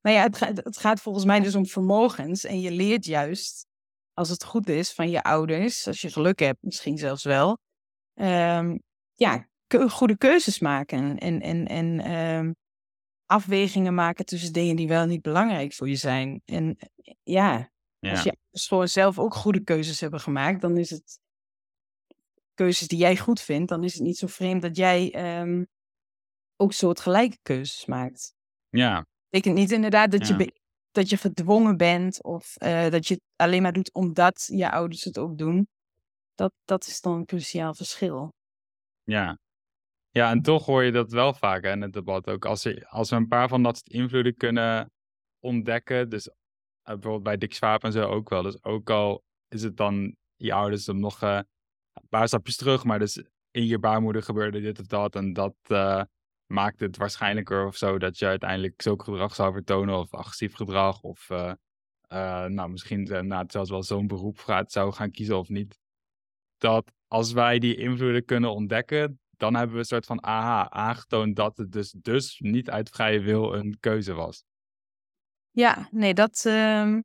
nou 0.00 0.16
ja, 0.16 0.22
het, 0.22 0.40
het, 0.40 0.76
gaat 0.76 1.00
volgens 1.00 1.24
mij 1.24 1.40
dus 1.40 1.54
om 1.54 1.66
vermogens. 1.66 2.44
En 2.44 2.60
je 2.60 2.70
leert 2.70 3.04
juist, 3.04 3.66
als 4.12 4.28
het 4.28 4.44
goed 4.44 4.68
is, 4.68 4.92
van 4.92 5.10
je 5.10 5.22
ouders, 5.22 5.86
als 5.86 6.00
je 6.00 6.10
geluk 6.10 6.38
hebt, 6.38 6.62
misschien 6.62 6.98
zelfs 6.98 7.24
wel, 7.24 7.58
um, 8.14 8.82
ja, 9.14 9.48
goede 9.88 10.16
keuzes 10.16 10.58
maken. 10.58 11.18
En, 11.18 11.40
en, 11.40 11.66
en 11.66 12.12
um, 12.12 12.56
afwegingen 13.26 13.94
maken 13.94 14.24
tussen 14.24 14.52
dingen 14.52 14.76
die 14.76 14.88
wel 14.88 15.06
niet 15.06 15.22
belangrijk 15.22 15.72
voor 15.72 15.88
je 15.88 15.96
zijn. 15.96 16.42
En 16.44 16.78
ja, 17.22 17.70
ja. 17.98 18.10
als 18.10 18.22
je 18.22 18.36
gewoon 18.52 18.88
zelf 18.88 19.18
ook 19.18 19.34
goede 19.34 19.64
keuzes 19.64 20.00
hebben 20.00 20.20
gemaakt, 20.20 20.60
dan 20.60 20.76
is 20.76 20.90
het 20.90 21.20
keuzes 22.54 22.88
die 22.88 22.98
jij 22.98 23.16
goed 23.16 23.40
vindt, 23.40 23.68
dan 23.68 23.84
is 23.84 23.94
het 23.94 24.02
niet 24.02 24.18
zo 24.18 24.26
vreemd 24.26 24.62
dat 24.62 24.76
jij 24.76 25.10
ook 26.60 26.72
soortgelijke 26.72 27.38
keuzes 27.42 27.86
maakt. 27.86 28.34
Ja. 28.68 29.06
Betekent 29.28 29.58
niet 29.58 29.72
inderdaad 29.72 30.10
dat, 30.10 30.26
je, 30.26 30.52
dat 30.90 31.10
je 31.10 31.16
gedwongen 31.16 31.76
bent 31.76 32.22
of 32.22 32.54
uh, 32.58 32.90
dat 32.90 33.06
je 33.06 33.14
het 33.14 33.22
alleen 33.36 33.62
maar 33.62 33.72
doet 33.72 33.94
omdat 33.94 34.48
je 34.52 34.70
ouders 34.70 35.04
het 35.04 35.18
ook 35.18 35.38
doen. 35.38 35.68
Dat, 36.34 36.52
dat 36.64 36.86
is 36.86 37.00
dan 37.00 37.12
een 37.12 37.26
cruciaal 37.26 37.74
verschil. 37.74 38.32
Ja. 39.02 39.38
Ja, 40.10 40.30
en 40.30 40.42
toch 40.42 40.66
hoor 40.66 40.82
je 40.84 40.92
dat 40.92 41.12
wel 41.12 41.34
vaak 41.34 41.64
hè, 41.64 41.72
in 41.72 41.82
het 41.82 41.92
debat 41.92 42.30
ook. 42.30 42.44
Als, 42.44 42.62
je, 42.62 42.88
als 42.88 43.10
we 43.10 43.16
een 43.16 43.28
paar 43.28 43.48
van 43.48 43.62
dat 43.62 43.76
soort 43.76 43.88
invloeden 43.88 44.36
kunnen 44.36 44.90
ontdekken, 45.38 46.10
dus 46.10 46.28
uh, 46.28 46.34
bijvoorbeeld 46.84 47.22
bij 47.22 47.36
Dick 47.36 47.54
Swaap 47.54 47.84
en 47.84 47.92
zo 47.92 48.02
ook 48.02 48.28
wel. 48.28 48.42
Dus 48.42 48.64
ook 48.64 48.90
al 48.90 49.22
is 49.48 49.62
het 49.62 49.76
dan 49.76 50.16
je 50.36 50.52
ouders 50.52 50.84
dan 50.84 51.00
nog 51.00 51.22
uh, 51.22 51.40
een 51.92 52.08
paar 52.08 52.26
stapjes 52.26 52.56
terug, 52.56 52.84
maar 52.84 52.98
dus 52.98 53.22
in 53.50 53.66
je 53.66 53.78
baarmoeder 53.78 54.22
gebeurde 54.22 54.60
dit 54.60 54.80
of 54.80 54.86
dat 54.86 55.14
en 55.14 55.32
dat 55.32 55.54
maakt 56.48 56.80
het 56.80 56.96
waarschijnlijker 56.96 57.66
of 57.66 57.76
zo 57.76 57.98
dat 57.98 58.18
je 58.18 58.26
uiteindelijk 58.26 58.82
zulk 58.82 59.02
gedrag 59.02 59.34
zou 59.34 59.52
vertonen 59.52 59.98
of 59.98 60.14
agressief 60.14 60.54
gedrag 60.54 61.02
of 61.02 61.30
uh, 61.30 61.52
uh, 62.12 62.44
nou, 62.44 62.70
misschien 62.70 63.12
uh, 63.12 63.20
nou, 63.20 63.44
zelfs 63.48 63.70
wel 63.70 63.82
zo'n 63.82 64.06
beroep 64.06 64.38
gaat, 64.38 64.72
zou 64.72 64.92
gaan 64.92 65.10
kiezen 65.10 65.38
of 65.38 65.48
niet. 65.48 65.78
Dat 66.56 66.92
als 67.06 67.32
wij 67.32 67.58
die 67.58 67.76
invloeden 67.76 68.24
kunnen 68.24 68.52
ontdekken, 68.52 69.20
dan 69.36 69.54
hebben 69.54 69.74
we 69.74 69.80
een 69.80 69.86
soort 69.86 70.06
van 70.06 70.24
aha, 70.24 70.70
aangetoond 70.70 71.36
dat 71.36 71.56
het 71.56 71.72
dus, 71.72 71.90
dus 71.90 72.38
niet 72.38 72.70
uit 72.70 72.88
vrije 72.88 73.20
wil 73.20 73.54
een 73.54 73.76
keuze 73.80 74.12
was. 74.12 74.44
Ja, 75.50 75.88
nee, 75.90 76.14
dat, 76.14 76.44
uh, 76.46 76.98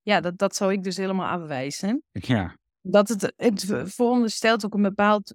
ja, 0.00 0.20
dat, 0.20 0.38
dat 0.38 0.56
zou 0.56 0.72
ik 0.72 0.82
dus 0.82 0.96
helemaal 0.96 1.40
afwijzen. 1.40 2.02
Ja. 2.10 2.56
Dat 2.80 3.08
het, 3.08 3.32
het 3.36 3.64
veronderstelt 3.84 4.64
ook 4.64 4.74
een 4.74 4.82
bepaald 4.82 5.34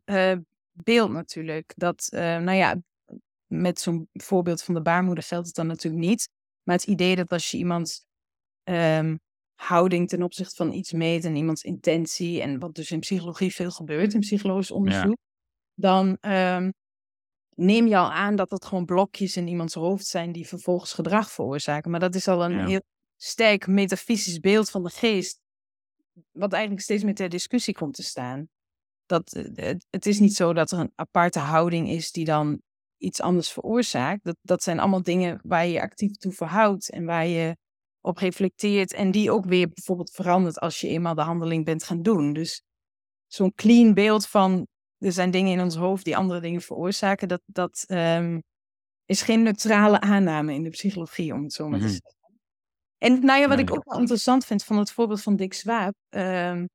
beeld 0.83 1.11
natuurlijk. 1.11 1.73
Dat, 1.75 2.09
uh, 2.13 2.19
nou 2.19 2.57
ja, 2.57 2.75
met 3.47 3.79
zo'n 3.79 4.09
voorbeeld 4.13 4.63
van 4.63 4.73
de 4.73 4.81
baarmoeder 4.81 5.23
geldt 5.23 5.45
het 5.45 5.55
dan 5.55 5.67
natuurlijk 5.67 6.05
niet. 6.05 6.29
Maar 6.63 6.75
het 6.75 6.87
idee 6.87 7.15
dat 7.15 7.31
als 7.31 7.51
je 7.51 7.57
iemands 7.57 8.05
um, 8.63 9.19
houding 9.55 10.09
ten 10.09 10.23
opzichte 10.23 10.55
van 10.55 10.73
iets 10.73 10.91
meet 10.91 11.25
en 11.25 11.35
iemands 11.35 11.63
intentie, 11.63 12.41
en 12.41 12.59
wat 12.59 12.75
dus 12.75 12.91
in 12.91 12.99
psychologie 12.99 13.53
veel 13.53 13.71
gebeurt, 13.71 14.13
in 14.13 14.19
psychologisch 14.19 14.71
onderzoek, 14.71 15.17
dan 15.73 16.17
um, 16.21 16.73
neem 17.55 17.87
je 17.87 17.97
al 17.97 18.11
aan 18.11 18.35
dat 18.35 18.49
dat 18.49 18.65
gewoon 18.65 18.85
blokjes 18.85 19.37
in 19.37 19.47
iemands 19.47 19.73
hoofd 19.73 20.05
zijn 20.05 20.31
die 20.31 20.47
vervolgens 20.47 20.93
gedrag 20.93 21.31
veroorzaken. 21.31 21.91
Maar 21.91 21.99
dat 21.99 22.15
is 22.15 22.27
al 22.27 22.43
een 22.43 22.67
heel 22.67 22.81
sterk 23.15 23.67
metafysisch 23.67 24.39
beeld 24.39 24.69
van 24.69 24.83
de 24.83 24.89
geest, 24.89 25.39
wat 26.31 26.53
eigenlijk 26.53 26.83
steeds 26.83 27.03
meer 27.03 27.15
ter 27.15 27.29
discussie 27.29 27.73
komt 27.73 27.93
te 27.93 28.03
staan. 28.03 28.49
Dat, 29.05 29.33
eh, 29.33 29.75
het 29.89 30.05
is 30.05 30.19
niet 30.19 30.35
zo 30.35 30.53
dat 30.53 30.71
er 30.71 30.79
een 30.79 30.91
aparte 30.95 31.39
houding 31.39 31.89
is 31.89 32.11
die 32.11 32.25
dan 32.25 32.61
iets 32.97 33.21
anders 33.21 33.51
veroorzaakt. 33.51 34.23
Dat, 34.23 34.37
dat 34.41 34.63
zijn 34.63 34.79
allemaal 34.79 35.03
dingen 35.03 35.39
waar 35.43 35.65
je 35.65 35.71
je 35.71 35.81
actief 35.81 36.15
toe 36.15 36.31
verhoudt 36.31 36.89
en 36.89 37.05
waar 37.05 37.27
je 37.27 37.57
op 38.01 38.17
reflecteert 38.17 38.93
en 38.93 39.11
die 39.11 39.31
ook 39.31 39.45
weer 39.45 39.67
bijvoorbeeld 39.67 40.11
verandert 40.11 40.59
als 40.59 40.81
je 40.81 40.87
eenmaal 40.87 41.15
de 41.15 41.21
handeling 41.21 41.65
bent 41.65 41.83
gaan 41.83 42.01
doen. 42.01 42.33
Dus 42.33 42.61
zo'n 43.27 43.53
clean 43.53 43.93
beeld 43.93 44.27
van 44.27 44.67
er 44.97 45.11
zijn 45.11 45.31
dingen 45.31 45.51
in 45.51 45.61
ons 45.61 45.75
hoofd 45.75 46.05
die 46.05 46.17
andere 46.17 46.39
dingen 46.39 46.61
veroorzaken, 46.61 47.27
dat, 47.27 47.41
dat 47.45 47.85
um, 47.87 48.43
is 49.05 49.21
geen 49.21 49.43
neutrale 49.43 49.99
aanname 49.99 50.53
in 50.53 50.63
de 50.63 50.69
psychologie, 50.69 51.33
om 51.33 51.43
het 51.43 51.53
zo 51.53 51.67
maar 51.69 51.79
te 51.79 51.85
mhm. 51.85 51.93
zeggen. 51.93 52.15
En 52.97 53.25
nou 53.25 53.39
ja, 53.39 53.47
wat 53.47 53.59
ik 53.59 53.75
ook 53.75 53.89
wel 53.89 53.99
interessant 53.99 54.45
vind 54.45 54.63
van 54.63 54.77
het 54.77 54.91
voorbeeld 54.91 55.21
van 55.21 55.35
Dick 55.35 55.53
Swaap, 55.53 55.93
um, 56.09 56.69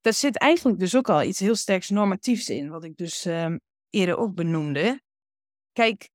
daar 0.00 0.12
zit 0.12 0.36
eigenlijk 0.36 0.78
dus 0.78 0.96
ook 0.96 1.08
al 1.08 1.22
iets 1.22 1.38
heel 1.38 1.54
sterks 1.54 1.88
normatiefs 1.88 2.48
in, 2.48 2.68
wat 2.68 2.84
ik 2.84 2.96
dus 2.96 3.24
um, 3.24 3.60
eerder 3.90 4.16
ook 4.16 4.34
benoemde. 4.34 5.00
Kijk, 5.72 6.10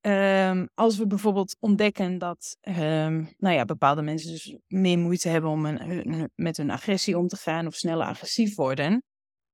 um, 0.00 0.68
als 0.74 0.96
we 0.96 1.06
bijvoorbeeld 1.06 1.56
ontdekken 1.60 2.18
dat 2.18 2.56
um, 2.60 3.28
nou 3.38 3.54
ja, 3.54 3.64
bepaalde 3.64 4.02
mensen 4.02 4.30
dus 4.30 4.56
meer 4.66 4.98
moeite 4.98 5.28
hebben 5.28 5.50
om 5.50 5.66
een, 5.66 6.30
met 6.34 6.56
hun 6.56 6.70
agressie 6.70 7.18
om 7.18 7.28
te 7.28 7.36
gaan 7.36 7.66
of 7.66 7.74
sneller 7.74 8.06
agressief 8.06 8.54
worden, 8.54 9.02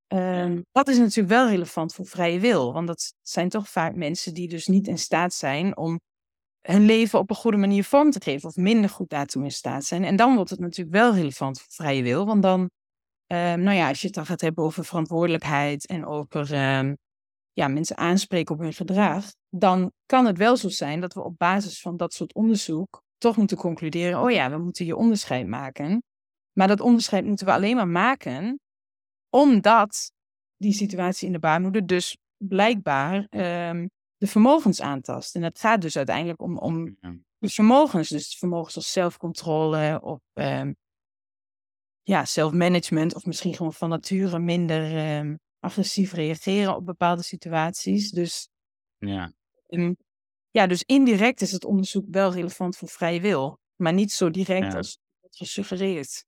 um, 0.09 0.65
dat 0.73 0.89
is 0.89 0.99
natuurlijk 0.99 1.29
wel 1.29 1.49
relevant 1.49 1.95
voor 1.95 2.07
vrije 2.07 2.41
wil. 2.41 2.73
Want 2.73 2.87
dat 2.87 3.15
zijn 3.21 3.49
toch 3.49 3.69
vaak 3.69 3.95
mensen 3.95 4.35
die 4.35 4.49
dus 4.49 4.67
niet 4.67 4.89
in 4.89 4.99
staat 4.99 5.35
zijn 5.35 5.77
om 5.77 6.01
hun 6.61 6.85
leven 6.85 7.19
op 7.19 7.31
een 7.31 7.37
goede 7.37 7.57
manier 7.57 7.85
vorm 7.85 8.11
te 8.11 8.21
geven 8.23 8.49
of 8.49 8.57
minder 8.57 8.91
goed 8.91 9.09
daartoe 9.09 9.45
in 9.45 9.51
staat 9.51 9.85
zijn. 9.85 10.05
En 10.05 10.17
dan 10.17 10.35
wordt 10.35 10.51
het 10.51 10.61
natuurlijk 10.61 10.97
wel 10.97 11.15
relevant 11.15 11.61
voor 11.61 11.73
vrije 11.73 12.03
wil. 12.03 12.27
Want 12.27 12.43
dan, 12.43 12.71
nou 13.27 13.73
ja, 13.73 13.89
als 13.89 14.01
je 14.01 14.07
het 14.07 14.17
dan 14.17 14.27
gaat 14.27 14.41
hebben 14.41 14.65
over 14.65 14.85
verantwoordelijkheid 14.85 15.87
en 15.87 16.07
over 16.07 16.47
ja, 17.53 17.69
mensen 17.69 17.97
aanspreken 17.97 18.55
op 18.55 18.61
hun 18.61 18.73
gedrag, 18.73 19.25
dan 19.49 19.93
kan 20.07 20.27
het 20.27 20.39
wel 20.39 20.57
zo 20.57 20.69
zijn 20.69 21.01
dat 21.01 21.15
we 21.15 21.23
op 21.23 21.39
basis 21.39 21.81
van 21.81 21.97
dat 21.97 22.15
soort 22.15 22.35
onderzoek 22.35 23.03
toch 23.19 23.37
moeten 23.37 23.57
concluderen, 23.57 24.21
oh 24.21 24.31
ja, 24.31 24.51
we 24.51 24.59
moeten 24.59 24.85
hier 24.85 24.97
onderscheid 24.97 25.47
maken. 25.47 26.03
Maar 26.53 26.69
dat 26.69 26.81
onderscheid 26.81 27.25
moeten 27.25 27.47
we 27.47 27.53
alleen 27.53 27.77
maar 27.77 27.89
maken 27.89 28.61
omdat 29.29 30.13
die 30.57 30.73
situatie 30.73 31.27
in 31.27 31.33
de 31.33 31.39
baarmoeder 31.39 31.87
dus 31.87 32.17
blijkbaar 32.37 33.17
um, 33.17 33.91
de 34.17 34.27
vermogens 34.27 34.81
aantast. 34.81 35.35
En 35.35 35.43
het 35.43 35.59
gaat 35.59 35.81
dus 35.81 35.97
uiteindelijk 35.97 36.43
om, 36.43 36.59
om 36.59 36.97
de 37.39 37.49
vermogens, 37.49 38.09
dus 38.09 38.37
vermogens 38.39 38.77
als 38.77 38.93
zelfcontrole 38.93 40.01
of 40.03 40.21
um, 40.33 40.77
ja, 42.03 42.25
zelfmanagement 42.25 43.15
of 43.15 43.27
misschien 43.27 43.55
gewoon 43.55 43.73
van 43.73 43.89
nature 43.89 44.39
minder 44.39 45.17
um, 45.19 45.39
agressief 45.63 46.13
reageren 46.13 46.77
op 46.77 46.87
bepaalde 46.87 47.23
situaties. 47.23 48.11
Dus, 48.11 48.49
ja. 48.99 49.33
Um, 49.69 49.97
ja, 50.51 50.67
dus 50.67 50.83
indirect 50.83 51.41
is 51.41 51.53
het 51.53 51.65
onderzoek 51.65 52.05
wel 52.09 52.33
relevant 52.33 52.77
voor 52.77 52.89
vrije 52.89 53.21
wil, 53.21 53.59
maar 53.77 53.93
niet 53.93 54.13
zo 54.13 54.31
direct 54.31 54.75
als 54.75 54.99
wat 55.21 55.37
gesuggereerd. 55.37 56.25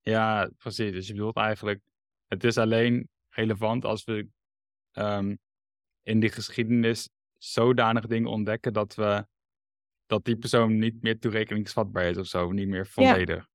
Ja, 0.00 0.50
precies. 0.58 0.92
Dus 0.92 1.06
je 1.06 1.12
bedoelt 1.12 1.36
eigenlijk, 1.36 1.80
het 2.26 2.44
is 2.44 2.58
alleen 2.58 3.08
relevant 3.28 3.84
als 3.84 4.04
we 4.04 4.28
um, 4.92 5.38
in 6.02 6.20
die 6.20 6.30
geschiedenis 6.30 7.08
zodanig 7.38 8.06
dingen 8.06 8.30
ontdekken 8.30 8.72
dat 8.72 8.94
we 8.94 9.26
dat 10.06 10.24
die 10.24 10.36
persoon 10.36 10.78
niet 10.78 11.02
meer 11.02 11.18
toerekeningsvatbaar 11.18 12.04
is 12.04 12.16
of 12.16 12.26
zo, 12.26 12.50
niet 12.50 12.68
meer 12.68 12.86
volledig. 12.86 13.48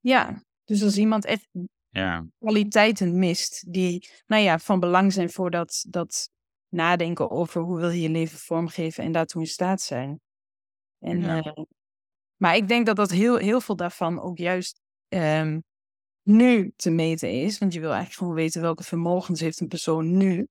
Ja, 0.00 0.28
ja. 0.28 0.44
dus 0.64 0.82
als 0.82 0.96
iemand 0.96 1.24
echt 1.24 1.48
ja. 1.88 2.26
kwaliteiten 2.38 3.18
mist 3.18 3.72
die 3.72 4.08
nou 4.26 4.42
ja, 4.42 4.58
van 4.58 4.80
belang 4.80 5.12
zijn 5.12 5.30
voor 5.30 5.50
dat, 5.50 5.84
dat 5.88 6.30
nadenken 6.68 7.30
over 7.30 7.62
hoe 7.62 7.78
wil 7.78 7.90
je 7.90 8.00
je 8.00 8.10
leven 8.10 8.38
vormgeven 8.38 9.04
en 9.04 9.12
daartoe 9.12 9.40
in 9.40 9.48
staat 9.48 9.80
zijn. 9.80 10.20
En, 10.98 11.20
ja. 11.20 11.44
uh, 11.44 11.64
maar 12.36 12.56
ik 12.56 12.68
denk 12.68 12.86
dat 12.86 12.96
dat 12.96 13.10
heel, 13.10 13.36
heel 13.36 13.60
veel 13.60 13.76
daarvan 13.76 14.20
ook 14.20 14.38
juist 14.38 14.80
um, 15.08 15.64
nu 16.22 16.72
te 16.76 16.90
meten 16.90 17.30
is. 17.30 17.58
Want 17.58 17.72
je 17.72 17.80
wil 17.80 17.90
eigenlijk 17.92 18.18
gewoon 18.18 18.34
weten 18.34 18.60
welke 18.60 18.82
vermogens 18.82 19.40
heeft 19.40 19.60
een 19.60 19.68
persoon 19.68 20.16
nu. 20.16 20.48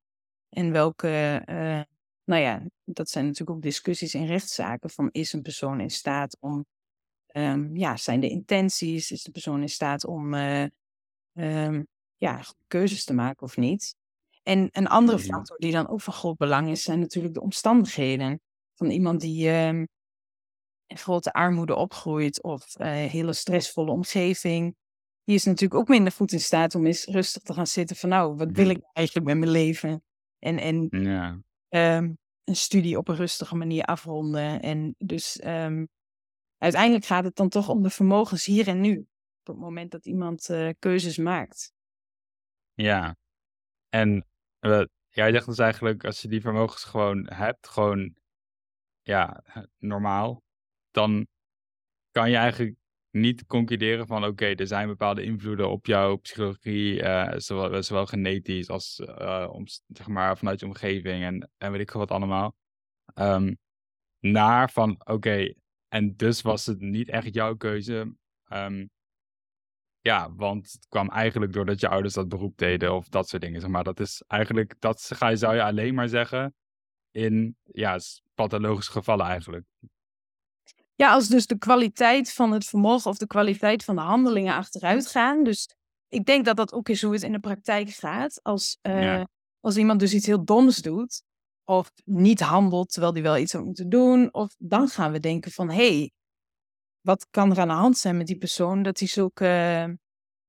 En 0.49 0.71
welke, 0.71 1.41
uh, 1.45 1.81
nou 2.23 2.41
ja, 2.41 2.65
dat 2.83 3.09
zijn 3.09 3.25
natuurlijk 3.25 3.57
ook 3.57 3.63
discussies 3.63 4.13
in 4.13 4.25
rechtszaken. 4.25 4.89
Van 4.89 5.09
is 5.11 5.33
een 5.33 5.41
persoon 5.41 5.79
in 5.79 5.89
staat 5.89 6.37
om, 6.39 6.65
um, 7.33 7.75
ja, 7.75 7.97
zijn 7.97 8.19
de 8.19 8.29
intenties, 8.29 9.11
is 9.11 9.23
de 9.23 9.31
persoon 9.31 9.61
in 9.61 9.69
staat 9.69 10.05
om 10.05 10.33
uh, 10.33 10.65
um, 11.37 11.87
ja, 12.15 12.41
keuzes 12.67 13.03
te 13.03 13.13
maken 13.13 13.43
of 13.43 13.57
niet. 13.57 13.95
En 14.43 14.69
een 14.71 14.87
andere 14.87 15.19
factor 15.19 15.57
die 15.57 15.71
dan 15.71 15.87
ook 15.87 16.01
van 16.01 16.13
groot 16.13 16.37
belang 16.37 16.69
is, 16.69 16.83
zijn 16.83 16.99
natuurlijk 16.99 17.33
de 17.33 17.41
omstandigheden. 17.41 18.41
Van 18.73 18.89
iemand 18.89 19.21
die 19.21 19.49
um, 19.49 19.87
in 20.87 20.97
grote 20.97 21.33
armoede 21.33 21.75
opgroeit 21.75 22.43
of 22.43 22.79
uh, 22.79 22.87
hele 22.87 23.33
stressvolle 23.33 23.91
omgeving. 23.91 24.75
Die 25.23 25.35
is 25.35 25.43
natuurlijk 25.43 25.79
ook 25.79 25.87
minder 25.87 26.11
goed 26.11 26.31
in 26.31 26.39
staat 26.39 26.75
om 26.75 26.85
eens 26.85 27.05
rustig 27.05 27.41
te 27.41 27.53
gaan 27.53 27.67
zitten 27.67 27.95
van 27.95 28.09
nou, 28.09 28.35
wat 28.35 28.51
wil 28.51 28.69
ik 28.69 28.79
eigenlijk 28.93 29.27
met 29.27 29.37
mijn 29.37 29.51
leven? 29.51 30.03
En, 30.39 30.57
en 30.57 30.87
ja. 30.89 31.39
um, 31.97 32.17
een 32.43 32.55
studie 32.55 32.97
op 32.97 33.07
een 33.07 33.15
rustige 33.15 33.55
manier 33.55 33.83
afronden. 33.83 34.61
En 34.61 34.95
dus 34.97 35.41
um, 35.45 35.87
uiteindelijk 36.57 37.05
gaat 37.05 37.23
het 37.23 37.35
dan 37.35 37.49
toch 37.49 37.69
om 37.69 37.83
de 37.83 37.89
vermogens 37.89 38.45
hier 38.45 38.67
en 38.67 38.81
nu 38.81 39.05
op 39.49 39.55
het 39.55 39.63
moment 39.63 39.91
dat 39.91 40.05
iemand 40.05 40.49
uh, 40.49 40.69
keuzes 40.79 41.17
maakt. 41.17 41.73
Ja, 42.73 43.15
en 43.89 44.25
uh, 44.59 44.83
jij 45.09 45.31
zegt 45.31 45.45
dus 45.45 45.57
eigenlijk, 45.57 46.05
als 46.05 46.21
je 46.21 46.27
die 46.27 46.41
vermogens 46.41 46.83
gewoon 46.83 47.27
hebt, 47.33 47.67
gewoon 47.67 48.15
ja, 49.01 49.43
normaal, 49.77 50.43
dan 50.91 51.27
kan 52.11 52.29
je 52.29 52.35
eigenlijk 52.35 52.75
niet 53.09 53.45
concluderen 53.45 54.07
van 54.07 54.25
oké, 54.25 54.45
er 54.45 54.67
zijn 54.67 54.87
bepaalde 54.87 55.23
invloeden 55.23 55.69
op 55.69 55.85
jouw 55.85 56.15
psychologie, 56.15 57.01
uh, 57.01 57.33
zowel, 57.35 57.83
zowel, 57.83 58.05
genetisch 58.05 58.69
als 58.69 58.99
om, 59.49 59.63
zeg 59.87 60.07
maar, 60.07 60.37
vanuit 60.37 60.59
je 60.59 60.65
omgeving 60.65 61.23
en, 61.23 61.51
en 61.57 61.71
weet 61.71 61.81
ik 61.81 61.91
wat 61.91 62.11
allemaal. 62.11 62.55
Um, 63.15 63.57
naar 64.19 64.71
van 64.71 65.01
oké, 65.03 65.53
en 65.87 66.15
dus 66.15 66.41
was 66.41 66.65
het 66.65 66.79
niet 66.79 67.09
echt 67.09 67.33
jouw 67.33 67.55
keuze. 67.55 68.15
Um, 68.53 68.89
ja, 70.07 70.33
want 70.35 70.71
het 70.71 70.87
kwam 70.87 71.09
eigenlijk 71.09 71.53
doordat 71.53 71.79
je 71.79 71.89
ouders 71.89 72.13
dat 72.13 72.29
beroep 72.29 72.57
deden 72.57 72.93
of 72.93 73.09
dat 73.09 73.29
soort 73.29 73.41
dingen. 73.41 73.61
Zeg 73.61 73.69
maar 73.69 73.83
dat 73.83 73.99
is 73.99 74.23
eigenlijk, 74.27 74.75
dat 74.79 75.09
ga 75.13 75.27
je, 75.27 75.35
zou 75.35 75.55
je 75.55 75.63
alleen 75.63 75.93
maar 75.93 76.09
zeggen 76.09 76.55
in 77.11 77.55
ja, 77.63 77.99
pathologische 78.33 78.91
gevallen 78.91 79.25
eigenlijk. 79.25 79.65
Ja, 80.95 81.11
als 81.11 81.27
dus 81.27 81.47
de 81.47 81.57
kwaliteit 81.57 82.33
van 82.33 82.51
het 82.51 82.65
vermogen 82.65 83.11
of 83.11 83.17
de 83.17 83.27
kwaliteit 83.27 83.83
van 83.83 83.95
de 83.95 84.01
handelingen 84.01 84.53
achteruit 84.53 85.07
gaan. 85.07 85.43
Dus 85.43 85.75
ik 86.07 86.25
denk 86.25 86.45
dat 86.45 86.57
dat 86.57 86.73
ook 86.73 86.89
is 86.89 87.01
hoe 87.01 87.13
het 87.13 87.23
in 87.23 87.31
de 87.31 87.39
praktijk 87.39 87.89
gaat. 87.89 88.39
Als, 88.43 88.77
uh, 88.81 89.23
als 89.59 89.77
iemand 89.77 89.99
dus 89.99 90.13
iets 90.13 90.25
heel 90.25 90.45
doms 90.45 90.77
doet 90.77 91.23
of 91.63 91.91
niet 92.05 92.39
handelt 92.39 92.91
terwijl 92.91 93.13
hij 93.13 93.21
wel 93.21 93.37
iets 93.37 93.53
had 93.53 93.63
moeten 93.63 93.89
doen. 93.89 94.33
Of 94.33 94.55
dan 94.57 94.87
gaan 94.87 95.11
we 95.11 95.19
denken 95.19 95.51
van, 95.51 95.69
hé, 95.69 95.97
hey, 95.97 96.11
wat 97.07 97.27
kan 97.29 97.51
er 97.51 97.59
aan 97.59 97.67
de 97.67 97.73
hand 97.73 97.97
zijn 97.97 98.17
met 98.17 98.27
die 98.27 98.37
persoon 98.37 98.83
dat 98.83 98.99
hij 98.99 99.07
zulke 99.07 99.85
uh, 99.87 99.93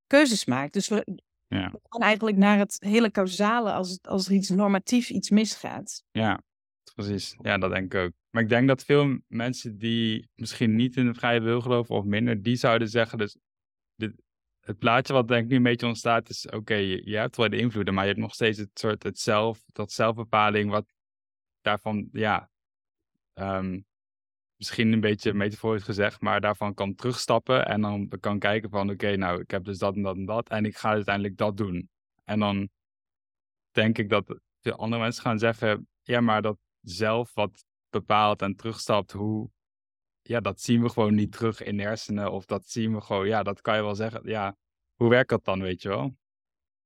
keuzes 0.07 0.45
maakt. 0.45 0.73
Dus 0.73 0.89
we, 0.89 1.23
ja. 1.47 1.71
we 1.71 1.81
gaan 1.83 2.03
eigenlijk 2.03 2.37
naar 2.37 2.59
het 2.59 2.77
hele 2.79 3.11
causale 3.11 3.73
als, 3.73 3.99
als 4.03 4.27
er 4.27 4.33
iets 4.33 4.49
normatief 4.49 5.11
iets 5.11 5.31
misgaat. 5.31 6.05
Ja, 6.11 6.43
precies. 6.95 7.37
Ja, 7.43 7.59
dat 7.59 7.71
denk 7.71 7.95
ik 7.95 8.01
ook. 8.01 8.13
Maar 8.31 8.43
ik 8.43 8.49
denk 8.49 8.69
dat 8.69 8.85
veel 8.85 9.19
mensen 9.27 9.79
die 9.79 10.29
misschien 10.35 10.77
niet 10.77 10.97
in 10.97 11.07
de 11.07 11.15
vrije 11.15 11.41
wil 11.41 11.61
geloven 11.61 11.95
of 11.95 12.05
minder, 12.05 12.43
die 12.43 12.57
zouden 12.57 12.89
zeggen, 12.89 13.19
dus 13.19 13.37
dit, 13.95 14.13
het 14.61 14.79
plaatje 14.79 15.13
wat 15.13 15.29
denk 15.29 15.43
ik 15.43 15.51
nu 15.51 15.57
een 15.57 15.63
beetje 15.63 15.87
ontstaat 15.87 16.29
is, 16.29 16.47
oké, 16.47 16.75
je, 16.75 17.17
hebt 17.17 17.37
wel 17.37 17.49
de 17.49 17.59
invloeden, 17.59 17.95
maar 17.95 18.05
je 18.05 18.11
hebt 18.11 18.23
nog 18.23 18.35
steeds 18.35 18.59
het 18.59 18.79
soort 18.79 19.03
het 19.03 19.19
zelf, 19.19 19.65
dat 19.67 19.93
zelfbepaling 19.93 20.71
wat 20.71 20.93
daarvan, 21.61 22.09
ja, 22.13 22.51
um, 23.35 23.87
misschien 24.59 24.93
een 24.93 25.01
beetje 25.01 25.35
metaforisch 25.35 25.83
gezegd, 25.83 26.21
maar 26.21 26.41
daarvan 26.41 26.75
kan 26.75 26.95
terugstappen 26.95 27.67
en 27.67 27.81
dan 27.81 28.09
kan 28.21 28.39
kijken 28.39 28.71
van, 28.71 28.91
oké, 28.91 29.17
nou, 29.17 29.41
ik 29.41 29.51
heb 29.51 29.65
dus 29.65 29.79
dat 29.79 29.95
en 29.95 30.03
dat 30.03 30.17
en 30.17 30.25
dat 30.25 30.49
en 30.49 30.65
ik 30.65 30.77
ga 30.77 30.89
uiteindelijk 30.89 31.37
dat 31.37 31.57
doen. 31.57 31.91
En 32.25 32.39
dan 32.39 32.69
denk 33.71 33.99
ik 33.99 34.09
dat 34.09 34.41
veel 34.61 34.77
andere 34.77 35.03
mensen 35.03 35.23
gaan 35.23 35.39
zeggen, 35.39 35.89
ja, 36.03 36.21
maar 36.21 36.43
dat 36.43 36.59
zelf 36.81 37.35
wat 37.35 37.65
bepaalt 37.91 38.43
en 38.43 38.57
terugstapt, 38.57 39.13
hoe, 39.13 39.51
ja, 40.23 40.41
dat 40.41 40.61
zien 40.61 40.83
we 40.83 40.89
gewoon 40.89 41.15
niet 41.15 41.33
terug 41.33 41.63
in 41.63 41.81
hersenen. 41.81 42.33
Of 42.33 42.45
dat 42.45 42.69
zien 42.69 42.95
we 42.95 43.01
gewoon, 43.01 43.27
ja, 43.27 43.43
dat 43.43 43.61
kan 43.61 43.77
je 43.77 43.83
wel 43.83 43.95
zeggen. 43.95 44.21
Ja, 44.25 44.57
hoe 44.95 45.09
werkt 45.09 45.31
dat 45.31 45.45
dan, 45.45 45.61
weet 45.61 45.83
je 45.83 45.89
wel? 45.89 46.17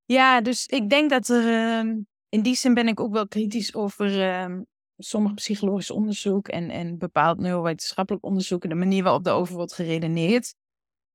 Ja, 0.04 0.40
dus 0.40 0.66
ik 0.66 0.88
denk 0.90 1.11
dat 1.11 1.28
er, 1.28 1.46
ehm, 1.46 2.00
in 2.28 2.42
die 2.42 2.54
zin 2.54 2.74
ben 2.74 2.88
ik 2.88 3.00
ook 3.00 3.12
wel 3.12 3.28
kritisch 3.28 3.74
over 3.74 4.18
uh, 4.18 4.61
sommig 5.02 5.34
psychologisch 5.34 5.90
onderzoek 5.90 6.48
en, 6.48 6.70
en 6.70 6.98
bepaald 6.98 7.38
neurowetenschappelijk 7.38 8.24
onderzoek 8.24 8.62
en 8.62 8.68
de 8.68 8.74
manier 8.74 9.02
waarop 9.02 9.24
daarover 9.24 9.54
wordt 9.54 9.72
geredeneerd. 9.72 10.54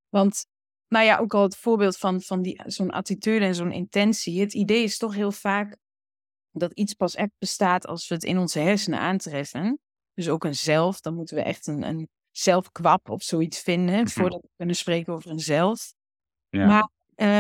Want, 0.10 0.46
nou 0.88 1.06
ja, 1.06 1.18
ook 1.18 1.34
al 1.34 1.42
het 1.42 1.56
voorbeeld 1.56 1.98
van, 1.98 2.22
van 2.22 2.42
die, 2.42 2.62
zo'n 2.66 2.92
attitude 2.92 3.46
en 3.46 3.56
zo'n 3.56 3.72
intentie. 3.72 4.40
Het 4.40 4.54
idee 4.54 4.84
is 4.84 4.98
toch 4.98 5.16
heel 5.16 5.32
vaak 5.32 5.78
dat 6.52 6.72
iets 6.72 6.94
pas 6.94 7.16
echt 7.16 7.32
bestaat 7.38 7.88
als 7.88 8.08
we 8.08 8.16
het 8.16 8.24
in 8.24 8.38
onze 8.38 8.60
hersenen 8.60 9.00
aantreffen. 9.00 9.80
Dus 10.14 10.30
ook 10.30 10.44
een 10.44 10.56
zelf, 10.56 11.02
dan 11.02 11.16
moeten 11.16 11.36
we 11.36 11.42
echt 11.42 11.68
een, 11.68 11.84
een 11.84 12.10
zelfkwap 12.32 13.10
of 13.10 13.24
zoiets 13.24 13.60
vinden 13.60 14.00
mhm. 14.00 14.08
voordat 14.08 14.42
we 14.42 14.50
kunnen 14.56 14.76
spreken 14.76 15.14
over 15.14 15.32
een 15.32 15.40
zelf. 15.40 15.94
Ja. 16.50 16.66
Maar 16.66 16.90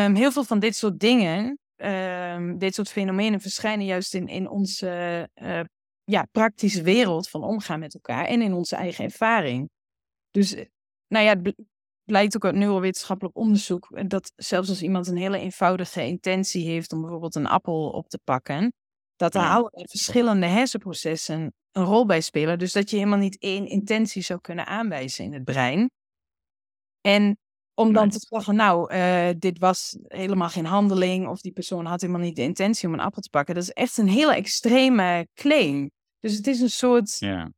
um, 0.06 0.16
heel 0.16 0.32
veel 0.32 0.44
van 0.44 0.60
dit 0.60 0.76
soort 0.76 1.00
dingen, 1.00 1.60
um, 1.76 2.58
dit 2.58 2.76
soort 2.76 2.90
fenomenen 2.90 3.42
verschijnen 3.42 3.86
juist 3.86 4.14
in, 4.14 4.28
in 4.28 4.50
onze 4.50 5.30
uh, 5.36 5.62
ja, 6.10 6.28
praktische 6.32 6.82
wereld 6.82 7.30
van 7.30 7.44
omgaan 7.44 7.80
met 7.80 7.94
elkaar 7.94 8.26
en 8.26 8.42
in 8.42 8.54
onze 8.54 8.76
eigen 8.76 9.04
ervaring. 9.04 9.70
Dus, 10.32 10.54
eh, 10.54 10.66
nou 11.08 11.26
ja, 11.26 11.36
het 11.36 11.56
blijkt 12.04 12.36
ook 12.36 12.46
uit 12.46 12.56
neurowetenschappelijk 12.56 13.38
onderzoek 13.38 14.10
dat 14.10 14.32
zelfs 14.36 14.70
als 14.70 14.82
iemand 14.82 15.08
een 15.08 15.18
hele 15.18 15.40
eenvoudige 15.40 16.06
intentie 16.06 16.66
heeft 16.66 16.94
om 16.94 17.02
bijvoorbeeld 17.02 17.36
een 17.36 17.48
appel 17.48 17.90
op 17.90 18.08
te 18.08 18.20
pakken, 18.24 18.74
dat 19.16 19.36
er 19.36 19.42
allerlei 19.42 19.88
verschillende 19.88 20.46
hersenprocessen 20.46 21.54
een 21.72 21.84
rol 21.84 22.06
bij 22.06 22.22
spelen. 22.22 22.60
Dus 22.60 22.72
dat 22.74 22.90
je 22.90 22.96
helemaal 22.96 23.20
niet 23.20 23.40
één 23.40 23.68
intentie 23.68 24.22
zou 24.22 24.42
kunnen 24.42 24.66
aanwijzen 24.66 25.26
in 25.26 25.34
het 25.34 25.44
brein. 25.44 25.90
En 27.02 27.38
om 27.74 27.94
dan 27.94 28.10
te 28.10 28.20
zeggen, 28.20 28.56
nou, 28.56 28.94
uh, 28.94 29.30
dit 29.38 29.60
was 29.60 29.98
helemaal 30.08 30.50
geen 30.50 30.66
handeling, 30.66 31.28
of 31.28 31.42
die 31.42 31.52
persoon 31.52 31.86
had 31.86 32.02
helemaal 32.02 32.22
niet 32.22 32.36
de 32.36 32.42
intentie 32.42 32.88
om 32.88 32.94
een 32.94 33.00
appel 33.00 33.22
te 33.22 33.30
pakken, 33.30 33.56
dat 33.56 33.64
is 33.64 33.72
echt 33.72 33.98
een 33.98 34.08
hele 34.08 34.36
extreme 34.36 35.28
claim. 35.34 35.90
Dus 36.20 36.36
het 36.36 36.48
is 36.48 36.62
een 36.62 36.70
soort. 36.70 37.20
Ja. 37.20 37.52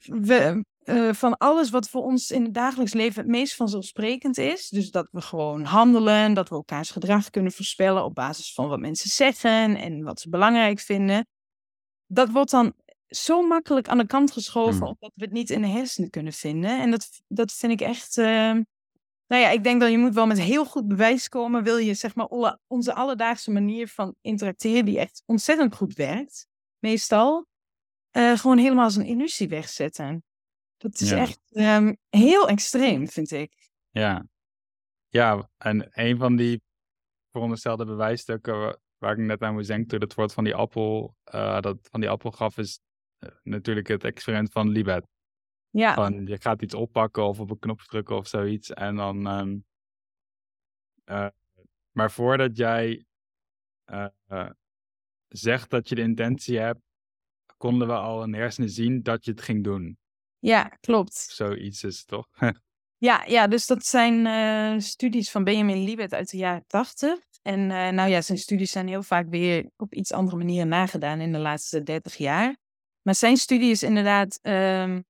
We, 0.00 0.64
uh, 0.84 1.12
van 1.12 1.36
alles 1.36 1.70
wat 1.70 1.88
voor 1.88 2.02
ons 2.02 2.30
in 2.30 2.42
het 2.42 2.54
dagelijks 2.54 2.92
leven 2.92 3.22
het 3.22 3.30
meest 3.30 3.54
vanzelfsprekend 3.54 4.38
is. 4.38 4.68
Dus 4.68 4.90
dat 4.90 5.08
we 5.10 5.20
gewoon 5.20 5.64
handelen, 5.64 6.34
dat 6.34 6.48
we 6.48 6.54
elkaars 6.54 6.90
gedrag 6.90 7.30
kunnen 7.30 7.52
voorspellen 7.52 8.04
op 8.04 8.14
basis 8.14 8.52
van 8.52 8.68
wat 8.68 8.80
mensen 8.80 9.10
zeggen 9.10 9.76
en 9.76 10.02
wat 10.02 10.20
ze 10.20 10.28
belangrijk 10.28 10.80
vinden. 10.80 11.26
Dat 12.06 12.30
wordt 12.30 12.50
dan 12.50 12.74
zo 13.06 13.42
makkelijk 13.46 13.88
aan 13.88 13.98
de 13.98 14.06
kant 14.06 14.32
geschoven, 14.32 14.76
mm. 14.76 14.82
omdat 14.82 15.12
we 15.14 15.24
het 15.24 15.32
niet 15.32 15.50
in 15.50 15.62
de 15.62 15.68
hersenen 15.68 16.10
kunnen 16.10 16.32
vinden. 16.32 16.80
En 16.80 16.90
dat, 16.90 17.08
dat 17.28 17.52
vind 17.52 17.72
ik 17.72 17.80
echt. 17.80 18.16
Uh, 18.16 18.52
nou 19.26 19.42
ja, 19.42 19.50
ik 19.50 19.64
denk 19.64 19.80
dat 19.80 19.90
je 19.90 19.98
moet 19.98 20.14
wel 20.14 20.26
met 20.26 20.40
heel 20.40 20.64
goed 20.64 20.88
bewijs 20.88 21.28
komen. 21.28 21.62
Wil 21.62 21.76
je 21.76 21.94
zeg 21.94 22.14
maar 22.14 22.56
onze 22.66 22.94
alledaagse 22.94 23.50
manier 23.50 23.88
van 23.88 24.14
interacteren, 24.20 24.84
die 24.84 24.98
echt 24.98 25.22
ontzettend 25.26 25.74
goed 25.74 25.94
werkt, 25.94 26.46
meestal, 26.78 27.46
uh, 28.12 28.38
gewoon 28.38 28.58
helemaal 28.58 28.84
als 28.84 28.96
een 28.96 29.06
illusie 29.06 29.48
wegzetten. 29.48 30.24
Dat 30.76 31.00
is 31.00 31.10
echt 31.10 31.40
um, 31.50 31.96
heel 32.08 32.48
extreem, 32.48 33.08
vind 33.08 33.30
ik. 33.30 33.70
Ja. 33.90 34.26
Ja, 35.08 35.50
en 35.56 35.88
een 35.90 36.16
van 36.16 36.36
die 36.36 36.62
veronderstelde 37.30 37.84
bewijsstukken 37.84 38.80
waar 38.98 39.12
ik 39.12 39.18
net 39.18 39.42
aan 39.42 39.54
moest 39.54 39.68
denken 39.68 39.88
toen 39.88 40.00
het 40.00 40.14
woord 40.14 40.32
van 40.32 40.44
die 40.44 40.54
appel, 40.54 41.16
uh, 41.34 41.60
dat 41.60 41.88
van 41.90 42.00
die 42.00 42.10
appel 42.10 42.30
gaf, 42.30 42.58
is 42.58 42.80
uh, 43.18 43.30
natuurlijk 43.42 43.86
het 43.86 44.04
experiment 44.04 44.52
van 44.52 44.68
Libet. 44.68 45.06
Ja. 45.70 45.94
Van, 45.94 46.26
je 46.26 46.40
gaat 46.40 46.62
iets 46.62 46.74
oppakken 46.74 47.24
of 47.24 47.40
op 47.40 47.50
een 47.50 47.58
knop 47.58 47.80
drukken 47.80 48.16
of 48.16 48.26
zoiets. 48.26 48.70
En 48.70 48.96
dan. 48.96 49.26
Um, 49.26 49.64
uh, 51.04 51.28
maar 51.90 52.10
voordat 52.10 52.56
jij 52.56 53.04
zegt 55.28 55.70
dat 55.70 55.88
je 55.88 55.94
de 55.94 56.00
intentie 56.00 56.58
hebt, 56.58 56.80
konden 57.56 57.88
we 57.88 57.94
al 57.94 58.22
in 58.22 58.34
hersenen 58.34 58.70
zien 58.70 59.02
dat 59.02 59.24
je 59.24 59.30
het 59.30 59.40
ging 59.40 59.64
doen. 59.64 59.98
Ja, 60.38 60.64
klopt. 60.80 61.14
Zoiets 61.14 61.84
is 61.84 61.98
het 61.98 62.06
toch? 62.06 62.28
ja, 63.08 63.24
ja, 63.26 63.46
dus 63.46 63.66
dat 63.66 63.84
zijn 63.84 64.26
uh, 64.26 64.80
studies 64.80 65.30
van 65.30 65.44
Benjamin 65.44 65.84
Libet 65.84 66.14
uit 66.14 66.30
de 66.30 66.36
jaren 66.36 66.64
tachtig. 66.66 67.18
En 67.42 67.60
uh, 67.60 67.88
nou 67.88 68.10
ja, 68.10 68.20
zijn 68.20 68.38
studies 68.38 68.70
zijn 68.70 68.88
heel 68.88 69.02
vaak 69.02 69.28
weer 69.28 69.70
op 69.76 69.94
iets 69.94 70.12
andere 70.12 70.36
manieren 70.36 70.68
nagedaan 70.68 71.20
in 71.20 71.32
de 71.32 71.38
laatste 71.38 71.82
dertig 71.82 72.16
jaar. 72.16 72.56
Maar 73.02 73.14
zijn 73.14 73.36
studie 73.36 73.70
is 73.70 73.82
inderdaad. 73.82 74.38
Um, 74.42 75.04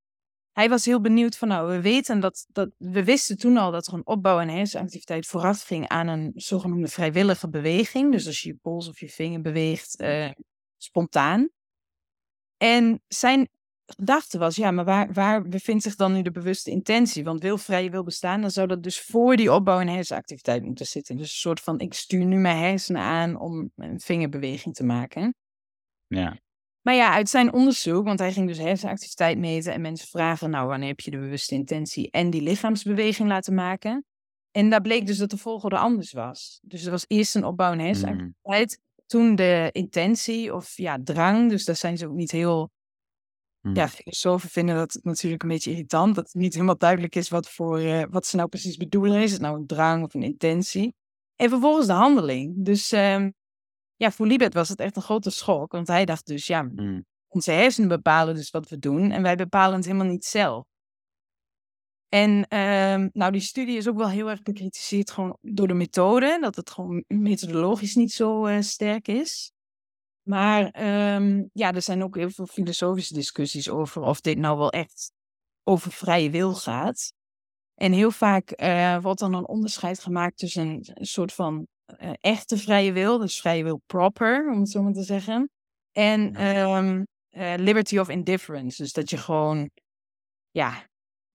hij 0.57 0.69
was 0.69 0.85
heel 0.85 1.01
benieuwd 1.01 1.37
van, 1.37 1.49
nou, 1.49 1.69
we 1.69 1.81
weten 1.81 2.21
dat, 2.21 2.47
dat. 2.53 2.71
We 2.79 3.05
wisten 3.05 3.39
toen 3.39 3.57
al 3.57 3.71
dat 3.71 3.87
er 3.87 3.95
een 3.95 4.07
opbouw 4.07 4.41
en 4.41 4.49
hersenactiviteit 4.49 5.27
vooraf 5.27 5.63
ging 5.63 5.89
aan 5.89 6.09
een 6.09 6.33
zogenoemde 6.35 6.89
vrijwillige 6.89 7.49
beweging. 7.49 8.13
Dus 8.13 8.27
als 8.27 8.41
je 8.43 8.49
je 8.49 8.59
pols 8.63 8.89
of 8.89 9.01
je 9.01 9.09
vinger 9.09 9.41
beweegt, 9.41 10.01
uh, 10.01 10.31
spontaan. 10.77 11.49
En 12.57 13.03
zijn 13.09 13.49
gedachte 13.87 14.39
was, 14.39 14.57
ja, 14.57 14.71
maar 14.71 14.85
waar, 14.85 15.13
waar 15.13 15.49
bevindt 15.49 15.83
zich 15.83 15.97
dan 15.97 16.13
nu 16.13 16.23
de 16.23 16.31
bewuste 16.31 16.71
intentie? 16.71 17.25
Want 17.25 17.43
wil 17.43 17.59
vrije 17.59 17.91
wil 17.91 18.05
bestaan, 18.05 18.41
dan 18.41 18.51
zou 18.51 18.67
dat 18.67 18.83
dus 18.83 19.01
voor 19.01 19.37
die 19.37 19.53
opbouw- 19.53 19.81
en 19.81 19.89
hersenactiviteit 19.89 20.63
moeten 20.63 20.87
zitten. 20.87 21.17
Dus 21.17 21.31
een 21.31 21.37
soort 21.37 21.61
van, 21.61 21.79
ik 21.79 21.95
stuur 21.95 22.25
nu 22.25 22.37
mijn 22.37 22.59
hersenen 22.59 23.03
aan 23.03 23.37
om 23.39 23.73
een 23.77 24.01
vingerbeweging 24.01 24.75
te 24.75 24.85
maken. 24.85 25.35
Ja. 26.07 26.39
Maar 26.87 26.95
ja, 26.95 27.13
uit 27.13 27.29
zijn 27.29 27.53
onderzoek, 27.53 28.05
want 28.05 28.19
hij 28.19 28.33
ging 28.33 28.47
dus 28.47 28.59
hersenactiviteit 28.59 29.39
meten 29.39 29.73
en 29.73 29.81
mensen 29.81 30.09
vragen, 30.09 30.51
nou, 30.51 30.69
wanneer 30.69 30.89
heb 30.89 31.01
je 31.01 31.11
de 31.11 31.19
bewuste 31.19 31.55
intentie 31.55 32.11
en 32.11 32.31
die 32.31 32.43
lichaamsbeweging 32.43 33.29
laten 33.29 33.55
maken? 33.55 34.05
En 34.51 34.71
daar 34.71 34.81
bleek 34.81 35.07
dus 35.07 35.19
dat 35.19 35.31
de 35.31 35.37
volgorde 35.37 35.79
anders 35.79 36.13
was. 36.13 36.61
Dus 36.63 36.85
er 36.85 36.91
was 36.91 37.05
eerst 37.09 37.35
een 37.35 37.45
opbouw- 37.45 37.73
en 37.73 37.79
hersenactiviteit, 37.79 38.79
mm. 38.79 39.05
toen 39.07 39.35
de 39.35 39.69
intentie 39.73 40.55
of 40.55 40.77
ja, 40.77 40.99
drang, 41.05 41.51
dus 41.51 41.65
daar 41.65 41.77
zijn 41.77 41.99
ze 41.99 42.07
ook 42.07 42.15
niet 42.15 42.31
heel 42.31 42.71
ja, 43.61 43.85
mm. 43.85 43.89
filosofen 43.89 44.49
vinden 44.49 44.75
dat 44.75 44.99
natuurlijk 45.03 45.43
een 45.43 45.49
beetje 45.49 45.71
irritant. 45.71 46.15
Dat 46.15 46.25
het 46.25 46.35
niet 46.35 46.55
helemaal 46.55 46.79
duidelijk 46.79 47.15
is 47.15 47.29
wat, 47.29 47.49
voor, 47.49 47.81
uh, 47.81 48.05
wat 48.11 48.27
ze 48.27 48.37
nou 48.37 48.49
precies 48.49 48.77
bedoelen. 48.77 49.23
Is 49.23 49.33
het 49.33 49.41
nou 49.41 49.57
een 49.59 49.67
drang 49.67 50.05
of 50.05 50.15
een 50.15 50.23
intentie? 50.23 50.95
En 51.37 51.49
vervolgens 51.49 51.87
de 51.87 51.93
handeling. 51.93 52.65
Dus 52.65 52.93
um, 52.93 53.35
ja, 53.97 54.11
voor 54.11 54.27
Libet 54.27 54.55
was 54.55 54.69
het 54.69 54.81
echt 54.81 54.97
een 54.97 55.03
grote 55.03 55.31
schok. 55.31 55.73
Want 55.73 55.87
hij 55.87 56.05
dacht 56.05 56.27
dus, 56.27 56.47
ja, 56.47 56.63
mm. 56.63 57.05
onze 57.29 57.51
hersenen 57.51 57.89
bepalen 57.89 58.35
dus 58.35 58.51
wat 58.51 58.69
we 58.69 58.79
doen. 58.79 59.11
En 59.11 59.23
wij 59.23 59.37
bepalen 59.37 59.77
het 59.77 59.85
helemaal 59.85 60.07
niet 60.07 60.25
zelf. 60.25 60.65
En 62.09 62.59
um, 62.59 63.11
nou, 63.13 63.33
die 63.33 63.41
studie 63.41 63.77
is 63.77 63.89
ook 63.89 63.97
wel 63.97 64.09
heel 64.09 64.31
erg 64.31 64.43
bekritiseerd 64.43 65.11
gewoon 65.11 65.39
door 65.41 65.69
de 65.69 65.75
methode. 65.75 66.39
Dat 66.41 66.57
het 66.57 66.71
gewoon 66.71 67.05
methodologisch 67.07 67.95
niet 67.95 68.13
zo 68.13 68.47
uh, 68.47 68.61
sterk 68.61 69.09
is. 69.09 69.53
Maar 70.23 70.71
ehm, 70.71 71.45
ja, 71.53 71.73
er 71.73 71.83
zijn 71.83 72.03
ook 72.03 72.17
heel 72.17 72.31
veel 72.31 72.47
filosofische 72.47 73.15
discussies 73.15 73.71
over 73.71 74.03
of 74.03 74.21
dit 74.21 74.39
nou 74.39 74.59
wel 74.59 74.71
echt 74.71 75.13
over 75.65 75.93
vrije 75.93 76.31
wil 76.31 76.55
gaat. 76.55 77.13
En 77.75 77.93
heel 77.93 78.11
vaak 78.11 78.61
uh, 78.63 79.03
wordt 79.03 79.21
dan 79.21 79.35
een 79.35 79.49
onderscheid 79.49 79.99
gemaakt 79.99 80.39
tussen 80.39 80.67
een, 80.67 81.07
soort 81.07 81.33
van 81.33 81.67
uh, 82.01 82.13
echte 82.21 82.57
vrije 82.57 82.93
wil, 82.93 83.19
dus 83.19 83.41
vrije 83.41 83.65
wil 83.65 83.81
proper, 83.87 84.51
om 84.51 84.61
het 84.61 84.71
zo 84.71 84.83
maar 84.83 84.93
te 84.93 85.03
zeggen, 85.03 85.51
en 85.93 86.47
um, 86.47 87.07
uh, 87.31 87.55
liberty 87.57 87.99
of 87.99 88.09
indifference. 88.09 88.83
Dus 88.83 88.93
dat 88.93 89.11
je 89.11 89.17
gewoon, 89.17 89.71
ja, 90.51 90.89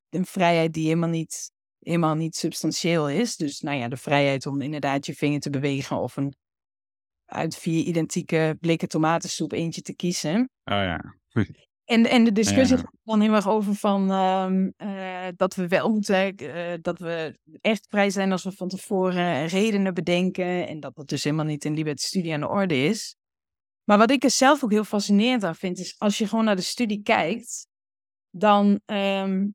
een 0.10 0.26
vrijheid 0.26 0.74
die 0.74 0.86
helemaal 0.86 1.10
niet, 1.10 1.52
helemaal 1.80 2.16
niet 2.16 2.36
substantieel 2.36 3.10
is. 3.10 3.36
Dus 3.36 3.60
nou 3.60 3.78
ja, 3.78 3.88
de 3.88 3.98
vrijheid 3.98 4.46
om 4.46 4.62
inderdaad 4.62 5.06
je 5.06 5.14
vinger 5.14 5.40
te 5.40 5.50
bewegen 5.50 5.98
of 5.98 6.18
een 6.18 6.34
uit 7.26 7.58
vier 7.58 7.84
identieke 7.84 8.58
blikken 8.60 8.88
tomatensoep 8.88 9.52
eentje 9.52 9.82
te 9.82 9.96
kiezen. 9.96 10.50
Oh 10.64 10.84
ja. 10.84 11.16
En, 11.92 12.10
en 12.10 12.24
de 12.24 12.32
discussie 12.32 12.78
gaat 12.78 12.96
dan 13.04 13.22
heel 13.22 13.34
erg 13.34 13.48
over 13.48 13.76
van 13.76 14.12
uh, 14.12 14.48
uh, 14.78 15.28
dat 15.36 15.56
we 15.56 15.68
wel 15.68 15.90
moeten, 15.90 16.44
uh, 16.44 16.74
dat 16.82 17.00
we 17.00 17.38
echt 17.62 17.88
vrij 17.90 18.10
zijn 18.10 18.32
als 18.32 18.44
we 18.44 18.52
van 18.52 18.68
tevoren 18.68 19.48
redenen 19.48 19.94
bedenken 19.94 20.68
en 20.68 20.80
dat 20.80 20.96
dat 20.96 21.08
dus 21.08 21.24
helemaal 21.24 21.46
niet 21.46 21.66
in 21.66 21.74
Libet 21.74 22.02
studie 22.02 22.34
aan 22.34 22.40
de 22.40 22.48
orde 22.48 22.76
is. 22.76 23.16
Maar 23.84 23.98
wat 23.98 24.12
ik 24.12 24.24
er 24.24 24.30
zelf 24.30 24.64
ook 24.64 24.72
heel 24.72 24.84
fascinerend 24.84 25.44
aan 25.44 25.56
vind, 25.56 25.80
is 25.80 25.96
als 25.98 26.18
je 26.18 26.28
gewoon 26.28 26.46
naar 26.46 26.56
de 26.56 26.62
studie 26.62 27.02
kijkt, 27.02 27.68
dan 28.30 28.82
ehm, 28.86 29.48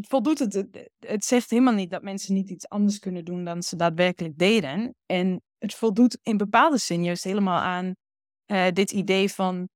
voldoet 0.00 0.38
het, 0.38 0.66
het 0.98 1.24
zegt 1.24 1.50
helemaal 1.50 1.74
niet 1.74 1.90
dat 1.90 2.02
mensen 2.02 2.34
niet 2.34 2.50
iets 2.50 2.68
anders 2.68 2.98
kunnen 2.98 3.24
doen 3.24 3.44
dan 3.44 3.62
ze 3.62 3.76
daadwerkelijk 3.76 4.38
deden. 4.38 4.94
En 5.06 5.42
het 5.58 5.74
voldoet 5.74 6.18
in 6.22 6.36
bepaalde 6.36 6.78
zin 6.78 7.04
juist 7.04 7.24
helemaal 7.24 7.60
aan 7.60 7.94
uh, 8.46 8.66
dit 8.72 8.92
idee 8.92 9.30
van 9.30 9.68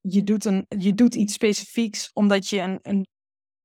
je 0.00 0.22
doet, 0.22 0.44
een, 0.44 0.66
je 0.68 0.94
doet 0.94 1.14
iets 1.14 1.34
specifieks 1.34 2.10
omdat 2.12 2.48
je 2.48 2.60
een, 2.60 2.78
een, 2.82 3.06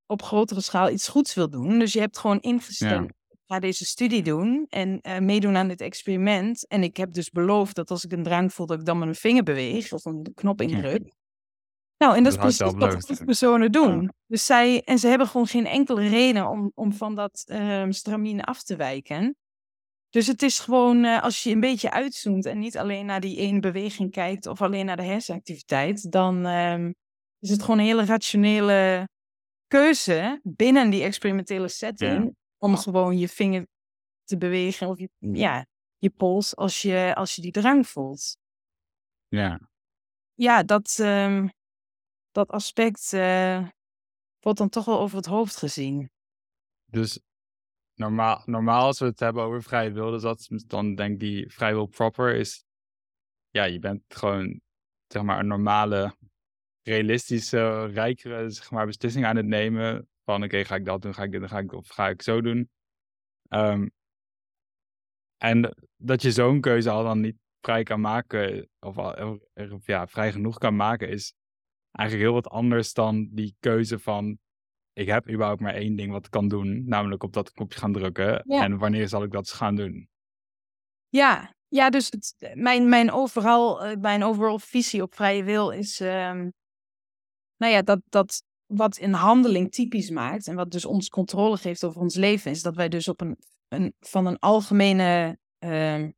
op 0.06 0.22
grotere 0.22 0.60
schaal 0.60 0.90
iets 0.90 1.08
goeds 1.08 1.34
wil 1.34 1.50
doen. 1.50 1.78
Dus 1.78 1.92
je 1.92 2.00
hebt 2.00 2.18
gewoon 2.18 2.40
ingestemd. 2.40 3.10
Ik 3.28 3.38
ga 3.46 3.58
deze 3.58 3.84
studie 3.84 4.22
doen 4.22 4.66
en 4.68 4.98
uh, 5.02 5.18
meedoen 5.18 5.56
aan 5.56 5.68
dit 5.68 5.80
experiment. 5.80 6.66
En 6.66 6.82
ik 6.82 6.96
heb 6.96 7.12
dus 7.12 7.30
beloofd 7.30 7.74
dat 7.74 7.90
als 7.90 8.04
ik 8.04 8.12
een 8.12 8.22
drang 8.22 8.52
voel, 8.52 8.66
dat 8.66 8.78
ik 8.78 8.86
dan 8.86 8.98
mijn 8.98 9.14
vinger 9.14 9.42
beweeg 9.42 9.92
of 9.92 10.04
een 10.04 10.32
knop 10.34 10.60
indruk. 10.60 11.12
Nou, 11.98 12.16
en 12.16 12.22
dat, 12.22 12.32
is 12.32 12.38
precies 12.38 12.72
wat 12.76 13.06
die 13.06 13.24
personen 13.24 13.72
doen. 13.72 14.12
Dus 14.26 14.46
zij, 14.46 14.82
en 14.82 14.98
ze 14.98 15.08
hebben 15.08 15.26
gewoon 15.26 15.46
geen 15.46 15.66
enkele 15.66 16.08
reden 16.08 16.48
om, 16.48 16.70
om 16.74 16.92
van 16.92 17.14
dat 17.14 17.44
uh, 17.46 17.84
stramien 17.88 18.40
af 18.40 18.62
te 18.62 18.76
wijken. 18.76 19.36
Dus 20.14 20.26
het 20.26 20.42
is 20.42 20.58
gewoon, 20.58 21.04
uh, 21.04 21.22
als 21.22 21.42
je 21.42 21.50
een 21.50 21.60
beetje 21.60 21.90
uitzoomt 21.90 22.46
en 22.46 22.58
niet 22.58 22.78
alleen 22.78 23.06
naar 23.06 23.20
die 23.20 23.36
ene 23.36 23.60
beweging 23.60 24.10
kijkt 24.10 24.46
of 24.46 24.62
alleen 24.62 24.86
naar 24.86 24.96
de 24.96 25.02
hersenactiviteit, 25.02 26.12
dan 26.12 26.46
uh, 26.46 26.88
is 27.38 27.50
het 27.50 27.60
gewoon 27.60 27.78
een 27.78 27.84
hele 27.84 28.04
rationele 28.04 29.08
keuze 29.66 30.40
binnen 30.42 30.90
die 30.90 31.02
experimentele 31.02 31.68
setting 31.68 32.36
om 32.58 32.76
gewoon 32.76 33.18
je 33.18 33.28
vinger 33.28 33.66
te 34.24 34.38
bewegen 34.38 34.88
of 34.88 34.98
je, 34.98 35.08
ja, 35.18 35.66
je 35.98 36.10
pols 36.10 36.56
als 36.56 36.82
je, 36.82 37.12
als 37.14 37.34
je 37.34 37.42
die 37.42 37.52
drang 37.52 37.86
voelt. 37.86 38.36
Ja. 39.28 39.60
Ja, 40.34 40.62
dat, 40.62 40.98
um, 41.00 41.50
dat 42.30 42.48
aspect 42.50 43.12
uh, 43.12 43.68
wordt 44.40 44.58
dan 44.58 44.68
toch 44.68 44.84
wel 44.84 45.00
over 45.00 45.16
het 45.16 45.26
hoofd 45.26 45.56
gezien. 45.56 46.10
Dus 46.84 47.20
normaal, 47.94 48.42
normaal 48.44 48.84
als 48.86 48.98
we 48.98 49.04
het 49.04 49.20
hebben 49.20 49.42
over 49.42 49.62
vrije 49.62 49.92
wil, 49.92 50.10
dus 50.10 50.22
dat 50.22 50.48
dan 50.66 50.94
denk 50.94 51.12
ik 51.12 51.20
die 51.20 51.52
vrijwil 51.52 51.86
proper 51.86 52.34
is, 52.34 52.64
ja, 53.50 53.64
je 53.64 53.78
bent 53.78 54.02
gewoon, 54.08 54.60
zeg 55.06 55.22
maar, 55.22 55.38
een 55.38 55.46
normale, 55.46 56.16
realistische, 56.82 57.86
rijkere, 57.86 58.50
zeg 58.50 58.70
maar, 58.70 58.86
beslissing 58.86 59.24
aan 59.24 59.36
het 59.36 59.46
nemen 59.46 60.08
van, 60.24 60.44
oké, 60.44 60.64
ga 60.64 60.74
ik 60.74 60.84
dat 60.84 61.02
doen, 61.02 61.14
ga 61.14 61.22
ik 61.22 61.32
dit, 61.32 61.46
ga 61.46 61.58
ik, 61.58 61.72
of 61.72 61.88
ga 61.88 62.08
ik 62.08 62.22
zo 62.22 62.40
doen. 62.40 62.70
Um, 63.48 63.90
en 65.36 65.74
dat 65.96 66.22
je 66.22 66.30
zo'n 66.30 66.60
keuze 66.60 66.90
al 66.90 67.04
dan 67.04 67.20
niet 67.20 67.36
vrij 67.60 67.82
kan 67.82 68.00
maken, 68.00 68.68
of, 68.80 68.96
of 69.54 69.86
ja, 69.86 70.06
vrij 70.06 70.32
genoeg 70.32 70.58
kan 70.58 70.76
maken, 70.76 71.08
is 71.08 71.34
eigenlijk 71.90 72.28
heel 72.28 72.40
wat 72.40 72.52
anders 72.52 72.92
dan 72.92 73.28
die 73.30 73.56
keuze 73.60 73.98
van 73.98 74.38
ik 74.94 75.06
heb 75.06 75.30
überhaupt 75.30 75.60
maar 75.60 75.74
één 75.74 75.96
ding 75.96 76.12
wat 76.12 76.24
ik 76.24 76.30
kan 76.30 76.48
doen, 76.48 76.84
namelijk 76.86 77.22
op 77.22 77.32
dat 77.32 77.52
knopje 77.52 77.78
gaan 77.78 77.92
drukken. 77.92 78.42
En 78.42 78.78
wanneer 78.78 79.08
zal 79.08 79.22
ik 79.22 79.30
dat 79.32 79.50
gaan 79.50 79.76
doen? 79.76 80.08
Ja, 81.08 81.54
ja 81.68 81.90
dus 81.90 82.10
het, 82.10 82.52
mijn, 82.54 82.88
mijn, 82.88 83.12
overal, 83.12 83.84
eh, 83.84 83.96
mijn 83.96 84.22
overal 84.22 84.58
visie 84.58 85.02
op 85.02 85.14
vrije 85.14 85.44
wil 85.44 85.70
is, 85.70 86.00
um, 86.00 86.52
nou 87.56 87.72
ja, 87.72 87.82
dat, 87.82 88.00
dat 88.08 88.42
wat 88.66 89.00
een 89.00 89.12
handeling 89.12 89.72
typisch 89.72 90.10
maakt 90.10 90.46
en 90.46 90.54
wat 90.54 90.70
dus 90.70 90.84
ons 90.84 91.08
controle 91.08 91.56
geeft 91.56 91.84
over 91.84 92.00
ons 92.00 92.14
leven, 92.14 92.50
is 92.50 92.62
dat 92.62 92.76
wij 92.76 92.88
dus 92.88 93.08
op 93.08 93.20
een, 93.20 93.36
een 93.68 93.94
van 94.00 94.26
een 94.26 94.38
algemene 94.38 95.38
uh, 95.58 96.08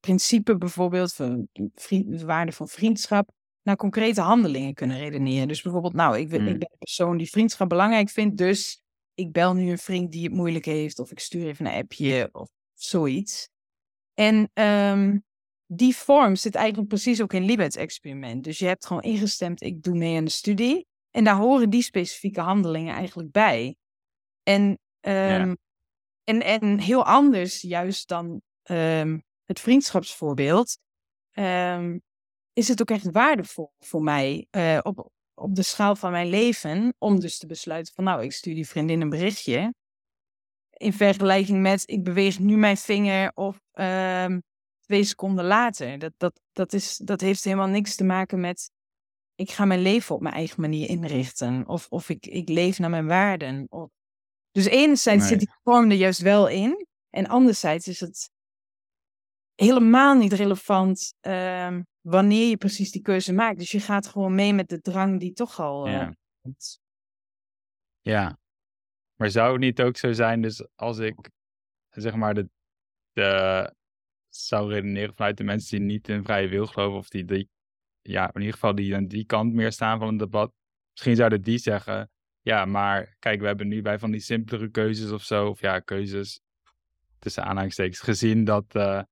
principe, 0.00 0.56
bijvoorbeeld 0.56 1.12
van 1.12 1.48
vriend, 1.74 2.18
de 2.18 2.24
waarde 2.24 2.52
van 2.52 2.68
vriendschap, 2.68 3.30
naar 3.64 3.76
concrete 3.76 4.20
handelingen 4.20 4.74
kunnen 4.74 4.98
redeneren. 4.98 5.48
Dus 5.48 5.62
bijvoorbeeld, 5.62 5.94
nou, 5.94 6.18
ik, 6.18 6.32
ik 6.32 6.40
hmm. 6.40 6.44
ben 6.44 6.54
een 6.54 6.78
persoon 6.78 7.16
die 7.16 7.30
vriendschap 7.30 7.68
belangrijk 7.68 8.10
vindt, 8.10 8.36
dus 8.36 8.82
ik 9.14 9.32
bel 9.32 9.54
nu 9.54 9.70
een 9.70 9.78
vriend 9.78 10.12
die 10.12 10.24
het 10.24 10.32
moeilijk 10.32 10.64
heeft, 10.64 10.98
of 10.98 11.10
ik 11.10 11.18
stuur 11.18 11.46
even 11.46 11.66
een 11.66 11.82
appje 11.82 12.28
of 12.32 12.48
zoiets. 12.72 13.48
En 14.14 14.50
um, 14.54 15.24
die 15.66 15.96
vorm 15.96 16.36
zit 16.36 16.54
eigenlijk 16.54 16.88
precies 16.88 17.22
ook 17.22 17.32
in 17.32 17.44
Libet's 17.44 17.76
experiment. 17.76 18.44
Dus 18.44 18.58
je 18.58 18.66
hebt 18.66 18.86
gewoon 18.86 19.02
ingestemd, 19.02 19.62
ik 19.62 19.82
doe 19.82 19.96
mee 19.96 20.16
aan 20.16 20.24
de 20.24 20.30
studie. 20.30 20.86
En 21.10 21.24
daar 21.24 21.36
horen 21.36 21.70
die 21.70 21.82
specifieke 21.82 22.40
handelingen 22.40 22.94
eigenlijk 22.94 23.30
bij. 23.30 23.76
En, 24.42 24.62
um, 24.62 24.78
ja. 25.00 25.56
en, 26.24 26.42
en 26.42 26.78
heel 26.78 27.04
anders 27.04 27.60
juist 27.60 28.08
dan 28.08 28.42
um, 28.70 29.22
het 29.44 29.60
vriendschapsvoorbeeld. 29.60 30.78
Um, 31.32 32.02
is 32.54 32.68
het 32.68 32.80
ook 32.80 32.90
echt 32.90 33.10
waardevol 33.10 33.72
voor 33.78 34.02
mij 34.02 34.46
uh, 34.50 34.78
op, 34.82 35.10
op 35.34 35.54
de 35.54 35.62
schaal 35.62 35.96
van 35.96 36.10
mijn 36.10 36.28
leven 36.28 36.94
om 36.98 37.20
dus 37.20 37.38
te 37.38 37.46
besluiten 37.46 37.94
van 37.94 38.04
nou, 38.04 38.22
ik 38.22 38.32
stuur 38.32 38.54
die 38.54 38.68
vriendin 38.68 39.00
een 39.00 39.08
berichtje. 39.08 39.74
In 40.70 40.92
vergelijking 40.92 41.60
met 41.60 41.82
ik 41.86 42.04
beweeg 42.04 42.38
nu 42.38 42.56
mijn 42.56 42.76
vinger 42.76 43.30
of 43.34 43.60
uh, 43.74 44.36
twee 44.80 45.04
seconden 45.04 45.44
later. 45.44 45.98
Dat, 45.98 46.12
dat, 46.16 46.40
dat, 46.52 46.72
is, 46.72 46.96
dat 46.96 47.20
heeft 47.20 47.44
helemaal 47.44 47.66
niks 47.66 47.94
te 47.94 48.04
maken 48.04 48.40
met 48.40 48.70
ik 49.34 49.50
ga 49.50 49.64
mijn 49.64 49.82
leven 49.82 50.14
op 50.14 50.20
mijn 50.20 50.34
eigen 50.34 50.60
manier 50.60 50.88
inrichten. 50.88 51.68
Of, 51.68 51.86
of 51.88 52.08
ik, 52.08 52.26
ik 52.26 52.48
leef 52.48 52.78
naar 52.78 52.90
mijn 52.90 53.06
waarden. 53.06 53.66
Of... 53.68 53.90
Dus 54.50 54.64
enerzijds 54.64 55.26
zit 55.26 55.38
die 55.38 55.50
vorm 55.62 55.90
er 55.90 55.96
juist 55.96 56.20
wel 56.20 56.48
in. 56.48 56.86
En 57.10 57.26
anderzijds 57.26 57.88
is 57.88 58.00
het 58.00 58.30
helemaal 59.54 60.14
niet 60.14 60.32
relevant 60.32 61.14
uh, 61.22 61.78
wanneer 62.00 62.48
je 62.48 62.56
precies 62.56 62.90
die 62.90 63.02
keuze 63.02 63.32
maakt. 63.32 63.58
Dus 63.58 63.70
je 63.70 63.80
gaat 63.80 64.06
gewoon 64.06 64.34
mee 64.34 64.52
met 64.52 64.68
de 64.68 64.80
drang 64.80 65.20
die 65.20 65.32
toch 65.32 65.60
al. 65.60 65.86
Uh, 65.86 65.92
ja. 65.92 66.14
ja. 68.00 68.38
Maar 69.14 69.30
zou 69.30 69.52
het 69.52 69.60
niet 69.60 69.80
ook 69.80 69.96
zo 69.96 70.12
zijn, 70.12 70.42
dus 70.42 70.66
als 70.74 70.98
ik 70.98 71.30
zeg 71.90 72.14
maar 72.14 72.34
de, 72.34 72.48
de 73.12 73.72
zou 74.28 74.72
redeneren 74.72 75.14
vanuit 75.14 75.36
de 75.36 75.44
mensen 75.44 75.78
die 75.78 75.86
niet 75.86 76.08
in 76.08 76.24
vrije 76.24 76.48
wil 76.48 76.66
geloven, 76.66 76.98
of 76.98 77.08
die, 77.08 77.24
die 77.24 77.48
ja, 78.02 78.32
in 78.32 78.40
ieder 78.40 78.54
geval 78.54 78.74
die 78.74 78.94
aan 78.94 79.06
die 79.06 79.24
kant 79.24 79.52
meer 79.52 79.72
staan 79.72 79.98
van 79.98 80.08
een 80.08 80.16
debat, 80.16 80.52
misschien 80.90 81.16
zouden 81.16 81.42
die 81.42 81.58
zeggen, 81.58 82.10
ja, 82.40 82.64
maar 82.64 83.16
kijk, 83.18 83.40
we 83.40 83.46
hebben 83.46 83.68
nu 83.68 83.82
bij 83.82 83.98
van 83.98 84.10
die 84.10 84.20
simpelere 84.20 84.70
keuzes 84.70 85.10
of 85.10 85.22
zo, 85.22 85.48
of 85.48 85.60
ja, 85.60 85.80
keuzes 85.80 86.40
tussen 87.18 87.44
aanhalingstekens, 87.44 88.00
gezien 88.00 88.44
dat, 88.44 88.74
uh, 88.74 89.02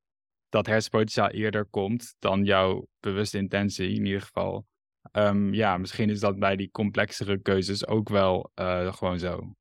dat 0.52 0.66
hersenpotentiaal 0.66 1.28
eerder 1.28 1.64
komt 1.64 2.14
dan 2.18 2.44
jouw 2.44 2.86
bewuste 3.00 3.38
intentie, 3.38 3.94
in 3.94 4.04
ieder 4.04 4.20
geval. 4.20 4.66
Um, 5.12 5.54
ja, 5.54 5.78
misschien 5.78 6.10
is 6.10 6.20
dat 6.20 6.38
bij 6.38 6.56
die 6.56 6.70
complexere 6.70 7.40
keuzes 7.40 7.86
ook 7.86 8.08
wel 8.08 8.50
uh, 8.54 8.92
gewoon 8.92 9.18
zo. 9.18 9.54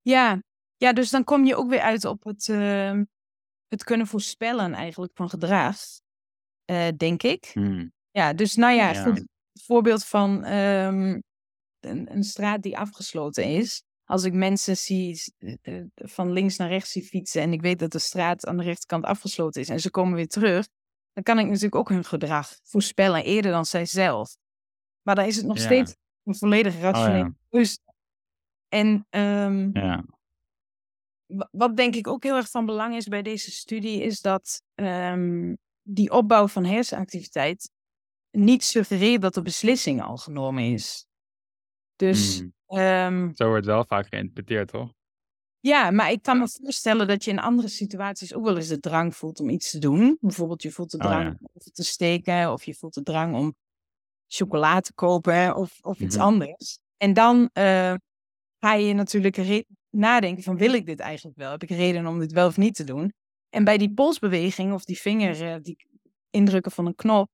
Ja. 0.00 0.42
ja, 0.76 0.92
dus 0.92 1.10
dan 1.10 1.24
kom 1.24 1.44
je 1.44 1.56
ook 1.56 1.68
weer 1.68 1.80
uit 1.80 2.04
op 2.04 2.24
het, 2.24 2.48
uh, 2.48 3.00
het 3.68 3.84
kunnen 3.84 4.06
voorspellen 4.06 4.74
eigenlijk 4.74 5.12
van 5.14 5.28
gedrag, 5.28 5.76
uh, 6.70 6.88
denk 6.96 7.22
ik. 7.22 7.50
Hmm. 7.52 7.92
Ja, 8.10 8.32
dus 8.32 8.54
nou 8.54 8.74
ja, 8.74 8.90
ja. 8.90 9.02
Goed, 9.02 9.24
voorbeeld 9.52 10.04
van 10.04 10.44
um, 10.44 11.22
een, 11.80 12.12
een 12.14 12.24
straat 12.24 12.62
die 12.62 12.78
afgesloten 12.78 13.44
is 13.44 13.82
als 14.08 14.24
ik 14.24 14.32
mensen 14.32 14.76
zie 14.76 15.22
eh, 15.38 15.54
eh, 15.62 15.84
van 15.94 16.32
links 16.32 16.56
naar 16.56 16.68
rechts 16.68 16.92
zie 16.92 17.02
fietsen 17.02 17.42
en 17.42 17.52
ik 17.52 17.60
weet 17.60 17.78
dat 17.78 17.92
de 17.92 17.98
straat 17.98 18.46
aan 18.46 18.56
de 18.56 18.62
rechterkant 18.62 19.04
afgesloten 19.04 19.60
is 19.60 19.68
en 19.68 19.80
ze 19.80 19.90
komen 19.90 20.14
weer 20.14 20.28
terug, 20.28 20.68
dan 21.12 21.22
kan 21.22 21.38
ik 21.38 21.46
natuurlijk 21.46 21.74
ook 21.74 21.88
hun 21.88 22.04
gedrag 22.04 22.58
voorspellen 22.62 23.24
eerder 23.24 23.50
dan 23.50 23.64
zij 23.64 23.86
zelf. 23.86 24.36
Maar 25.02 25.14
dan 25.14 25.24
is 25.24 25.36
het 25.36 25.46
nog 25.46 25.58
steeds 25.58 25.96
een 26.24 26.34
volledig 26.34 26.74
oh, 26.74 26.80
rationele 26.80 27.34
keuze. 27.48 27.78
En 28.68 29.06
um, 29.10 29.70
ja. 29.72 30.04
wat 31.50 31.76
denk 31.76 31.94
ik 31.94 32.06
ook 32.06 32.22
heel 32.22 32.36
erg 32.36 32.50
van 32.50 32.66
belang 32.66 32.96
is 32.96 33.06
bij 33.06 33.22
deze 33.22 33.50
studie, 33.50 34.02
is 34.02 34.20
dat 34.20 34.62
um, 34.74 35.58
die 35.82 36.10
opbouw 36.10 36.48
van 36.48 36.64
hersenactiviteit 36.64 37.70
niet 38.30 38.64
suggereert 38.64 39.22
dat 39.22 39.34
de 39.34 39.42
beslissing 39.42 40.02
al 40.02 40.16
genomen 40.16 40.62
is. 40.62 41.07
Dus 41.98 42.40
mm. 42.40 42.52
Um, 42.78 43.30
Zo 43.34 43.48
wordt 43.48 43.66
wel 43.66 43.84
vaak 43.84 44.06
geïnterpreteerd, 44.08 44.68
toch? 44.68 44.92
Ja, 45.60 45.90
maar 45.90 46.10
ik 46.10 46.22
kan 46.22 46.38
me 46.38 46.48
voorstellen 46.48 47.06
dat 47.06 47.24
je 47.24 47.30
in 47.30 47.38
andere 47.38 47.68
situaties 47.68 48.34
ook 48.34 48.44
wel 48.44 48.56
eens 48.56 48.68
de 48.68 48.80
drang 48.80 49.16
voelt 49.16 49.40
om 49.40 49.48
iets 49.48 49.70
te 49.70 49.78
doen. 49.78 50.16
Bijvoorbeeld, 50.20 50.62
je 50.62 50.70
voelt 50.70 50.90
de 50.90 50.98
oh, 50.98 51.04
drang 51.04 51.38
om 51.40 51.72
te 51.72 51.84
steken, 51.84 52.52
of 52.52 52.64
je 52.64 52.74
voelt 52.74 52.94
de 52.94 53.02
drang 53.02 53.36
om 53.36 53.56
chocolade 54.26 54.80
te 54.80 54.94
kopen, 54.94 55.56
of, 55.56 55.78
of 55.80 56.00
iets 56.00 56.16
mhm. 56.16 56.24
anders. 56.24 56.78
En 56.96 57.12
dan 57.12 57.50
uh, 57.52 57.94
ga 58.58 58.74
je 58.74 58.94
natuurlijk 58.94 59.64
nadenken 59.90 60.42
van, 60.42 60.56
wil 60.56 60.72
ik 60.72 60.86
dit 60.86 61.00
eigenlijk 61.00 61.36
wel? 61.36 61.50
Heb 61.50 61.62
ik 61.62 61.70
reden 61.70 62.06
om 62.06 62.18
dit 62.18 62.32
wel 62.32 62.46
of 62.46 62.56
niet 62.56 62.74
te 62.74 62.84
doen? 62.84 63.12
En 63.48 63.64
bij 63.64 63.78
die 63.78 63.94
polsbeweging, 63.94 64.72
of 64.72 64.84
die 64.84 64.98
vinger, 64.98 65.42
uh, 65.42 65.56
die 65.62 65.86
indrukken 66.30 66.72
van 66.72 66.86
een 66.86 66.94
knop, 66.94 67.28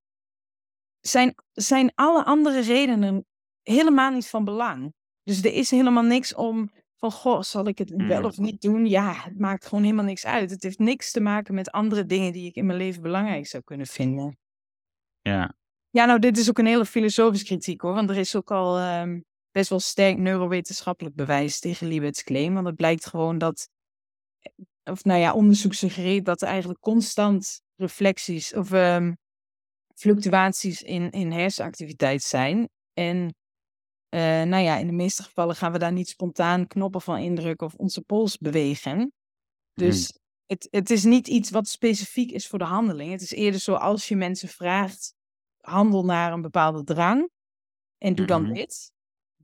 zijn, 0.99 1.35
zijn 1.51 1.91
alle 1.95 2.23
andere 2.23 2.61
redenen 2.61 3.25
helemaal 3.73 4.11
niet 4.11 4.27
van 4.27 4.43
belang. 4.43 4.93
Dus 5.23 5.43
er 5.43 5.53
is 5.53 5.71
helemaal 5.71 6.03
niks 6.03 6.33
om 6.33 6.71
van, 6.95 7.11
goh, 7.11 7.41
zal 7.41 7.67
ik 7.67 7.77
het 7.77 7.93
wel 7.95 8.19
mm. 8.19 8.25
of 8.25 8.37
niet 8.37 8.61
doen? 8.61 8.85
Ja, 8.85 9.13
het 9.13 9.39
maakt 9.39 9.65
gewoon 9.65 9.83
helemaal 9.83 10.05
niks 10.05 10.25
uit. 10.25 10.49
Het 10.49 10.63
heeft 10.63 10.79
niks 10.79 11.11
te 11.11 11.19
maken 11.19 11.53
met 11.53 11.71
andere 11.71 12.05
dingen 12.05 12.33
die 12.33 12.47
ik 12.47 12.55
in 12.55 12.65
mijn 12.65 12.77
leven 12.77 13.01
belangrijk 13.01 13.47
zou 13.47 13.63
kunnen 13.63 13.87
vinden. 13.87 14.37
Ja. 15.21 15.55
Ja, 15.89 16.05
nou, 16.05 16.19
dit 16.19 16.37
is 16.37 16.49
ook 16.49 16.57
een 16.57 16.65
hele 16.65 16.85
filosofische 16.85 17.45
kritiek 17.45 17.81
hoor. 17.81 17.93
Want 17.93 18.09
er 18.09 18.17
is 18.17 18.35
ook 18.35 18.51
al 18.51 18.77
ehm, 18.77 19.19
best 19.51 19.69
wel 19.69 19.79
sterk 19.79 20.17
neurowetenschappelijk 20.17 21.15
bewijs 21.15 21.59
tegen 21.59 21.87
Libet's 21.87 22.23
claim. 22.23 22.53
Want 22.53 22.65
het 22.65 22.75
blijkt 22.75 23.05
gewoon 23.05 23.37
dat, 23.37 23.69
of 24.83 25.03
nou 25.03 25.19
ja, 25.19 25.33
onderzoek 25.33 25.73
suggereert 25.73 26.25
dat 26.25 26.41
er 26.41 26.47
eigenlijk 26.47 26.79
constant 26.79 27.61
reflecties 27.75 28.53
of 28.53 28.71
ehm, 28.71 29.13
fluctuaties 29.95 30.81
in, 30.81 31.11
in 31.11 31.31
hersenactiviteit 31.31 32.23
zijn. 32.23 32.69
En 32.93 33.35
uh, 34.15 34.21
nou 34.21 34.63
ja, 34.63 34.77
in 34.77 34.87
de 34.87 34.93
meeste 34.93 35.23
gevallen 35.23 35.55
gaan 35.55 35.71
we 35.71 35.77
daar 35.77 35.91
niet 35.91 36.09
spontaan 36.09 36.67
knoppen 36.67 37.01
van 37.01 37.17
indrukken 37.17 37.67
of 37.67 37.73
onze 37.73 38.01
pols 38.01 38.37
bewegen. 38.37 39.13
Dus 39.73 40.11
hmm. 40.11 40.19
het, 40.45 40.67
het 40.71 40.89
is 40.89 41.03
niet 41.03 41.27
iets 41.27 41.49
wat 41.49 41.67
specifiek 41.67 42.31
is 42.31 42.47
voor 42.47 42.59
de 42.59 42.65
handeling. 42.65 43.11
Het 43.11 43.21
is 43.21 43.31
eerder 43.31 43.59
zo 43.59 43.73
als 43.73 44.07
je 44.07 44.15
mensen 44.15 44.47
vraagt, 44.47 45.13
handel 45.61 46.05
naar 46.05 46.33
een 46.33 46.41
bepaalde 46.41 46.83
drang 46.83 47.29
en 47.97 48.15
doe 48.15 48.25
dan 48.25 48.41
mm-hmm. 48.41 48.55
dit. 48.55 48.93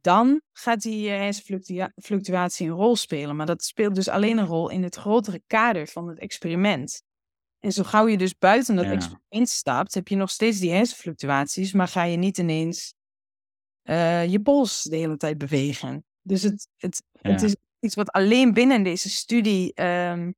Dan 0.01 0.41
gaat 0.51 0.81
die 0.81 1.09
uh, 1.09 1.17
hersenfluctuatie 1.17 2.67
een 2.67 2.75
rol 2.75 2.95
spelen. 2.95 3.35
Maar 3.35 3.45
dat 3.45 3.63
speelt 3.63 3.95
dus 3.95 4.07
alleen 4.07 4.37
een 4.37 4.45
rol 4.45 4.69
in 4.69 4.83
het 4.83 4.95
grotere 4.95 5.41
kader 5.47 5.87
van 5.87 6.07
het 6.07 6.19
experiment. 6.19 7.03
En 7.59 7.71
zo 7.71 7.83
gauw 7.83 8.07
je 8.07 8.17
dus 8.17 8.37
buiten 8.37 8.75
dat 8.75 8.85
experiment 8.85 9.49
stapt, 9.49 9.93
heb 9.93 10.07
je 10.07 10.15
nog 10.15 10.29
steeds 10.29 10.59
die 10.59 10.71
hersenfluctuaties, 10.71 11.73
maar 11.73 11.87
ga 11.87 12.03
je 12.03 12.17
niet 12.17 12.37
ineens 12.37 12.93
uh, 13.83 14.25
je 14.25 14.41
pols 14.41 14.83
de 14.83 14.95
hele 14.95 15.17
tijd 15.17 15.37
bewegen. 15.37 16.05
Dus 16.21 16.41
het, 16.41 16.67
het, 16.77 17.03
het 17.11 17.41
is 17.41 17.55
iets 17.79 17.95
wat 17.95 18.11
alleen 18.11 18.53
binnen 18.53 18.83
deze 18.83 19.09
studie 19.09 19.81
um, 19.83 20.33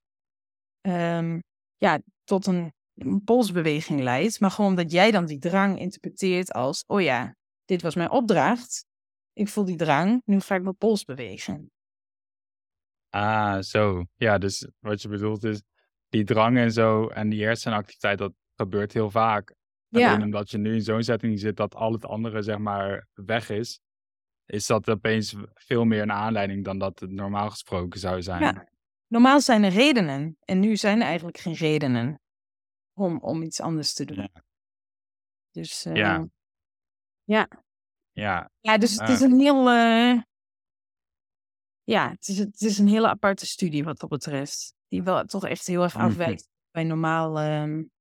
um, 0.81 1.43
ja, 1.77 2.01
tot 2.23 2.47
een, 2.47 2.73
een, 2.93 3.23
polsbeweging 3.23 4.01
leidt. 4.01 4.39
Maar 4.39 4.51
gewoon 4.51 4.75
dat 4.75 4.91
jij 4.91 5.11
dan 5.11 5.25
die 5.25 5.39
drang 5.39 5.79
interpreteert 5.79 6.51
als: 6.51 6.83
oh 6.87 7.01
ja, 7.01 7.35
dit 7.65 7.81
was 7.81 7.95
mijn 7.95 8.11
opdracht. 8.11 8.85
Ik 9.33 9.47
voel 9.47 9.65
die 9.65 9.77
drang, 9.77 10.21
nu 10.25 10.39
ga 10.39 10.55
ik 10.55 10.63
mijn 10.63 10.77
pols 10.77 11.03
bewegen. 11.03 11.71
Ah, 13.09 13.61
zo. 13.61 14.03
Ja, 14.15 14.37
dus 14.37 14.67
wat 14.79 15.01
je 15.01 15.07
bedoelt 15.07 15.43
is 15.43 15.61
die 16.09 16.23
drang 16.23 16.57
en 16.57 16.71
zo 16.71 17.07
en 17.07 17.29
die 17.29 17.43
hersenactiviteit, 17.43 18.17
dat 18.17 18.33
gebeurt 18.55 18.93
heel 18.93 19.09
vaak. 19.09 19.55
Ja. 19.99 20.09
Alleen 20.09 20.23
omdat 20.23 20.51
je 20.51 20.57
nu 20.57 20.73
in 20.73 20.81
zo'n 20.81 21.03
setting 21.03 21.39
zit 21.39 21.57
dat 21.57 21.75
al 21.75 21.91
het 21.91 22.05
andere 22.05 22.41
zeg 22.41 22.57
maar 22.57 23.07
weg 23.13 23.49
is, 23.49 23.79
is 24.45 24.65
dat 24.65 24.89
opeens 24.89 25.35
veel 25.53 25.85
meer 25.85 26.01
een 26.01 26.11
aanleiding 26.11 26.63
dan 26.63 26.77
dat 26.77 26.99
het 26.99 27.11
normaal 27.11 27.49
gesproken 27.49 27.99
zou 27.99 28.21
zijn. 28.21 28.41
Ja. 28.41 28.67
Normaal 29.07 29.41
zijn 29.41 29.63
er 29.63 29.71
redenen 29.71 30.37
en 30.39 30.59
nu 30.59 30.75
zijn 30.75 30.99
er 30.99 31.07
eigenlijk 31.07 31.37
geen 31.37 31.53
redenen 31.53 32.21
om, 32.93 33.19
om 33.19 33.41
iets 33.41 33.61
anders 33.61 33.93
te 33.93 34.05
doen. 34.05 34.17
Ja. 34.17 34.43
Dus 35.51 35.85
uh, 35.85 35.95
ja. 35.95 36.27
ja. 37.23 37.47
Ja. 38.11 38.51
Ja, 38.59 38.77
dus 38.77 38.99
het 38.99 39.09
is 39.09 39.21
een 39.21 39.39
heel. 39.39 39.71
Uh, 39.71 40.21
ja, 41.83 42.09
het 42.09 42.27
is, 42.27 42.37
het 42.37 42.61
is 42.61 42.77
een 42.77 42.87
hele 42.87 43.07
aparte 43.07 43.45
studie 43.45 43.83
wat 43.83 43.99
dat 43.99 44.09
betreft. 44.09 44.73
Die 44.87 45.03
wel 45.03 45.23
toch 45.23 45.45
echt 45.47 45.67
heel 45.67 45.83
erg 45.83 45.95
afwijkt 45.95 46.49
bij 46.71 46.83
normaal 46.83 47.41
um, 47.41 47.91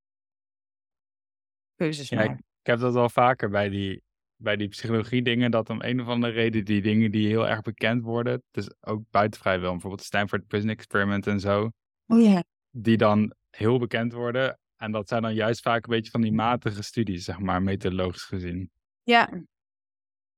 keuzes 1.82 2.08
ja, 2.08 2.20
ik, 2.20 2.30
ik, 2.30 2.66
heb 2.66 2.78
dat 2.78 2.92
wel 2.92 3.08
vaker 3.08 3.50
bij 3.50 3.68
die, 3.68 4.02
bij 4.36 4.56
die 4.56 4.68
psychologie 4.68 5.22
dingen, 5.22 5.50
dat 5.50 5.70
om 5.70 5.82
een 5.82 6.00
of 6.00 6.06
andere 6.06 6.32
reden 6.32 6.64
die 6.64 6.82
dingen 6.82 7.10
die 7.10 7.26
heel 7.26 7.48
erg 7.48 7.60
bekend 7.60 8.02
worden, 8.02 8.42
dus 8.50 8.70
ook 8.80 9.02
buiten 9.10 9.40
vrijwel, 9.40 9.70
bijvoorbeeld 9.70 10.00
de 10.00 10.06
Stanford 10.06 10.46
Prison 10.46 10.68
Experiment 10.68 11.26
en 11.26 11.40
zo, 11.40 11.70
oh, 12.06 12.22
ja. 12.22 12.44
die 12.70 12.96
dan 12.96 13.34
heel 13.50 13.78
bekend 13.78 14.12
worden. 14.12 14.58
En 14.76 14.92
dat 14.92 15.08
zijn 15.08 15.22
dan 15.22 15.34
juist 15.34 15.60
vaak 15.60 15.84
een 15.84 15.90
beetje 15.90 16.10
van 16.10 16.20
die 16.20 16.32
matige 16.32 16.82
studies, 16.82 17.24
zeg 17.24 17.38
maar, 17.38 17.62
methodologisch 17.62 18.24
gezien. 18.24 18.70
Ja, 19.02 19.42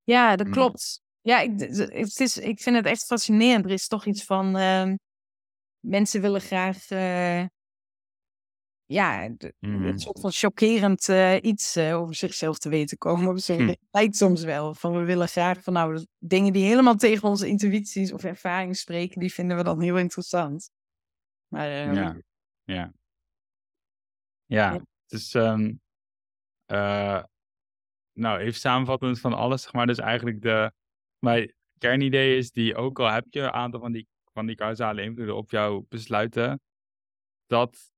ja 0.02 0.36
dat 0.36 0.46
mm. 0.46 0.52
klopt. 0.52 1.02
Ja, 1.20 1.40
ik, 1.40 1.60
het 1.60 2.20
is, 2.20 2.38
ik 2.38 2.60
vind 2.60 2.76
het 2.76 2.86
echt 2.86 3.04
fascinerend. 3.04 3.64
Er 3.64 3.70
is 3.70 3.86
toch 3.86 4.06
iets 4.06 4.24
van. 4.24 4.56
Uh, 4.56 4.92
mensen 5.80 6.20
willen 6.20 6.40
graag. 6.40 6.90
Uh, 6.90 7.44
ja, 8.86 9.28
mm. 9.60 9.86
een 9.86 9.98
soort 9.98 10.20
van 10.20 10.32
chockerend 10.32 11.08
uh, 11.08 11.36
iets 11.42 11.76
uh, 11.76 12.00
over 12.00 12.14
zichzelf 12.14 12.58
te 12.58 12.68
weten 12.68 12.98
komen. 12.98 13.38
Zo. 13.38 13.56
Hm. 13.56 13.74
lijkt 13.90 14.16
soms 14.16 14.42
wel. 14.42 14.74
Van 14.74 14.92
we 14.92 15.04
willen 15.04 15.28
graag 15.28 15.62
van 15.62 15.72
nou, 15.72 16.06
dingen 16.18 16.52
die 16.52 16.64
helemaal 16.64 16.96
tegen 16.96 17.28
onze 17.28 17.48
intuïties 17.48 18.12
of 18.12 18.24
ervaringen 18.24 18.74
spreken, 18.74 19.20
die 19.20 19.32
vinden 19.32 19.56
we 19.56 19.62
dan 19.62 19.80
heel 19.80 19.98
interessant. 19.98 20.70
Maar, 21.48 21.68
uh, 21.68 21.94
ja, 21.94 22.16
ja. 22.64 22.92
Ja, 24.46 24.72
het 24.72 25.20
is. 25.20 25.34
Um, 25.34 25.80
nou, 28.12 28.38
even 28.38 28.60
samenvattend 28.60 29.20
van 29.20 29.32
alles, 29.32 29.62
zeg 29.62 29.72
maar. 29.72 29.86
Dus 29.86 29.98
eigenlijk 29.98 30.42
de 30.42 30.72
mijn 31.18 31.54
kernidee 31.78 32.36
is 32.36 32.50
die, 32.50 32.76
ook 32.76 32.98
al 32.98 33.10
heb 33.10 33.26
je 33.30 33.40
een 33.40 33.50
aantal 33.50 33.80
van 33.80 33.92
die, 33.92 34.08
van 34.32 34.46
die 34.46 34.56
causale 34.56 35.02
invloeden 35.02 35.36
op 35.36 35.50
jouw 35.50 35.86
besluiten, 35.88 36.60
dat 37.46 37.93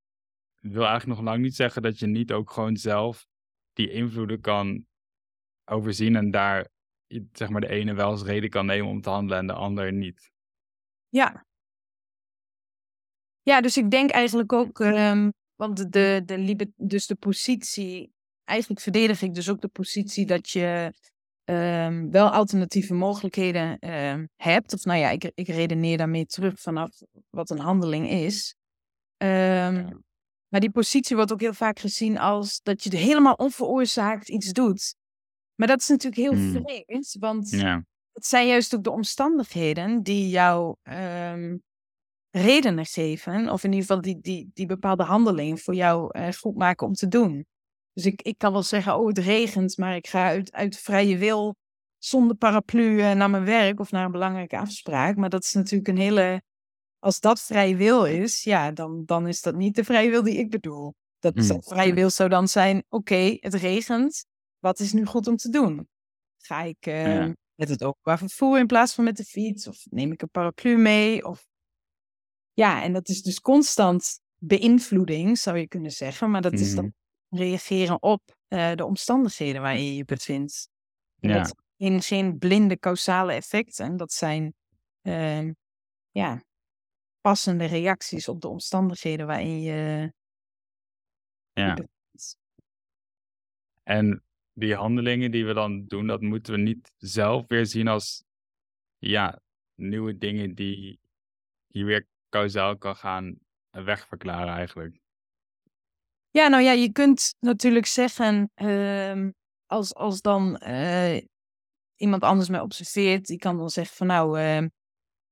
wil 0.59 0.85
eigenlijk 0.85 1.19
nog 1.19 1.29
lang 1.29 1.41
niet 1.41 1.55
zeggen 1.55 1.81
dat 1.81 1.99
je 1.99 2.07
niet 2.07 2.31
ook 2.31 2.51
gewoon 2.51 2.75
zelf 2.75 3.27
die 3.73 3.91
invloeden 3.91 4.41
kan 4.41 4.85
overzien 5.65 6.15
en 6.15 6.31
daar 6.31 6.67
zeg 7.31 7.49
maar 7.49 7.61
de 7.61 7.69
ene 7.69 7.93
wel 7.93 8.09
als 8.09 8.23
reden 8.23 8.49
kan 8.49 8.65
nemen 8.65 8.89
om 8.89 9.01
te 9.01 9.09
handelen 9.09 9.37
en 9.39 9.47
de 9.47 9.53
ander 9.53 9.93
niet. 9.93 10.31
Ja. 11.09 11.45
Ja, 13.41 13.61
dus 13.61 13.77
ik 13.77 13.91
denk 13.91 14.09
eigenlijk 14.09 14.53
ook, 14.53 14.79
um, 14.79 15.33
want 15.55 15.91
de, 15.91 16.21
de, 16.25 16.71
dus 16.75 17.07
de 17.07 17.15
positie, 17.15 18.11
eigenlijk 18.43 18.81
verdedig 18.81 19.21
ik 19.21 19.33
dus 19.33 19.49
ook 19.49 19.61
de 19.61 19.67
positie 19.67 20.25
dat 20.25 20.49
je 20.49 20.93
um, 21.43 22.11
wel 22.11 22.29
alternatieve 22.29 22.93
mogelijkheden 22.93 23.77
uh, 23.79 24.23
hebt. 24.35 24.73
Of 24.73 24.83
nou 24.83 24.99
ja, 24.99 25.09
ik, 25.09 25.31
ik 25.35 25.47
redeneer 25.47 25.97
daarmee 25.97 26.25
terug 26.25 26.59
vanaf 26.59 27.01
wat 27.29 27.49
een 27.49 27.59
handeling 27.59 28.09
is. 28.09 28.55
Um, 29.17 30.05
maar 30.47 30.59
die 30.59 30.71
positie 30.71 31.15
wordt 31.15 31.31
ook 31.31 31.41
heel 31.41 31.53
vaak 31.53 31.79
gezien 31.79 32.17
als 32.17 32.61
dat 32.63 32.83
je 32.83 32.97
helemaal 32.97 33.33
onveroorzaakt 33.33 34.29
iets 34.29 34.51
doet. 34.51 34.95
Maar 35.55 35.67
dat 35.67 35.79
is 35.79 35.87
natuurlijk 35.87 36.21
heel 36.21 36.33
hmm. 36.33 36.51
vreemd, 36.51 37.15
want 37.19 37.49
ja. 37.49 37.85
het 38.11 38.25
zijn 38.25 38.47
juist 38.47 38.75
ook 38.75 38.83
de 38.83 38.91
omstandigheden 38.91 40.03
die 40.03 40.29
jou 40.29 40.75
um, 40.83 41.63
redenen 42.29 42.85
geven, 42.85 43.49
of 43.49 43.63
in 43.63 43.71
ieder 43.71 43.85
geval 43.85 44.01
die, 44.01 44.19
die, 44.21 44.49
die 44.53 44.65
bepaalde 44.65 45.03
handeling 45.03 45.61
voor 45.61 45.75
jou 45.75 46.19
uh, 46.19 46.31
goed 46.31 46.55
maken 46.55 46.87
om 46.87 46.93
te 46.93 47.07
doen. 47.07 47.45
Dus 47.93 48.05
ik, 48.05 48.21
ik 48.21 48.37
kan 48.37 48.51
wel 48.51 48.63
zeggen, 48.63 48.97
oh 48.97 49.07
het 49.07 49.17
regent, 49.17 49.77
maar 49.77 49.95
ik 49.95 50.07
ga 50.07 50.25
uit, 50.25 50.51
uit 50.51 50.77
vrije 50.77 51.17
wil 51.17 51.55
zonder 51.97 52.35
paraplu 52.35 52.83
uh, 52.83 53.11
naar 53.11 53.29
mijn 53.29 53.45
werk 53.45 53.79
of 53.79 53.91
naar 53.91 54.05
een 54.05 54.11
belangrijke 54.11 54.57
afspraak. 54.57 55.15
Maar 55.15 55.29
dat 55.29 55.43
is 55.43 55.53
natuurlijk 55.53 55.89
een 55.89 55.97
hele, 55.97 56.41
als 57.07 57.19
dat 57.19 57.41
vrije 57.41 57.75
wil 57.75 58.05
is, 58.05 58.43
ja, 58.43 58.71
dan, 58.71 59.05
dan 59.05 59.27
is 59.27 59.41
dat 59.41 59.55
niet 59.55 59.75
de 59.75 59.83
vrije 59.83 60.09
wil 60.09 60.23
die 60.23 60.37
ik 60.37 60.49
bedoel. 60.49 60.95
Dat, 61.19 61.35
mm. 61.35 61.63
vrije 61.63 61.93
wil 61.93 62.09
zou 62.09 62.29
dan 62.29 62.47
zijn, 62.47 62.83
oké, 62.89 63.37
het 63.39 63.53
regent, 63.53 64.25
wat 64.59 64.79
is 64.79 64.93
nu 64.93 65.05
goed 65.05 65.27
om 65.27 65.35
te 65.35 65.49
doen? 65.49 65.87
Ga 66.37 66.61
ik 66.61 66.85
uh, 66.85 67.31
met 67.55 67.69
het 67.69 67.83
openbaar 67.83 68.17
vervoer 68.17 68.59
in 68.59 68.67
plaats 68.67 68.93
van 68.93 69.03
met 69.03 69.17
de 69.17 69.23
fiets? 69.23 69.67
Of 69.67 69.85
neem 69.89 70.11
ik 70.11 70.21
een 70.21 70.29
paraplu 70.29 70.77
mee? 70.77 71.25
Of... 71.25 71.47
Ja, 72.53 72.83
en 72.83 72.93
dat 72.93 73.09
is 73.09 73.21
dus 73.21 73.41
constant 73.41 74.19
beïnvloeding, 74.37 75.37
zou 75.37 75.57
je 75.57 75.67
kunnen 75.67 75.91
zeggen. 75.91 76.31
Maar 76.31 76.41
dat 76.41 76.53
is 76.53 76.75
dan 76.75 76.93
mm-hmm. 77.29 77.47
reageren 77.47 78.01
op 78.01 78.21
uh, 78.47 78.71
de 78.73 78.85
omstandigheden 78.85 79.61
waarin 79.61 79.85
je 79.85 79.95
je 79.95 80.05
bevindt. 80.05 80.69
Ja. 81.19 81.37
Dat 81.37 81.55
zijn 81.77 82.01
geen 82.01 82.37
blinde 82.37 82.79
causale 82.79 83.33
effecten. 83.33 83.97
Dat 83.97 84.11
zijn 84.11 84.53
uh, 85.01 85.49
ja, 86.11 86.45
passende 87.27 87.65
reacties 87.65 88.27
op 88.27 88.41
de 88.41 88.47
omstandigheden 88.47 89.27
waarin 89.27 89.61
je. 89.61 90.11
Ja. 91.53 91.77
En 93.83 94.23
die 94.53 94.75
handelingen 94.75 95.31
die 95.31 95.45
we 95.45 95.53
dan 95.53 95.85
doen, 95.87 96.07
dat 96.07 96.21
moeten 96.21 96.53
we 96.53 96.59
niet 96.59 96.93
zelf 96.97 97.47
weer 97.47 97.65
zien 97.65 97.87
als 97.87 98.23
ja, 98.97 99.39
nieuwe 99.75 100.17
dingen 100.17 100.55
die 100.55 100.99
je 101.67 101.83
weer 101.83 102.07
kausaal 102.29 102.77
kan 102.77 102.95
gaan 102.95 103.39
wegverklaren 103.69 104.53
eigenlijk. 104.53 104.99
Ja, 106.29 106.47
nou 106.47 106.63
ja, 106.63 106.71
je 106.71 106.91
kunt 106.91 107.35
natuurlijk 107.39 107.85
zeggen, 107.85 108.51
uh, 108.55 109.29
als, 109.65 109.95
als 109.95 110.21
dan 110.21 110.61
uh, 110.63 111.21
iemand 111.95 112.23
anders 112.23 112.49
mij 112.49 112.59
observeert, 112.59 113.25
die 113.25 113.37
kan 113.37 113.57
dan 113.57 113.69
zeggen 113.69 113.95
van 113.95 114.07
nou, 114.07 114.39
uh, 114.39 114.65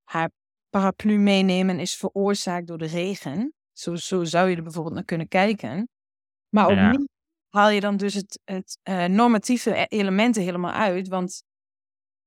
haar 0.03 0.31
paraplu 0.75 1.17
meenemen 1.17 1.79
is 1.79 1.95
veroorzaakt 1.95 2.67
door 2.67 2.77
de 2.77 2.85
regen. 2.85 3.53
Zo, 3.71 3.95
zo 3.95 4.23
zou 4.23 4.49
je 4.49 4.55
er 4.55 4.63
bijvoorbeeld 4.63 4.95
naar 4.95 5.03
kunnen 5.03 5.27
kijken. 5.27 5.89
Maar 6.49 6.67
opnieuw 6.67 7.07
haal 7.49 7.69
je 7.69 7.79
dan 7.79 7.97
dus 7.97 8.13
het, 8.13 8.39
het 8.43 8.79
uh, 8.83 9.05
normatieve 9.05 9.77
e-, 9.77 9.85
elementen 9.87 10.43
helemaal 10.43 10.71
uit. 10.71 11.07
Want 11.07 11.43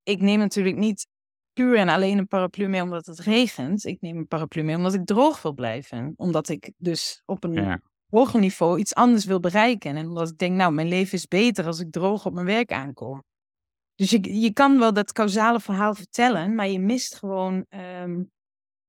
ik 0.02 0.20
neem 0.20 0.38
natuurlijk 0.38 0.76
niet 0.76 1.06
puur 1.52 1.76
en 1.76 1.88
alleen 1.88 2.18
een 2.18 2.26
paraplu 2.26 2.68
mee 2.68 2.82
omdat 2.82 3.06
het 3.06 3.18
regent. 3.18 3.84
Ik 3.84 4.00
neem 4.00 4.16
een 4.16 4.26
paraplu 4.26 4.62
mee 4.62 4.76
omdat 4.76 4.94
ik 4.94 5.06
droog 5.06 5.42
wil 5.42 5.54
blijven. 5.54 6.12
Omdat 6.16 6.48
ik 6.48 6.72
dus 6.76 7.22
op 7.24 7.44
een 7.44 7.82
hoger 8.10 8.40
niveau 8.40 8.78
iets 8.78 8.94
anders 8.94 9.24
wil 9.24 9.40
bereiken. 9.40 9.96
En 9.96 10.06
omdat 10.06 10.30
ik 10.30 10.38
denk, 10.38 10.56
nou, 10.56 10.72
mijn 10.72 10.88
leven 10.88 11.18
is 11.18 11.26
beter 11.26 11.66
als 11.66 11.80
ik 11.80 11.92
droog 11.92 12.26
op 12.26 12.32
mijn 12.32 12.46
werk 12.46 12.72
aankom. 12.72 13.24
Dus 13.94 14.10
je, 14.10 14.40
je 14.40 14.52
kan 14.52 14.78
wel 14.78 14.92
dat 14.92 15.12
causale 15.12 15.60
verhaal 15.60 15.94
vertellen, 15.94 16.54
maar 16.54 16.68
je 16.68 16.78
mist 16.78 17.14
gewoon 17.14 17.64
ehm, 17.68 18.22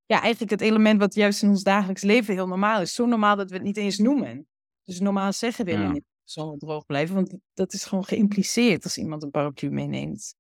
ja, 0.09 0.21
eigenlijk 0.21 0.51
het 0.51 0.61
element 0.61 0.99
wat 0.99 1.13
juist 1.13 1.43
in 1.43 1.49
ons 1.49 1.63
dagelijks 1.63 2.01
leven 2.01 2.33
heel 2.33 2.47
normaal 2.47 2.81
is. 2.81 2.93
Zo 2.93 3.05
normaal 3.05 3.35
dat 3.35 3.49
we 3.49 3.55
het 3.55 3.65
niet 3.65 3.77
eens 3.77 3.97
noemen. 3.97 4.47
Dus 4.83 4.99
normaal 4.99 5.33
zeggen 5.33 5.65
we 5.65 5.71
ja. 5.71 5.91
niet 5.91 6.03
zo 6.23 6.57
droog 6.57 6.85
blijven, 6.85 7.15
want 7.15 7.37
dat 7.53 7.73
is 7.73 7.85
gewoon 7.85 8.03
geïmpliceerd 8.03 8.83
als 8.83 8.97
iemand 8.97 9.23
een 9.23 9.31
paraplu 9.31 9.69
meeneemt. 9.69 10.35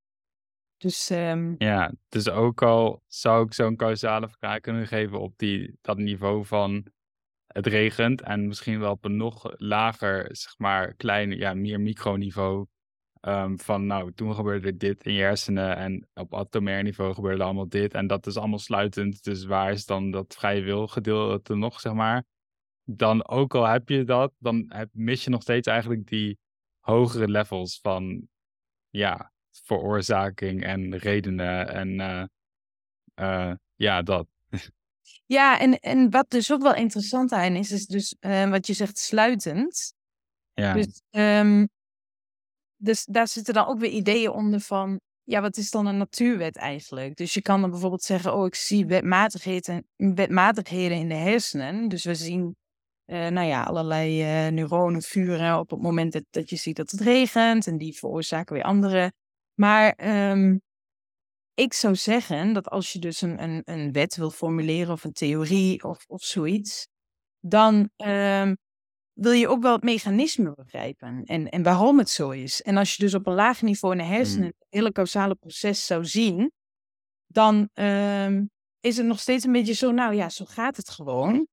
Dus, 0.77 1.09
um... 1.09 1.55
Ja, 1.57 1.93
dus 2.07 2.29
ook 2.29 2.61
al 2.61 3.03
zou 3.07 3.45
ik 3.45 3.53
zo'n 3.53 3.75
causale 3.75 4.29
vraag 4.29 4.59
kunnen 4.59 4.87
geven 4.87 5.19
op 5.19 5.37
die, 5.37 5.77
dat 5.81 5.97
niveau 5.97 6.45
van 6.45 6.85
het 7.47 7.67
regent 7.67 8.21
en 8.21 8.47
misschien 8.47 8.79
wel 8.79 8.91
op 8.91 9.05
een 9.05 9.17
nog 9.17 9.53
lager, 9.57 10.35
zeg 10.35 10.57
maar, 10.57 10.93
klein, 10.93 11.31
ja, 11.31 11.53
meer 11.53 11.79
microniveau 11.79 12.65
um, 13.21 13.59
van 13.59 13.85
nou, 13.85 14.13
toen 14.13 14.35
gebeurde 14.35 14.77
dit 14.77 15.03
in 15.03 15.13
je 15.13 15.21
hersenen 15.21 15.75
en 15.75 16.07
op 16.13 16.33
atomair 16.33 16.83
niveau 16.83 17.13
gebeurde 17.13 17.43
allemaal 17.43 17.69
dit 17.69 17.93
en 17.93 18.07
dat 18.07 18.27
is 18.27 18.37
allemaal 18.37 18.59
sluitend, 18.59 19.23
dus 19.23 19.45
waar 19.45 19.71
is 19.71 19.85
dan 19.85 20.11
dat 20.11 20.35
vrije 20.37 20.61
wil 20.61 20.87
gedeelte 20.87 21.55
nog, 21.55 21.79
zeg 21.79 21.93
maar. 21.93 22.23
Dan 22.83 23.27
ook 23.27 23.55
al 23.55 23.65
heb 23.65 23.89
je 23.89 24.03
dat, 24.03 24.33
dan 24.37 24.65
heb, 24.67 24.89
mis 24.91 25.23
je 25.23 25.29
nog 25.29 25.41
steeds 25.41 25.67
eigenlijk 25.67 26.07
die 26.07 26.37
hogere 26.79 27.27
levels 27.27 27.79
van, 27.81 28.27
ja, 28.89 29.31
veroorzaking 29.51 30.63
en 30.63 30.97
redenen 30.97 31.67
en 31.67 31.89
uh, 31.99 32.23
uh, 33.15 33.53
ja, 33.75 34.01
dat. 34.01 34.27
Ja, 35.25 35.59
en, 35.59 35.79
en 35.79 36.09
wat 36.09 36.29
dus 36.29 36.51
ook 36.51 36.61
wel 36.61 36.75
interessant 36.75 37.31
aan 37.31 37.55
is, 37.55 37.71
is 37.71 37.85
dus 37.85 38.15
uh, 38.19 38.49
wat 38.49 38.67
je 38.67 38.73
zegt 38.73 38.97
sluitend. 38.97 39.93
Ja. 40.53 40.73
Dus, 40.73 41.01
um, 41.09 41.69
dus 42.81 43.05
daar 43.05 43.27
zitten 43.27 43.53
dan 43.53 43.65
ook 43.65 43.79
weer 43.79 43.91
ideeën 43.91 44.31
onder 44.31 44.59
van, 44.59 44.99
ja, 45.23 45.41
wat 45.41 45.57
is 45.57 45.71
dan 45.71 45.85
een 45.85 45.97
natuurwet 45.97 46.57
eigenlijk? 46.57 47.15
Dus 47.15 47.33
je 47.33 47.41
kan 47.41 47.61
dan 47.61 47.69
bijvoorbeeld 47.69 48.03
zeggen, 48.03 48.33
oh, 48.33 48.45
ik 48.45 48.55
zie 48.55 48.85
wetmatigheden, 48.85 49.87
wetmatigheden 49.95 50.97
in 50.97 51.09
de 51.09 51.15
hersenen. 51.15 51.87
Dus 51.87 52.03
we 52.03 52.15
zien, 52.15 52.55
uh, 53.05 53.27
nou 53.27 53.47
ja, 53.47 53.63
allerlei 53.63 54.21
uh, 54.21 54.51
neuronen 54.51 55.01
vuren 55.01 55.59
op 55.59 55.69
het 55.69 55.81
moment 55.81 56.11
dat, 56.11 56.23
dat 56.29 56.49
je 56.49 56.55
ziet 56.55 56.75
dat 56.75 56.91
het 56.91 57.01
regent. 57.01 57.67
En 57.67 57.77
die 57.77 57.97
veroorzaken 57.97 58.55
weer 58.55 58.63
andere 58.63 59.11
maar 59.59 59.93
ehm, 59.93 60.57
ik 61.53 61.73
zou 61.73 61.95
zeggen 61.95 62.53
dat 62.53 62.69
als 62.69 62.93
je 62.93 62.99
dus 62.99 63.21
een, 63.21 63.43
een, 63.43 63.61
een 63.65 63.91
wet 63.91 64.15
wil 64.15 64.29
formuleren 64.29 64.93
of 64.93 65.03
een 65.03 65.13
theorie 65.13 65.83
of, 65.83 66.05
of 66.07 66.23
zoiets, 66.23 66.87
dan 67.39 67.89
ehm, 67.95 68.55
wil 69.19 69.31
je 69.31 69.47
ook 69.47 69.61
wel 69.61 69.73
het 69.73 69.83
mechanisme 69.83 70.53
begrijpen 70.55 71.23
en, 71.23 71.49
en 71.49 71.63
waarom 71.63 71.97
het 71.97 72.09
zo 72.09 72.29
is. 72.29 72.61
En 72.61 72.77
als 72.77 72.95
je 72.95 73.03
dus 73.03 73.13
op 73.13 73.27
een 73.27 73.33
laag 73.33 73.61
niveau 73.61 73.95
in 73.95 74.01
de 74.01 74.13
hersenen 74.13 74.45
mm. 74.45 74.53
het 74.57 74.67
hele 74.69 74.91
causale 74.91 75.35
proces 75.35 75.85
zou 75.85 76.05
zien, 76.05 76.51
dan 77.27 77.69
ehm, 77.73 78.45
is 78.79 78.97
het 78.97 79.05
nog 79.05 79.19
steeds 79.19 79.43
een 79.43 79.51
beetje 79.51 79.73
zo, 79.73 79.91
nou 79.91 80.13
ja, 80.13 80.29
zo 80.29 80.45
gaat 80.45 80.77
het 80.77 80.89
gewoon. 80.89 81.47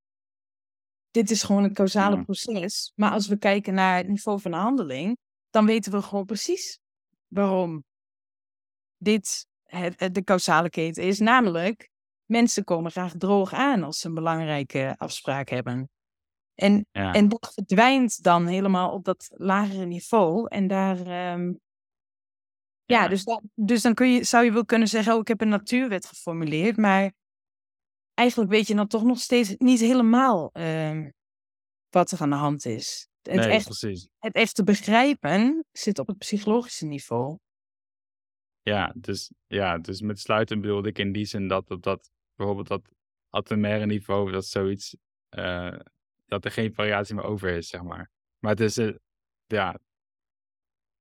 Dit 1.11 1.31
is 1.31 1.43
gewoon 1.43 1.62
het 1.62 1.73
causale 1.73 2.25
proces. 2.25 2.93
Maar 2.95 3.11
als 3.11 3.27
we 3.29 3.39
kijken 3.39 3.75
naar 3.75 3.97
het 3.97 4.09
niveau 4.09 4.41
van 4.41 4.51
de 4.51 4.57
handeling, 4.57 5.19
dan 5.51 5.67
weten 5.67 5.93
we 5.93 6.03
gewoon 6.03 6.25
precies 6.25 6.79
waarom 7.27 7.85
dit 8.97 9.47
het, 9.64 10.14
de 10.14 10.25
causale 10.25 10.71
keten 10.71 11.03
is. 11.03 11.19
Namelijk, 11.19 11.89
mensen 12.25 12.64
komen 12.64 12.91
graag 12.91 13.12
droog 13.19 13.53
aan 13.53 13.83
als 13.83 13.99
ze 13.99 14.09
een 14.09 14.14
belangrijke 14.14 14.95
afspraak 14.99 15.49
hebben. 15.49 15.91
En, 16.57 16.86
en 16.92 17.28
dat 17.28 17.52
verdwijnt 17.54 18.22
dan 18.22 18.46
helemaal 18.46 18.92
op 18.92 19.04
dat 19.04 19.30
lagere 19.34 19.86
niveau. 19.86 20.48
En 20.48 20.66
daar. 20.66 20.98
Ehm, 20.98 21.54
ja, 22.84 23.02
ja, 23.02 23.09
dus, 23.09 23.24
dus 23.54 23.82
dan 23.82 23.94
kun 23.94 24.12
je, 24.12 24.24
zou 24.24 24.44
je 24.44 24.52
wel 24.52 24.64
kunnen 24.64 24.88
zeggen: 24.88 25.14
Oh, 25.14 25.20
ik 25.20 25.28
heb 25.28 25.40
een 25.40 25.48
natuurwet 25.48 26.07
geformuleerd. 26.07 26.76
Maar 26.76 27.12
eigenlijk 28.14 28.50
weet 28.50 28.66
je 28.66 28.74
dan 28.74 28.86
toch 28.86 29.04
nog 29.04 29.18
steeds 29.18 29.54
niet 29.57 29.80
helemaal 29.80 30.50
um, 30.52 31.12
wat 31.88 32.11
er 32.11 32.20
aan 32.20 32.30
de 32.30 32.36
hand 32.36 32.64
is. 32.64 33.09
Het, 33.22 33.34
nee, 33.34 33.48
echt, 33.48 33.64
precies. 33.64 34.09
het 34.18 34.34
echt 34.34 34.54
te 34.54 34.64
begrijpen 34.64 35.64
zit 35.72 35.98
op 35.98 36.07
het 36.07 36.18
psychologische 36.18 36.86
niveau. 36.86 37.38
Ja, 38.62 38.94
dus, 38.96 39.32
ja, 39.46 39.78
dus 39.78 40.00
met 40.00 40.20
sluiten 40.20 40.61
bedoelde 40.61 40.88
ik 40.88 40.98
in 40.98 41.12
die 41.12 41.24
zin 41.24 41.48
dat 41.48 41.70
op 41.70 41.82
dat, 41.82 42.11
bijvoorbeeld 42.34 42.68
dat 42.68 42.90
atomaire 43.30 43.86
niveau, 43.86 44.30
dat 44.30 44.46
zoiets, 44.46 44.96
uh, 45.30 45.78
dat 46.27 46.45
er 46.45 46.51
geen 46.51 46.74
variatie 46.74 47.14
meer 47.14 47.24
over 47.24 47.49
is, 47.49 47.68
zeg 47.68 47.83
maar. 47.83 48.11
Maar 48.39 48.51
het 48.51 48.61
is, 48.61 48.79
uh, 48.79 48.95
ja, 49.47 49.79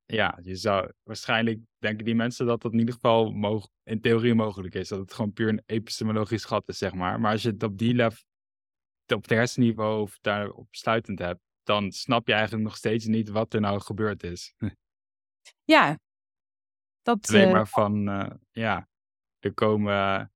ja, 0.05 0.39
je 0.41 0.55
zou 0.55 0.91
waarschijnlijk 1.03 1.59
denken 1.77 2.05
die 2.05 2.15
mensen 2.15 2.45
dat 2.45 2.61
dat 2.61 2.73
in 2.73 2.79
ieder 2.79 2.93
geval 2.93 3.31
moog, 3.31 3.69
in 3.83 4.01
theorie 4.01 4.33
mogelijk 4.33 4.73
is. 4.73 4.87
Dat 4.87 4.99
het 4.99 5.13
gewoon 5.13 5.33
puur 5.33 5.49
een 5.49 5.63
epistemologisch 5.65 6.45
gat 6.45 6.67
is, 6.67 6.77
zeg 6.77 6.93
maar. 6.93 7.19
Maar 7.19 7.31
als 7.31 7.41
je 7.41 7.49
het 7.49 7.63
op 7.63 7.77
die 7.77 7.93
level, 7.93 8.23
op 9.15 9.21
het 9.21 9.29
hersenniveau 9.29 10.01
of 10.01 10.17
daarop 10.21 10.67
sluitend 10.71 11.19
hebt, 11.19 11.41
dan 11.63 11.91
snap 11.91 12.27
je 12.27 12.33
eigenlijk 12.33 12.63
nog 12.63 12.75
steeds 12.75 13.05
niet 13.05 13.29
wat 13.29 13.53
er 13.53 13.61
nou 13.61 13.79
gebeurd 13.81 14.23
is. 14.23 14.53
Ja, 15.63 15.99
dat, 17.01 17.29
Alleen 17.29 17.47
uh... 17.47 17.53
maar 17.53 17.67
van, 17.67 18.09
uh, 18.09 18.29
ja, 18.51 18.89
er 19.39 19.53
komen, 19.53 20.31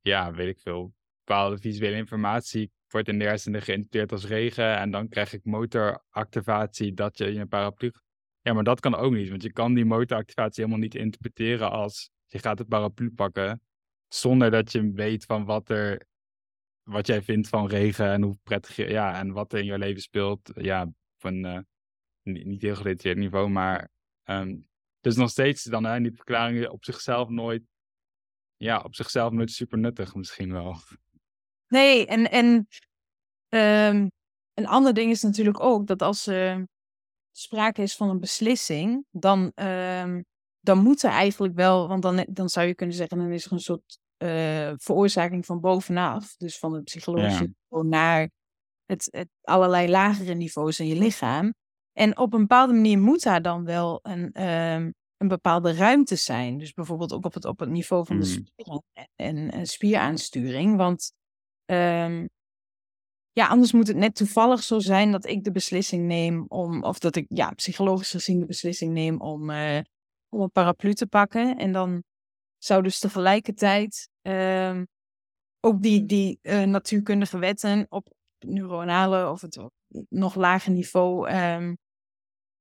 ja, 0.00 0.32
weet 0.32 0.48
ik 0.48 0.60
veel, 0.60 0.94
bepaalde 1.24 1.58
visuele 1.58 1.96
informatie 1.96 2.72
wordt 2.92 3.08
in 3.08 3.18
de 3.18 3.24
hersenen 3.24 3.62
geïnterpreteerd 3.62 4.12
als 4.12 4.26
regen 4.26 4.76
en 4.76 4.90
dan 4.90 5.08
krijg 5.08 5.32
ik 5.32 5.44
motoractivatie 5.44 6.94
dat 6.94 7.18
je 7.18 7.26
een 7.26 7.48
paraplu... 7.48 7.92
Ja, 8.40 8.52
maar 8.52 8.64
dat 8.64 8.80
kan 8.80 8.94
ook 8.94 9.12
niet, 9.12 9.28
want 9.28 9.42
je 9.42 9.52
kan 9.52 9.74
die 9.74 9.84
motoractivatie 9.84 10.64
helemaal 10.64 10.82
niet 10.82 10.94
interpreteren 10.94 11.70
als 11.70 12.10
je 12.26 12.38
gaat 12.38 12.58
de 12.58 12.64
paraplu 12.64 13.10
pakken 13.10 13.62
zonder 14.08 14.50
dat 14.50 14.72
je 14.72 14.92
weet 14.92 15.24
van 15.24 15.44
wat 15.44 15.70
er 15.70 16.06
wat 16.82 17.06
jij 17.06 17.22
vindt 17.22 17.48
van 17.48 17.66
regen 17.66 18.12
en 18.12 18.22
hoe 18.22 18.38
prettig 18.42 18.76
je, 18.76 18.88
ja, 18.88 19.18
en 19.18 19.32
wat 19.32 19.52
er 19.52 19.58
in 19.58 19.64
je 19.64 19.78
leven 19.78 20.02
speelt. 20.02 20.50
Ja, 20.54 20.92
een 21.18 21.44
uh, 21.44 21.58
niet, 22.22 22.46
niet 22.46 22.62
heel 22.62 22.74
gedetailleerd 22.74 23.22
niveau, 23.22 23.48
maar 23.48 23.90
um, 24.24 24.68
dus 25.00 25.16
nog 25.16 25.30
steeds 25.30 25.62
dan 25.62 25.84
hè, 25.84 26.00
die 26.00 26.12
verklaringen 26.12 26.70
op 26.70 26.84
zichzelf 26.84 27.28
nooit, 27.28 27.62
ja, 28.56 28.80
op 28.80 28.94
zichzelf 28.94 29.32
nooit 29.32 29.50
super 29.50 29.78
nuttig 29.78 30.14
misschien 30.14 30.52
wel. 30.52 30.76
Nee, 31.72 32.06
en, 32.06 32.30
en 32.30 32.46
um, 33.48 34.10
een 34.54 34.66
ander 34.66 34.94
ding 34.94 35.10
is 35.10 35.22
natuurlijk 35.22 35.60
ook 35.60 35.86
dat 35.86 36.02
als 36.02 36.26
er 36.26 36.58
uh, 36.58 36.64
sprake 37.30 37.82
is 37.82 37.96
van 37.96 38.10
een 38.10 38.20
beslissing, 38.20 39.04
dan, 39.10 39.52
um, 39.54 40.24
dan 40.60 40.78
moet 40.78 41.02
er 41.02 41.10
eigenlijk 41.10 41.54
wel, 41.54 41.88
want 41.88 42.02
dan, 42.02 42.26
dan 42.30 42.48
zou 42.48 42.66
je 42.66 42.74
kunnen 42.74 42.96
zeggen, 42.96 43.18
dan 43.18 43.30
is 43.30 43.44
er 43.44 43.52
een 43.52 43.60
soort 43.60 43.98
uh, 44.18 44.72
veroorzaking 44.76 45.46
van 45.46 45.60
bovenaf, 45.60 46.36
dus 46.36 46.58
van 46.58 46.72
het 46.72 46.84
psychologische 46.84 47.42
ja. 47.42 47.48
niveau 47.48 47.88
naar 47.88 48.30
het, 48.84 49.08
het 49.10 49.28
allerlei 49.42 49.88
lagere 49.88 50.34
niveaus 50.34 50.80
in 50.80 50.86
je 50.86 50.96
lichaam. 50.96 51.54
En 51.92 52.18
op 52.18 52.32
een 52.32 52.40
bepaalde 52.40 52.72
manier 52.72 52.98
moet 52.98 53.22
daar 53.22 53.42
dan 53.42 53.64
wel 53.64 53.98
een, 54.02 54.42
um, 54.42 54.94
een 55.16 55.28
bepaalde 55.28 55.74
ruimte 55.74 56.16
zijn. 56.16 56.58
Dus 56.58 56.72
bijvoorbeeld 56.72 57.12
ook 57.12 57.24
op 57.24 57.34
het, 57.34 57.44
op 57.44 57.58
het 57.60 57.70
niveau 57.70 58.06
van 58.06 58.20
de 58.20 58.26
hmm. 58.26 58.34
spieren 58.34 58.84
en, 59.16 59.50
en 59.50 59.66
spieraansturing. 59.66 60.76
Want 60.76 61.12
um, 61.72 62.28
ja, 63.32 63.46
anders 63.48 63.72
moet 63.72 63.86
het 63.86 63.96
net 63.96 64.14
toevallig 64.14 64.62
zo 64.62 64.78
zijn 64.78 65.12
dat 65.12 65.26
ik 65.26 65.44
de 65.44 65.52
beslissing 65.52 66.06
neem 66.06 66.44
om, 66.48 66.82
of 66.82 66.98
dat 66.98 67.16
ik 67.16 67.26
ja, 67.28 67.50
psychologisch 67.50 68.10
gezien 68.10 68.40
de 68.40 68.46
beslissing 68.46 68.92
neem 68.92 69.20
om, 69.20 69.50
uh, 69.50 69.80
om 70.28 70.40
een 70.40 70.50
paraplu 70.50 70.94
te 70.94 71.06
pakken. 71.06 71.56
En 71.58 71.72
dan 71.72 72.04
zou 72.58 72.82
dus 72.82 72.98
tegelijkertijd 72.98 74.08
um, 74.22 74.86
ook 75.60 75.82
die, 75.82 76.06
die 76.06 76.38
uh, 76.42 76.62
natuurkundige 76.62 77.38
wetten 77.38 77.86
op 77.88 78.08
neuronale 78.38 79.30
of 79.30 79.40
het 79.40 79.58
nog 80.08 80.34
lager 80.34 80.72
niveau 80.72 81.30
um, 81.30 81.76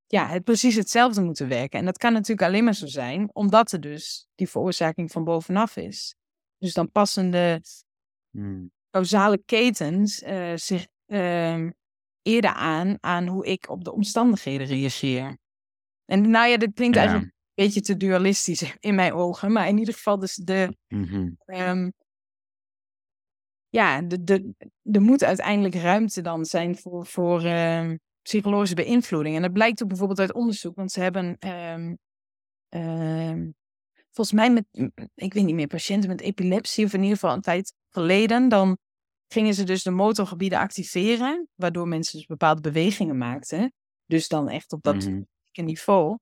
ja, 0.07 0.27
het 0.27 0.43
precies 0.43 0.75
hetzelfde 0.75 1.21
moeten 1.21 1.47
werken. 1.47 1.79
En 1.79 1.85
dat 1.85 1.97
kan 1.97 2.13
natuurlijk 2.13 2.47
alleen 2.47 2.63
maar 2.63 2.75
zo 2.75 2.85
zijn, 2.85 3.29
omdat 3.33 3.71
er 3.71 3.81
dus 3.81 4.27
die 4.35 4.49
veroorzaking 4.49 5.11
van 5.11 5.23
bovenaf 5.23 5.75
is. 5.75 6.15
Dus 6.57 6.73
dan 6.73 6.91
passen 6.91 7.31
de 7.31 7.61
hmm. 8.31 8.71
Causale 8.91 9.41
ketens 9.45 10.23
uh, 10.23 10.55
zich 10.55 10.87
uh, 11.07 11.69
eerder 12.21 12.53
aan 12.53 12.97
aan 12.99 13.27
hoe 13.27 13.45
ik 13.45 13.69
op 13.69 13.83
de 13.83 13.91
omstandigheden 13.91 14.67
reageer. 14.67 15.37
En 16.05 16.29
nou 16.29 16.47
ja, 16.47 16.57
dat 16.57 16.73
klinkt 16.73 16.97
eigenlijk 16.97 17.27
een 17.27 17.63
beetje 17.63 17.81
te 17.81 17.97
dualistisch 17.97 18.75
in 18.79 18.95
mijn 18.95 19.13
ogen, 19.13 19.51
maar 19.51 19.67
in 19.67 19.77
ieder 19.77 19.93
geval 19.93 20.19
dus 20.19 20.35
de... 20.35 20.77
Mm-hmm. 20.87 21.37
Um, 21.45 21.93
ja, 23.69 24.01
de, 24.01 24.23
de, 24.23 24.53
er 24.91 25.01
moet 25.01 25.23
uiteindelijk 25.23 25.75
ruimte 25.75 26.21
dan 26.21 26.45
zijn 26.45 26.77
voor, 26.77 27.05
voor, 27.05 27.45
uh, 27.45 27.93
psychologische 28.21 28.75
beïnvloeding. 28.75 29.35
En 29.35 29.41
dat 29.41 29.53
blijkt 29.53 29.81
ook 29.81 29.87
bijvoorbeeld 29.87 30.19
uit 30.19 30.33
onderzoek, 30.33 30.75
want 30.75 30.91
ze 30.91 31.01
hebben 31.01 31.37
um, 32.69 33.55
volgens 34.11 34.31
mij 34.31 34.51
met, 34.51 34.65
ik 35.15 35.33
weet 35.33 35.45
niet 35.45 35.55
meer, 35.55 35.67
patiënten 35.67 36.09
met 36.09 36.21
epilepsie, 36.21 36.85
of 36.85 36.93
in 36.93 37.01
ieder 37.01 37.17
geval 37.17 37.35
een 37.35 37.41
tijd 37.41 37.73
geleden, 37.89 38.49
dan 38.49 38.77
gingen 39.27 39.53
ze 39.53 39.63
dus 39.63 39.83
de 39.83 39.91
motorgebieden 39.91 40.59
activeren, 40.59 41.47
waardoor 41.55 41.87
mensen 41.87 42.17
dus 42.17 42.25
bepaalde 42.25 42.61
bewegingen 42.61 43.17
maakten. 43.17 43.73
Dus 44.05 44.27
dan 44.27 44.49
echt 44.49 44.73
op 44.73 44.83
dat 44.83 45.05
mm 45.05 45.25
niveau. 45.53 46.17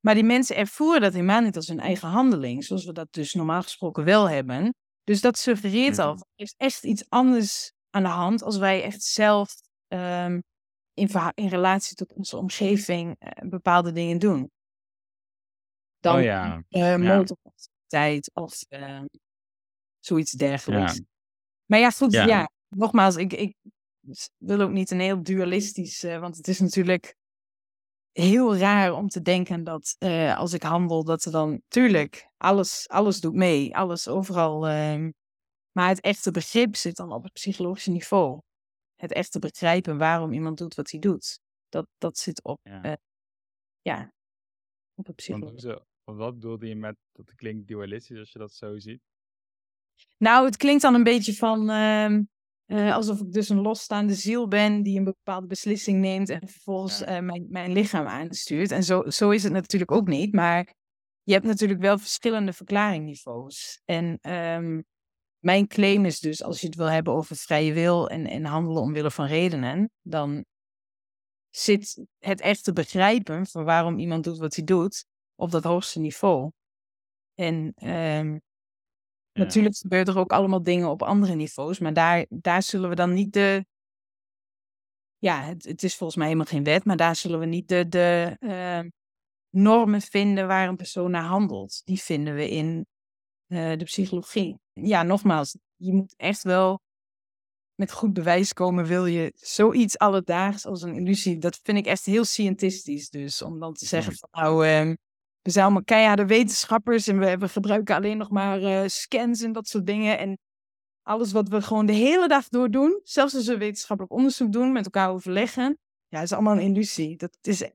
Maar 0.00 0.14
die 0.14 0.24
mensen 0.24 0.56
ervoeren 0.56 1.00
dat 1.00 1.12
helemaal 1.12 1.40
niet 1.40 1.56
als 1.56 1.68
hun 1.68 1.80
eigen 1.80 2.08
handeling, 2.08 2.64
zoals 2.64 2.84
we 2.84 2.92
dat 2.92 3.12
dus 3.12 3.34
normaal 3.34 3.62
gesproken 3.62 4.04
wel 4.04 4.28
hebben. 4.28 4.74
Dus 5.04 5.20
dat 5.20 5.38
suggereert 5.38 5.98
al, 5.98 6.12
mhm. 6.12 6.22
er 6.34 6.44
is 6.44 6.54
echt 6.56 6.84
iets 6.84 7.04
anders 7.08 7.72
aan 7.90 8.02
de 8.02 8.08
hand 8.08 8.42
als 8.42 8.56
wij 8.56 8.82
echt 8.82 9.02
zelf 9.02 9.54
um, 9.88 10.42
in, 10.94 11.10
in, 11.34 11.48
relatie 11.48 11.96
tot 11.96 12.12
onze 12.12 12.36
omgeving 12.36 13.16
uh, 13.18 13.48
bepaalde 13.48 13.92
dingen 13.92 14.18
doen. 14.18 14.50
Dan 16.06 16.16
oh 16.16 16.22
ja. 16.22 16.62
Uh, 16.70 17.20
tijd 17.86 18.30
of 18.34 18.64
uh, 18.68 19.02
zoiets 19.98 20.32
dergelijks. 20.32 20.94
Ja. 20.94 21.02
Maar 21.66 21.78
ja, 21.78 21.90
goed, 21.90 22.12
ja. 22.12 22.24
ja. 22.24 22.50
Nogmaals, 22.68 23.16
ik, 23.16 23.32
ik 23.32 23.56
wil 24.36 24.60
ook 24.60 24.70
niet 24.70 24.90
een 24.90 25.00
heel 25.00 25.22
dualistisch, 25.22 26.04
uh, 26.04 26.18
want 26.18 26.36
het 26.36 26.48
is 26.48 26.60
natuurlijk 26.60 27.16
heel 28.12 28.56
raar 28.56 28.92
om 28.92 29.08
te 29.08 29.22
denken 29.22 29.64
dat 29.64 29.96
uh, 29.98 30.38
als 30.38 30.52
ik 30.52 30.62
handel, 30.62 31.04
dat 31.04 31.24
er 31.24 31.32
dan, 31.32 31.62
tuurlijk, 31.68 32.28
alles, 32.36 32.88
alles 32.88 33.20
doet 33.20 33.34
mee, 33.34 33.76
alles 33.76 34.08
overal. 34.08 34.68
Uh, 34.68 35.08
maar 35.72 35.88
het 35.88 36.00
echte 36.00 36.30
begrip 36.30 36.76
zit 36.76 36.96
dan 36.96 37.12
op 37.12 37.22
het 37.22 37.32
psychologische 37.32 37.90
niveau. 37.90 38.40
Het 38.96 39.12
echte 39.12 39.38
begrijpen 39.38 39.98
waarom 39.98 40.32
iemand 40.32 40.58
doet 40.58 40.74
wat 40.74 40.90
hij 40.90 41.00
doet. 41.00 41.40
Dat, 41.68 41.86
dat 41.98 42.18
zit 42.18 42.42
op, 42.42 42.60
ja. 42.62 42.98
Ja 43.82 44.14
op 44.96 45.06
het 45.06 45.16
psychologische. 45.16 45.86
Wat 46.14 46.34
bedoelde 46.34 46.68
je 46.68 46.76
met 46.76 46.96
dat 47.12 47.34
klinkt 47.34 47.68
dualistisch 47.68 48.18
als 48.18 48.32
je 48.32 48.38
dat 48.38 48.52
zo 48.52 48.78
ziet? 48.78 49.00
Nou, 50.18 50.44
het 50.44 50.56
klinkt 50.56 50.82
dan 50.82 50.94
een 50.94 51.02
beetje 51.02 51.34
van 51.34 51.70
uh, 51.70 52.10
uh, 52.66 52.94
alsof 52.94 53.20
ik 53.20 53.32
dus 53.32 53.48
een 53.48 53.60
losstaande 53.60 54.14
ziel 54.14 54.48
ben 54.48 54.82
die 54.82 54.98
een 54.98 55.04
bepaalde 55.04 55.46
beslissing 55.46 56.00
neemt 56.00 56.28
en 56.28 56.48
vervolgens 56.48 57.02
uh, 57.02 57.18
mijn, 57.18 57.46
mijn 57.48 57.72
lichaam 57.72 58.06
aanstuurt. 58.06 58.70
En 58.70 58.82
zo, 58.82 59.10
zo 59.10 59.30
is 59.30 59.42
het 59.42 59.52
natuurlijk 59.52 59.90
ook 59.90 60.06
niet, 60.06 60.34
maar 60.34 60.74
je 61.22 61.32
hebt 61.32 61.44
natuurlijk 61.44 61.80
wel 61.80 61.98
verschillende 61.98 62.52
verklaringniveaus. 62.52 63.80
En 63.84 64.30
um, 64.32 64.84
mijn 65.38 65.66
claim 65.66 66.04
is 66.04 66.20
dus, 66.20 66.42
als 66.42 66.60
je 66.60 66.66
het 66.66 66.76
wil 66.76 66.90
hebben 66.90 67.12
over 67.12 67.36
vrije 67.36 67.72
wil 67.72 68.08
en, 68.08 68.26
en 68.26 68.44
handelen 68.44 68.82
omwille 68.82 69.10
van 69.10 69.26
redenen, 69.26 69.90
dan 70.02 70.44
zit 71.48 72.06
het 72.18 72.40
echte 72.40 72.72
begrijpen 72.72 73.46
van 73.46 73.64
waarom 73.64 73.98
iemand 73.98 74.24
doet 74.24 74.38
wat 74.38 74.54
hij 74.54 74.64
doet 74.64 75.04
op 75.36 75.50
dat 75.50 75.64
hoogste 75.64 76.00
niveau. 76.00 76.50
En 77.34 77.74
um, 77.90 78.40
Natuurlijk 79.36 79.76
gebeuren 79.76 80.14
er 80.14 80.20
ook 80.20 80.32
allemaal 80.32 80.62
dingen 80.62 80.88
op 80.88 81.02
andere 81.02 81.34
niveaus, 81.34 81.78
maar 81.78 81.92
daar, 81.92 82.26
daar 82.28 82.62
zullen 82.62 82.88
we 82.88 82.94
dan 82.94 83.12
niet 83.12 83.32
de. 83.32 83.66
Ja, 85.18 85.42
het, 85.42 85.64
het 85.64 85.82
is 85.82 85.96
volgens 85.96 86.18
mij 86.18 86.26
helemaal 86.26 86.48
geen 86.48 86.64
wet, 86.64 86.84
maar 86.84 86.96
daar 86.96 87.16
zullen 87.16 87.38
we 87.38 87.46
niet 87.46 87.68
de, 87.68 87.88
de 87.88 88.36
uh, 88.40 88.90
normen 89.50 90.00
vinden 90.00 90.46
waar 90.46 90.68
een 90.68 90.76
persoon 90.76 91.10
naar 91.10 91.24
handelt. 91.24 91.82
Die 91.84 92.00
vinden 92.00 92.34
we 92.34 92.50
in 92.50 92.86
uh, 93.46 93.76
de 93.76 93.84
psychologie. 93.84 94.58
Ja, 94.72 95.02
nogmaals, 95.02 95.56
je 95.76 95.92
moet 95.92 96.14
echt 96.16 96.42
wel 96.42 96.80
met 97.74 97.92
goed 97.92 98.12
bewijs 98.12 98.52
komen, 98.52 98.84
wil 98.84 99.06
je 99.06 99.32
zoiets 99.34 99.98
alledaags 99.98 100.66
als 100.66 100.82
een 100.82 100.94
illusie. 100.94 101.38
Dat 101.38 101.60
vind 101.62 101.78
ik 101.78 101.86
echt 101.86 102.04
heel 102.04 102.24
scientistisch. 102.24 103.10
Dus 103.10 103.42
om 103.42 103.60
dan 103.60 103.74
te 103.74 103.86
zeggen 103.86 104.14
van 104.14 104.28
nou, 104.32 104.66
uh, 104.66 104.94
we 105.46 105.52
zijn 105.52 105.64
allemaal 105.64 105.84
keiharde 105.84 106.26
wetenschappers 106.26 107.06
en 107.06 107.38
we, 107.38 107.48
gebruiken 107.48 107.94
alleen 107.94 108.16
nog 108.16 108.30
maar 108.30 108.60
uh, 108.60 108.82
scans 108.86 109.42
en 109.42 109.52
dat 109.52 109.68
soort 109.68 109.86
dingen. 109.86 110.18
En 110.18 110.38
alles 111.02 111.32
wat 111.32 111.48
we 111.48 111.62
gewoon 111.62 111.86
de 111.86 111.92
hele 111.92 112.28
dag 112.28 112.48
door 112.48 112.70
doen, 112.70 113.00
zelfs 113.02 113.34
als 113.34 113.46
we 113.46 113.56
wetenschappelijk 113.56 114.14
onderzoek 114.14 114.52
doen, 114.52 114.72
met 114.72 114.84
elkaar 114.84 115.10
overleggen, 115.10 115.78
ja, 116.08 116.20
is 116.20 116.32
allemaal 116.32 116.56
een 116.56 116.74
illusie. 116.74 117.16
Dat 117.16 117.38
is 117.42 117.70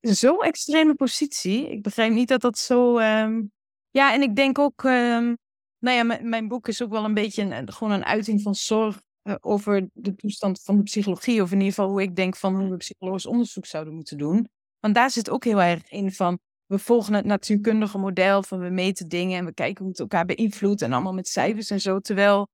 zo'n 0.00 0.42
extreme 0.42 0.94
positie. 0.94 1.70
Ik 1.70 1.82
begrijp 1.82 2.12
niet 2.12 2.28
dat 2.28 2.40
dat 2.40 2.58
zo. 2.58 2.98
Um... 2.98 3.52
Ja, 3.90 4.12
en 4.12 4.22
ik 4.22 4.36
denk 4.36 4.58
ook, 4.58 4.82
um... 4.82 5.38
nou 5.78 5.96
ja, 5.96 6.18
mijn 6.22 6.48
boek 6.48 6.68
is 6.68 6.82
ook 6.82 6.90
wel 6.90 7.04
een 7.04 7.14
beetje 7.14 7.42
een, 7.42 7.72
gewoon 7.72 7.92
een 7.92 8.04
uiting 8.04 8.42
van 8.42 8.54
zorg 8.54 9.02
uh, 9.22 9.34
over 9.40 9.88
de 9.92 10.14
toestand 10.14 10.62
van 10.62 10.76
de 10.76 10.82
psychologie. 10.82 11.42
Of 11.42 11.50
in 11.50 11.58
ieder 11.58 11.74
geval 11.74 11.90
hoe 11.90 12.02
ik 12.02 12.16
denk 12.16 12.36
van 12.36 12.60
hoe 12.60 12.70
we 12.70 12.76
psychologisch 12.76 13.26
onderzoek 13.26 13.66
zouden 13.66 13.94
moeten 13.94 14.18
doen. 14.18 14.48
Want 14.80 14.94
daar 14.94 15.10
zit 15.10 15.30
ook 15.30 15.44
heel 15.44 15.62
erg 15.62 15.90
in 15.90 16.12
van 16.12 16.40
we 16.72 16.78
volgen 16.78 17.14
het 17.14 17.24
natuurkundige 17.24 17.98
model 17.98 18.42
van 18.42 18.58
we 18.58 18.68
meten 18.68 19.08
dingen 19.08 19.38
en 19.38 19.44
we 19.44 19.54
kijken 19.54 19.82
hoe 19.82 19.90
het 19.90 20.00
elkaar 20.00 20.24
beïnvloedt 20.24 20.82
en 20.82 20.92
allemaal 20.92 21.12
met 21.14 21.28
cijfers 21.28 21.70
en 21.70 21.80
zo. 21.80 21.98
Terwijl, 21.98 22.48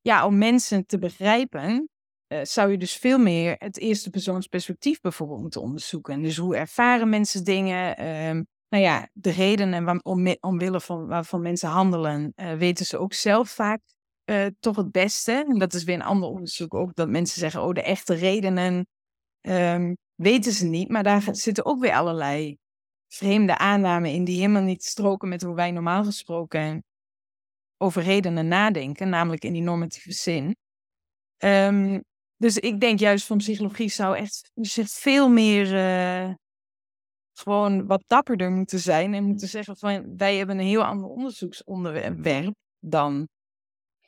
ja, 0.00 0.26
om 0.26 0.38
mensen 0.38 0.86
te 0.86 0.98
begrijpen, 0.98 1.88
uh, 2.32 2.38
zou 2.42 2.70
je 2.70 2.78
dus 2.78 2.96
veel 2.96 3.18
meer 3.18 3.54
het 3.58 3.78
eerste 3.78 4.10
persoonsperspectief 4.10 5.00
bijvoorbeeld 5.00 5.40
moeten 5.40 5.60
onderzoeken. 5.60 6.22
Dus 6.22 6.36
hoe 6.36 6.56
ervaren 6.56 7.08
mensen 7.08 7.44
dingen? 7.44 8.06
Um, 8.06 8.46
nou 8.68 8.82
ja, 8.82 9.08
de 9.12 9.30
redenen 9.30 9.84
waar, 9.84 10.00
om, 10.02 10.36
omwille 10.40 10.80
van 10.80 11.06
waarvan 11.06 11.42
mensen 11.42 11.68
handelen, 11.68 12.32
uh, 12.36 12.52
weten 12.52 12.86
ze 12.86 12.98
ook 12.98 13.12
zelf 13.12 13.48
vaak 13.48 13.80
uh, 14.30 14.46
toch 14.60 14.76
het 14.76 14.90
beste. 14.92 15.44
En 15.48 15.58
dat 15.58 15.74
is 15.74 15.84
weer 15.84 15.94
een 15.94 16.02
ander 16.02 16.28
onderzoek 16.28 16.74
ook, 16.74 16.94
dat 16.94 17.08
mensen 17.08 17.40
zeggen, 17.40 17.62
oh, 17.62 17.72
de 17.72 17.82
echte 17.82 18.14
redenen 18.14 18.86
um, 19.40 19.96
weten 20.14 20.52
ze 20.52 20.66
niet. 20.66 20.88
Maar 20.88 21.02
daar 21.02 21.22
zitten 21.30 21.64
ook 21.64 21.80
weer 21.80 21.94
allerlei 21.94 22.58
vreemde 23.14 23.58
aannamen 23.58 24.10
in 24.10 24.24
die 24.24 24.36
helemaal 24.36 24.62
niet 24.62 24.84
stroken 24.84 25.28
met 25.28 25.42
hoe 25.42 25.54
wij 25.54 25.70
normaal 25.70 26.04
gesproken 26.04 26.84
over 27.76 28.02
redenen 28.02 28.48
nadenken, 28.48 29.08
namelijk 29.08 29.44
in 29.44 29.52
die 29.52 29.62
normatieve 29.62 30.12
zin. 30.12 30.56
Um, 31.38 32.02
dus 32.36 32.58
ik 32.58 32.80
denk 32.80 32.98
juist 32.98 33.26
van 33.26 33.36
psychologie 33.36 33.88
zou 33.88 34.16
echt 34.16 34.50
veel 34.90 35.28
meer 35.28 35.74
uh, 35.74 36.34
gewoon 37.32 37.86
wat 37.86 38.04
dapperder 38.06 38.50
moeten 38.50 38.78
zijn 38.78 39.14
en 39.14 39.24
moeten 39.24 39.48
zeggen 39.48 39.76
van 39.76 40.16
wij 40.16 40.36
hebben 40.36 40.58
een 40.58 40.66
heel 40.66 40.84
ander 40.84 41.08
onderzoeksonderwerp 41.08 42.52
dan 42.78 43.28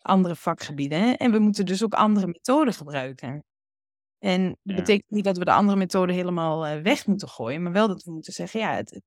andere 0.01 0.37
vakgebieden 0.37 1.17
en 1.17 1.33
we 1.33 1.39
moeten 1.39 1.67
dus 1.67 1.85
ook 1.85 1.95
andere 1.95 2.27
methoden 2.27 2.75
gebruiken. 2.75 3.45
En 4.19 4.59
dat 4.63 4.77
betekent 4.77 5.11
niet 5.11 5.25
dat 5.25 5.39
we 5.39 5.45
de 5.45 5.53
andere 5.53 5.79
methode 5.79 6.13
helemaal 6.13 6.67
uh, 6.67 6.83
weg 6.83 7.07
moeten 7.07 7.29
gooien, 7.29 7.63
maar 7.63 7.73
wel 7.73 7.89
dat 7.89 8.03
we 8.03 8.11
moeten 8.11 8.33
zeggen, 8.33 8.61
ja, 8.61 8.75
het, 8.75 9.03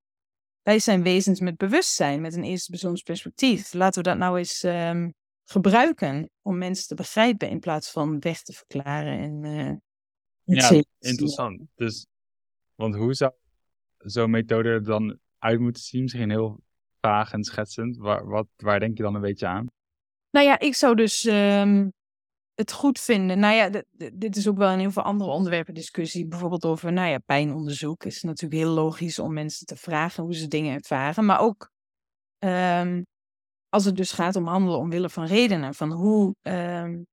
wij 0.61 0.79
zijn 0.79 1.03
wezens 1.03 1.39
met 1.39 1.57
bewustzijn, 1.57 2.21
met 2.21 2.35
een 2.35 2.43
eerste 2.43 2.71
persoonsperspectief. 2.71 3.73
Laten 3.73 4.03
we 4.03 4.09
dat 4.09 4.17
nou 4.17 4.37
eens 4.37 4.63
um, 4.63 5.13
gebruiken 5.45 6.29
om 6.41 6.57
mensen 6.57 6.87
te 6.87 6.95
begrijpen 6.95 7.49
in 7.49 7.59
plaats 7.59 7.91
van 7.91 8.19
weg 8.19 8.41
te 8.41 8.53
verklaren. 8.53 9.19
En, 9.19 9.43
uh, 9.43 10.57
ja, 10.57 10.83
interessant. 10.99 11.61
Dus, 11.75 12.07
want 12.75 12.95
hoe 12.95 13.13
zou 13.13 13.31
zo'n 13.97 14.29
methode 14.29 14.69
er 14.69 14.83
dan 14.83 15.19
uit 15.37 15.59
moeten 15.59 15.83
zien? 15.83 16.01
Misschien 16.01 16.29
heel 16.29 16.59
vaag 17.01 17.31
en 17.31 17.43
schetsend. 17.43 17.97
Waar, 17.97 18.27
wat, 18.27 18.47
waar 18.55 18.79
denk 18.79 18.97
je 18.97 19.03
dan 19.03 19.15
een 19.15 19.21
beetje 19.21 19.47
aan? 19.47 19.67
Nou 20.31 20.45
ja, 20.45 20.59
ik 20.59 20.75
zou 20.75 20.95
dus 20.95 21.25
um, 21.25 21.93
het 22.59 22.71
goed 22.71 22.99
vinden. 22.99 23.39
Nou 23.39 23.55
ja, 23.55 23.83
dit 24.13 24.35
is 24.35 24.47
ook 24.47 24.57
wel 24.57 24.71
in 24.71 24.79
heel 24.79 24.91
veel 24.91 25.03
andere 25.03 25.29
onderwerpen 25.29 25.73
discussie. 25.73 26.27
Bijvoorbeeld 26.27 26.65
over, 26.65 26.93
nou 26.93 27.09
ja, 27.09 27.17
pijnonderzoek. 27.17 28.03
is 28.03 28.23
natuurlijk 28.23 28.61
heel 28.61 28.73
logisch 28.73 29.19
om 29.19 29.33
mensen 29.33 29.65
te 29.65 29.75
vragen 29.75 30.23
hoe 30.23 30.35
ze 30.35 30.47
dingen 30.47 30.73
ervaren. 30.73 31.25
Maar 31.25 31.39
ook 31.39 31.71
um, 32.39 33.05
als 33.69 33.85
het 33.85 33.95
dus 33.95 34.11
gaat 34.11 34.35
om 34.35 34.47
handelen 34.47 34.79
omwille 34.79 35.09
van 35.09 35.25
redenen. 35.25 35.73
Van 35.73 35.91
hoe, 35.91 36.35
um, 36.41 37.05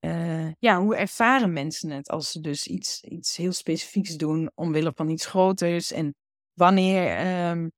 uh, 0.00 0.52
ja, 0.58 0.80
hoe 0.80 0.96
ervaren 0.96 1.52
mensen 1.52 1.90
het 1.90 2.08
als 2.08 2.30
ze 2.30 2.40
dus 2.40 2.66
iets, 2.66 3.02
iets 3.02 3.36
heel 3.36 3.52
specifieks 3.52 4.16
doen 4.16 4.50
omwille 4.54 4.92
van 4.94 5.08
iets 5.08 5.26
groters. 5.26 5.92
En 5.92 6.14
wanneer, 6.52 7.26
um, 7.50 7.70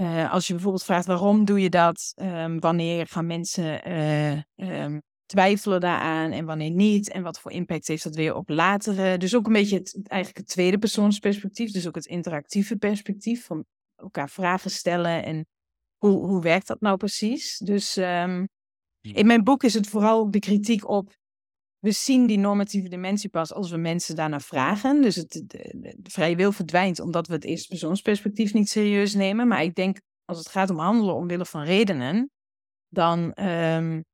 uh, 0.00 0.32
als 0.32 0.46
je 0.46 0.52
bijvoorbeeld 0.52 0.84
vraagt 0.84 1.06
waarom 1.06 1.44
doe 1.44 1.60
je 1.60 1.70
dat? 1.70 2.12
wanneer 2.58 3.06
gaan 3.06 3.26
mensen 3.26 3.90
uh, 4.56 4.98
twijfelen 5.26 5.80
daaraan 5.80 6.30
en 6.30 6.44
wanneer 6.44 6.70
niet. 6.70 7.10
En 7.10 7.22
wat 7.22 7.40
voor 7.40 7.52
impact 7.52 7.86
heeft 7.86 8.02
dat 8.02 8.14
weer 8.14 8.34
op 8.34 8.48
latere. 8.48 9.18
Dus 9.18 9.34
ook 9.34 9.46
een 9.46 9.52
beetje 9.52 9.76
het, 9.76 10.00
eigenlijk 10.06 10.46
het 10.46 10.54
tweede 10.54 10.78
persoonsperspectief. 10.78 11.72
Dus 11.72 11.86
ook 11.86 11.94
het 11.94 12.06
interactieve 12.06 12.76
perspectief 12.76 13.44
van 13.44 13.64
elkaar 13.96 14.30
vragen 14.30 14.70
stellen. 14.70 15.24
En 15.24 15.46
hoe, 15.96 16.26
hoe 16.26 16.42
werkt 16.42 16.66
dat 16.66 16.80
nou 16.80 16.96
precies? 16.96 17.58
Dus 17.58 17.96
um, 17.96 18.48
in 19.00 19.26
mijn 19.26 19.44
boek 19.44 19.62
is 19.62 19.74
het 19.74 19.88
vooral 19.88 20.20
ook 20.20 20.32
de 20.32 20.38
kritiek 20.38 20.88
op. 20.88 21.12
We 21.78 21.92
zien 21.92 22.26
die 22.26 22.38
normatieve 22.38 22.88
dimensie 22.88 23.30
pas 23.30 23.52
als 23.52 23.70
we 23.70 23.76
mensen 23.76 24.16
daarna 24.16 24.40
vragen. 24.40 25.02
Dus 25.02 25.16
het, 25.16 25.30
de, 25.32 25.42
de, 25.46 25.96
de 25.98 26.10
vrije 26.10 26.36
wil 26.36 26.52
verdwijnt 26.52 27.00
omdat 27.00 27.26
we 27.26 27.34
het 27.34 27.44
eerste 27.44 27.68
persoonsperspectief 27.68 28.52
niet 28.52 28.68
serieus 28.68 29.14
nemen. 29.14 29.48
Maar 29.48 29.62
ik 29.62 29.74
denk 29.74 30.00
als 30.24 30.38
het 30.38 30.48
gaat 30.48 30.70
om 30.70 30.78
handelen 30.78 31.14
omwille 31.14 31.44
van 31.44 31.62
redenen, 31.62 32.30
dan 32.88 33.44
um, 33.44 34.04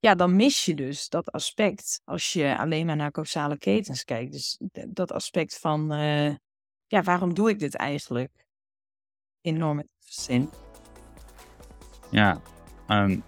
ja, 0.00 0.14
dan 0.14 0.36
mis 0.36 0.64
je 0.64 0.74
dus 0.74 1.08
dat 1.08 1.32
aspect 1.32 2.00
als 2.04 2.32
je 2.32 2.58
alleen 2.58 2.86
maar 2.86 2.96
naar 2.96 3.10
causale 3.10 3.58
ketens 3.58 4.04
kijkt. 4.04 4.32
Dus 4.32 4.58
dat 4.88 5.12
aspect 5.12 5.58
van, 5.58 5.92
uh, 5.92 6.34
ja, 6.86 7.02
waarom 7.02 7.34
doe 7.34 7.50
ik 7.50 7.58
dit 7.58 7.74
eigenlijk? 7.74 8.30
In 9.40 9.56
normatieve 9.56 10.22
zin. 10.22 10.50
Ja, 12.10 12.40
um, 12.88 13.22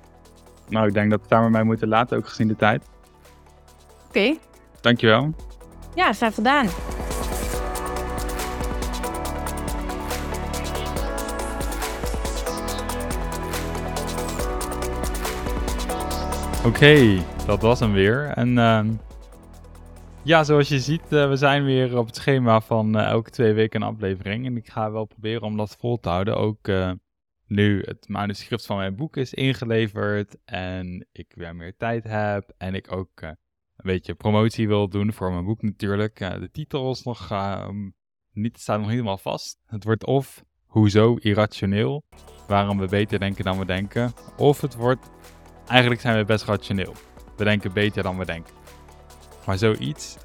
Nou, 0.69 0.87
ik 0.87 0.95
denk 0.95 1.11
dat 1.11 1.19
we 1.19 1.25
het 1.25 1.31
daar 1.31 1.41
maar 1.41 1.51
bij 1.51 1.63
moeten 1.63 1.89
laten, 1.89 2.17
ook 2.17 2.29
gezien 2.29 2.49
de 2.49 2.57
tijd. 2.57 2.85
Oké. 4.07 4.19
Okay. 4.19 4.39
Dankjewel. 4.81 5.35
Ja, 5.95 6.13
graag 6.13 6.35
gedaan. 6.35 6.69
Oké, 16.71 17.25
dat 17.47 17.63
was 17.63 17.81
hem 17.81 17.93
weer. 17.93 18.27
En 18.27 18.49
uh, 18.49 18.85
ja, 20.23 20.45
zoals 20.45 20.69
je 20.69 20.81
ziet, 20.81 21.03
uh, 21.11 21.29
we 21.29 21.37
zijn 21.37 21.65
weer 21.65 21.99
op 21.99 22.07
het 22.07 22.17
schema 22.17 22.61
van 22.61 22.97
uh, 22.97 23.05
elke 23.05 23.31
twee 23.31 23.53
weken 23.53 23.83
een 23.83 23.89
aflevering. 23.89 24.47
En 24.47 24.57
ik 24.57 24.69
ga 24.69 24.91
wel 24.93 25.05
proberen 25.05 25.43
om 25.43 25.57
dat 25.57 25.77
vol 25.79 26.01
te 26.01 26.09
houden. 26.09 26.37
Ook 26.37 26.69
eh, 26.69 26.93
nu 27.47 27.83
het 27.87 28.09
manuscript 28.09 28.67
van 28.67 28.77
mijn 28.77 28.97
boek 28.97 29.17
is 29.17 29.35
ingeleverd 29.35 30.37
en 30.45 31.07
ik 31.13 31.33
weer 31.37 31.57
meer 31.57 31.77
tijd 31.77 32.05
heb. 32.05 32.53
En 32.59 32.75
ik 32.75 32.93
ook 32.93 33.23
een 33.23 33.37
beetje 33.77 34.15
promotie 34.15 34.69
wil 34.69 34.89
doen 34.89 35.13
voor 35.13 35.33
mijn 35.33 35.45
boek 35.45 35.63
natuurlijk. 35.63 36.19
de 36.19 36.49
titel 36.53 36.91
is 36.91 37.03
nog 37.03 37.31
niet, 38.33 38.59
staat 38.59 38.81
nog 38.81 38.89
helemaal 38.89 39.19
vast. 39.19 39.59
Het 39.67 39.85
wordt 39.85 40.07
of 40.07 40.45
Hoezo 40.67 41.15
irrationeel? 41.15 42.05
Waarom 42.47 42.79
we 42.79 42.87
beter 42.87 43.19
denken 43.19 43.45
dan 43.45 43.59
we 43.59 43.65
denken. 43.65 44.13
Of 44.37 44.61
het 44.61 44.75
wordt 44.75 45.11
Eigenlijk 45.71 46.01
zijn 46.01 46.17
we 46.17 46.25
best 46.25 46.45
rationeel. 46.45 46.95
We 47.37 47.45
denken 47.45 47.73
beter 47.73 48.03
dan 48.03 48.19
we 48.19 48.25
denken. 48.25 48.55
Maar 49.47 49.59
zoiets. 49.59 50.17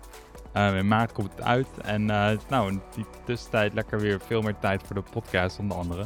Uh, 0.56 0.78
in 0.78 0.88
maart 0.88 1.12
komt 1.12 1.32
het 1.32 1.42
uit. 1.42 1.68
En 1.82 2.02
uh, 2.02 2.30
nou, 2.50 2.72
in 2.72 2.82
die 2.96 3.06
tussentijd 3.26 3.74
lekker 3.74 4.00
weer 4.00 4.20
veel 4.20 4.42
meer 4.42 4.56
tijd 4.60 4.82
voor 4.86 4.96
de 4.96 5.04
podcast 5.12 5.60
onder 5.60 5.78
andere. 5.78 6.06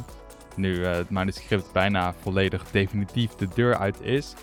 Nu 0.56 0.74
uh, 0.74 0.90
het 0.90 1.10
manuscript 1.10 1.72
bijna 1.72 2.14
volledig 2.20 2.70
definitief 2.70 3.34
de 3.34 3.48
deur 3.54 3.76
uit 3.76 4.00
is. 4.00 4.34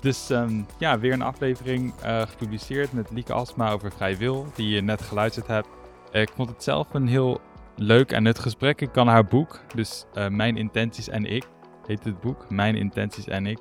Dus 0.00 0.30
um, 0.30 0.66
ja, 0.78 0.98
weer 0.98 1.12
een 1.12 1.22
aflevering 1.22 1.94
gepubliceerd 2.02 2.92
met 2.92 3.10
Lieke 3.10 3.32
Asma 3.32 3.70
over 3.70 3.92
vrij 3.92 4.16
wil, 4.16 4.46
die 4.54 4.68
je 4.68 4.80
net 4.80 5.02
geluisterd 5.02 5.46
hebt. 5.46 5.68
ik 6.12 6.30
vond 6.34 6.48
het 6.48 6.62
zelf 6.62 6.94
een 6.94 7.08
heel 7.08 7.40
leuk 7.76 8.12
en 8.12 8.22
nut 8.22 8.38
gesprek. 8.38 8.80
Ik 8.80 8.92
kan 8.92 9.08
haar 9.08 9.24
boek, 9.24 9.60
dus 9.74 10.04
Mijn 10.28 10.56
Intenties 10.56 11.08
en 11.08 11.24
Ik, 11.24 11.44
heet 11.86 12.04
het 12.04 12.20
boek. 12.20 12.50
Mijn 12.50 12.76
Intenties 12.76 13.26
en 13.26 13.46
Ik 13.46 13.58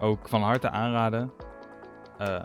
ook 0.00 0.28
van 0.28 0.42
harte 0.42 0.70
aanraden. 0.70 1.32
Uh, 2.20 2.40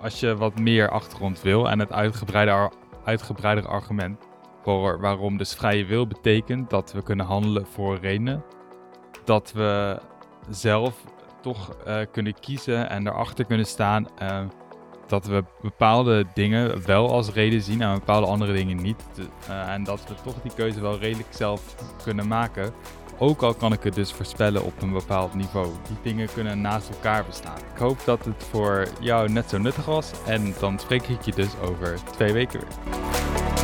als 0.00 0.20
je 0.20 0.36
wat 0.36 0.58
meer 0.58 0.90
achtergrond 0.90 1.42
wil 1.42 1.70
en 1.70 1.78
het 1.78 1.92
uitgebreide, 1.92 2.70
uitgebreidere 3.04 3.68
argument 3.68 4.18
voor 4.62 5.00
waarom 5.00 5.36
dus 5.36 5.54
vrije 5.54 5.84
wil 5.84 6.06
betekent 6.06 6.70
dat 6.70 6.92
we 6.92 7.02
kunnen 7.02 7.26
handelen 7.26 7.66
voor 7.66 7.98
redenen. 7.98 8.44
Dat 9.24 9.52
we 9.52 10.00
zelf 10.48 11.04
toch 11.40 11.76
uh, 11.86 11.96
kunnen 12.12 12.40
kiezen 12.40 12.90
en 12.90 13.06
erachter 13.06 13.44
kunnen 13.44 13.66
staan. 13.66 14.06
Uh, 14.22 14.40
dat 15.06 15.26
we 15.26 15.44
bepaalde 15.60 16.26
dingen 16.34 16.86
wel 16.86 17.10
als 17.10 17.32
reden 17.32 17.62
zien 17.62 17.82
en 17.82 17.94
bepaalde 17.94 18.26
andere 18.26 18.52
dingen 18.52 18.76
niet. 18.76 19.04
en 19.48 19.84
dat 19.84 20.04
we 20.08 20.14
toch 20.24 20.42
die 20.42 20.54
keuze 20.54 20.80
wel 20.80 20.98
redelijk 20.98 21.28
zelf 21.30 21.74
kunnen 22.02 22.28
maken. 22.28 22.72
Ook 23.18 23.42
al 23.42 23.54
kan 23.54 23.72
ik 23.72 23.82
het 23.82 23.94
dus 23.94 24.12
voorspellen 24.12 24.64
op 24.64 24.82
een 24.82 24.92
bepaald 24.92 25.34
niveau. 25.34 25.68
Die 25.86 26.12
dingen 26.12 26.28
kunnen 26.34 26.60
naast 26.60 26.88
elkaar 26.88 27.24
bestaan. 27.24 27.58
Ik 27.74 27.78
hoop 27.78 27.98
dat 28.04 28.24
het 28.24 28.44
voor 28.50 28.88
jou 29.00 29.28
net 29.28 29.50
zo 29.50 29.58
nuttig 29.58 29.84
was. 29.84 30.10
En 30.26 30.54
dan 30.60 30.78
spreek 30.78 31.08
ik 31.08 31.22
je 31.22 31.32
dus 31.32 31.58
over 31.62 31.98
twee 32.16 32.32
weken 32.32 32.60
weer. 32.60 33.63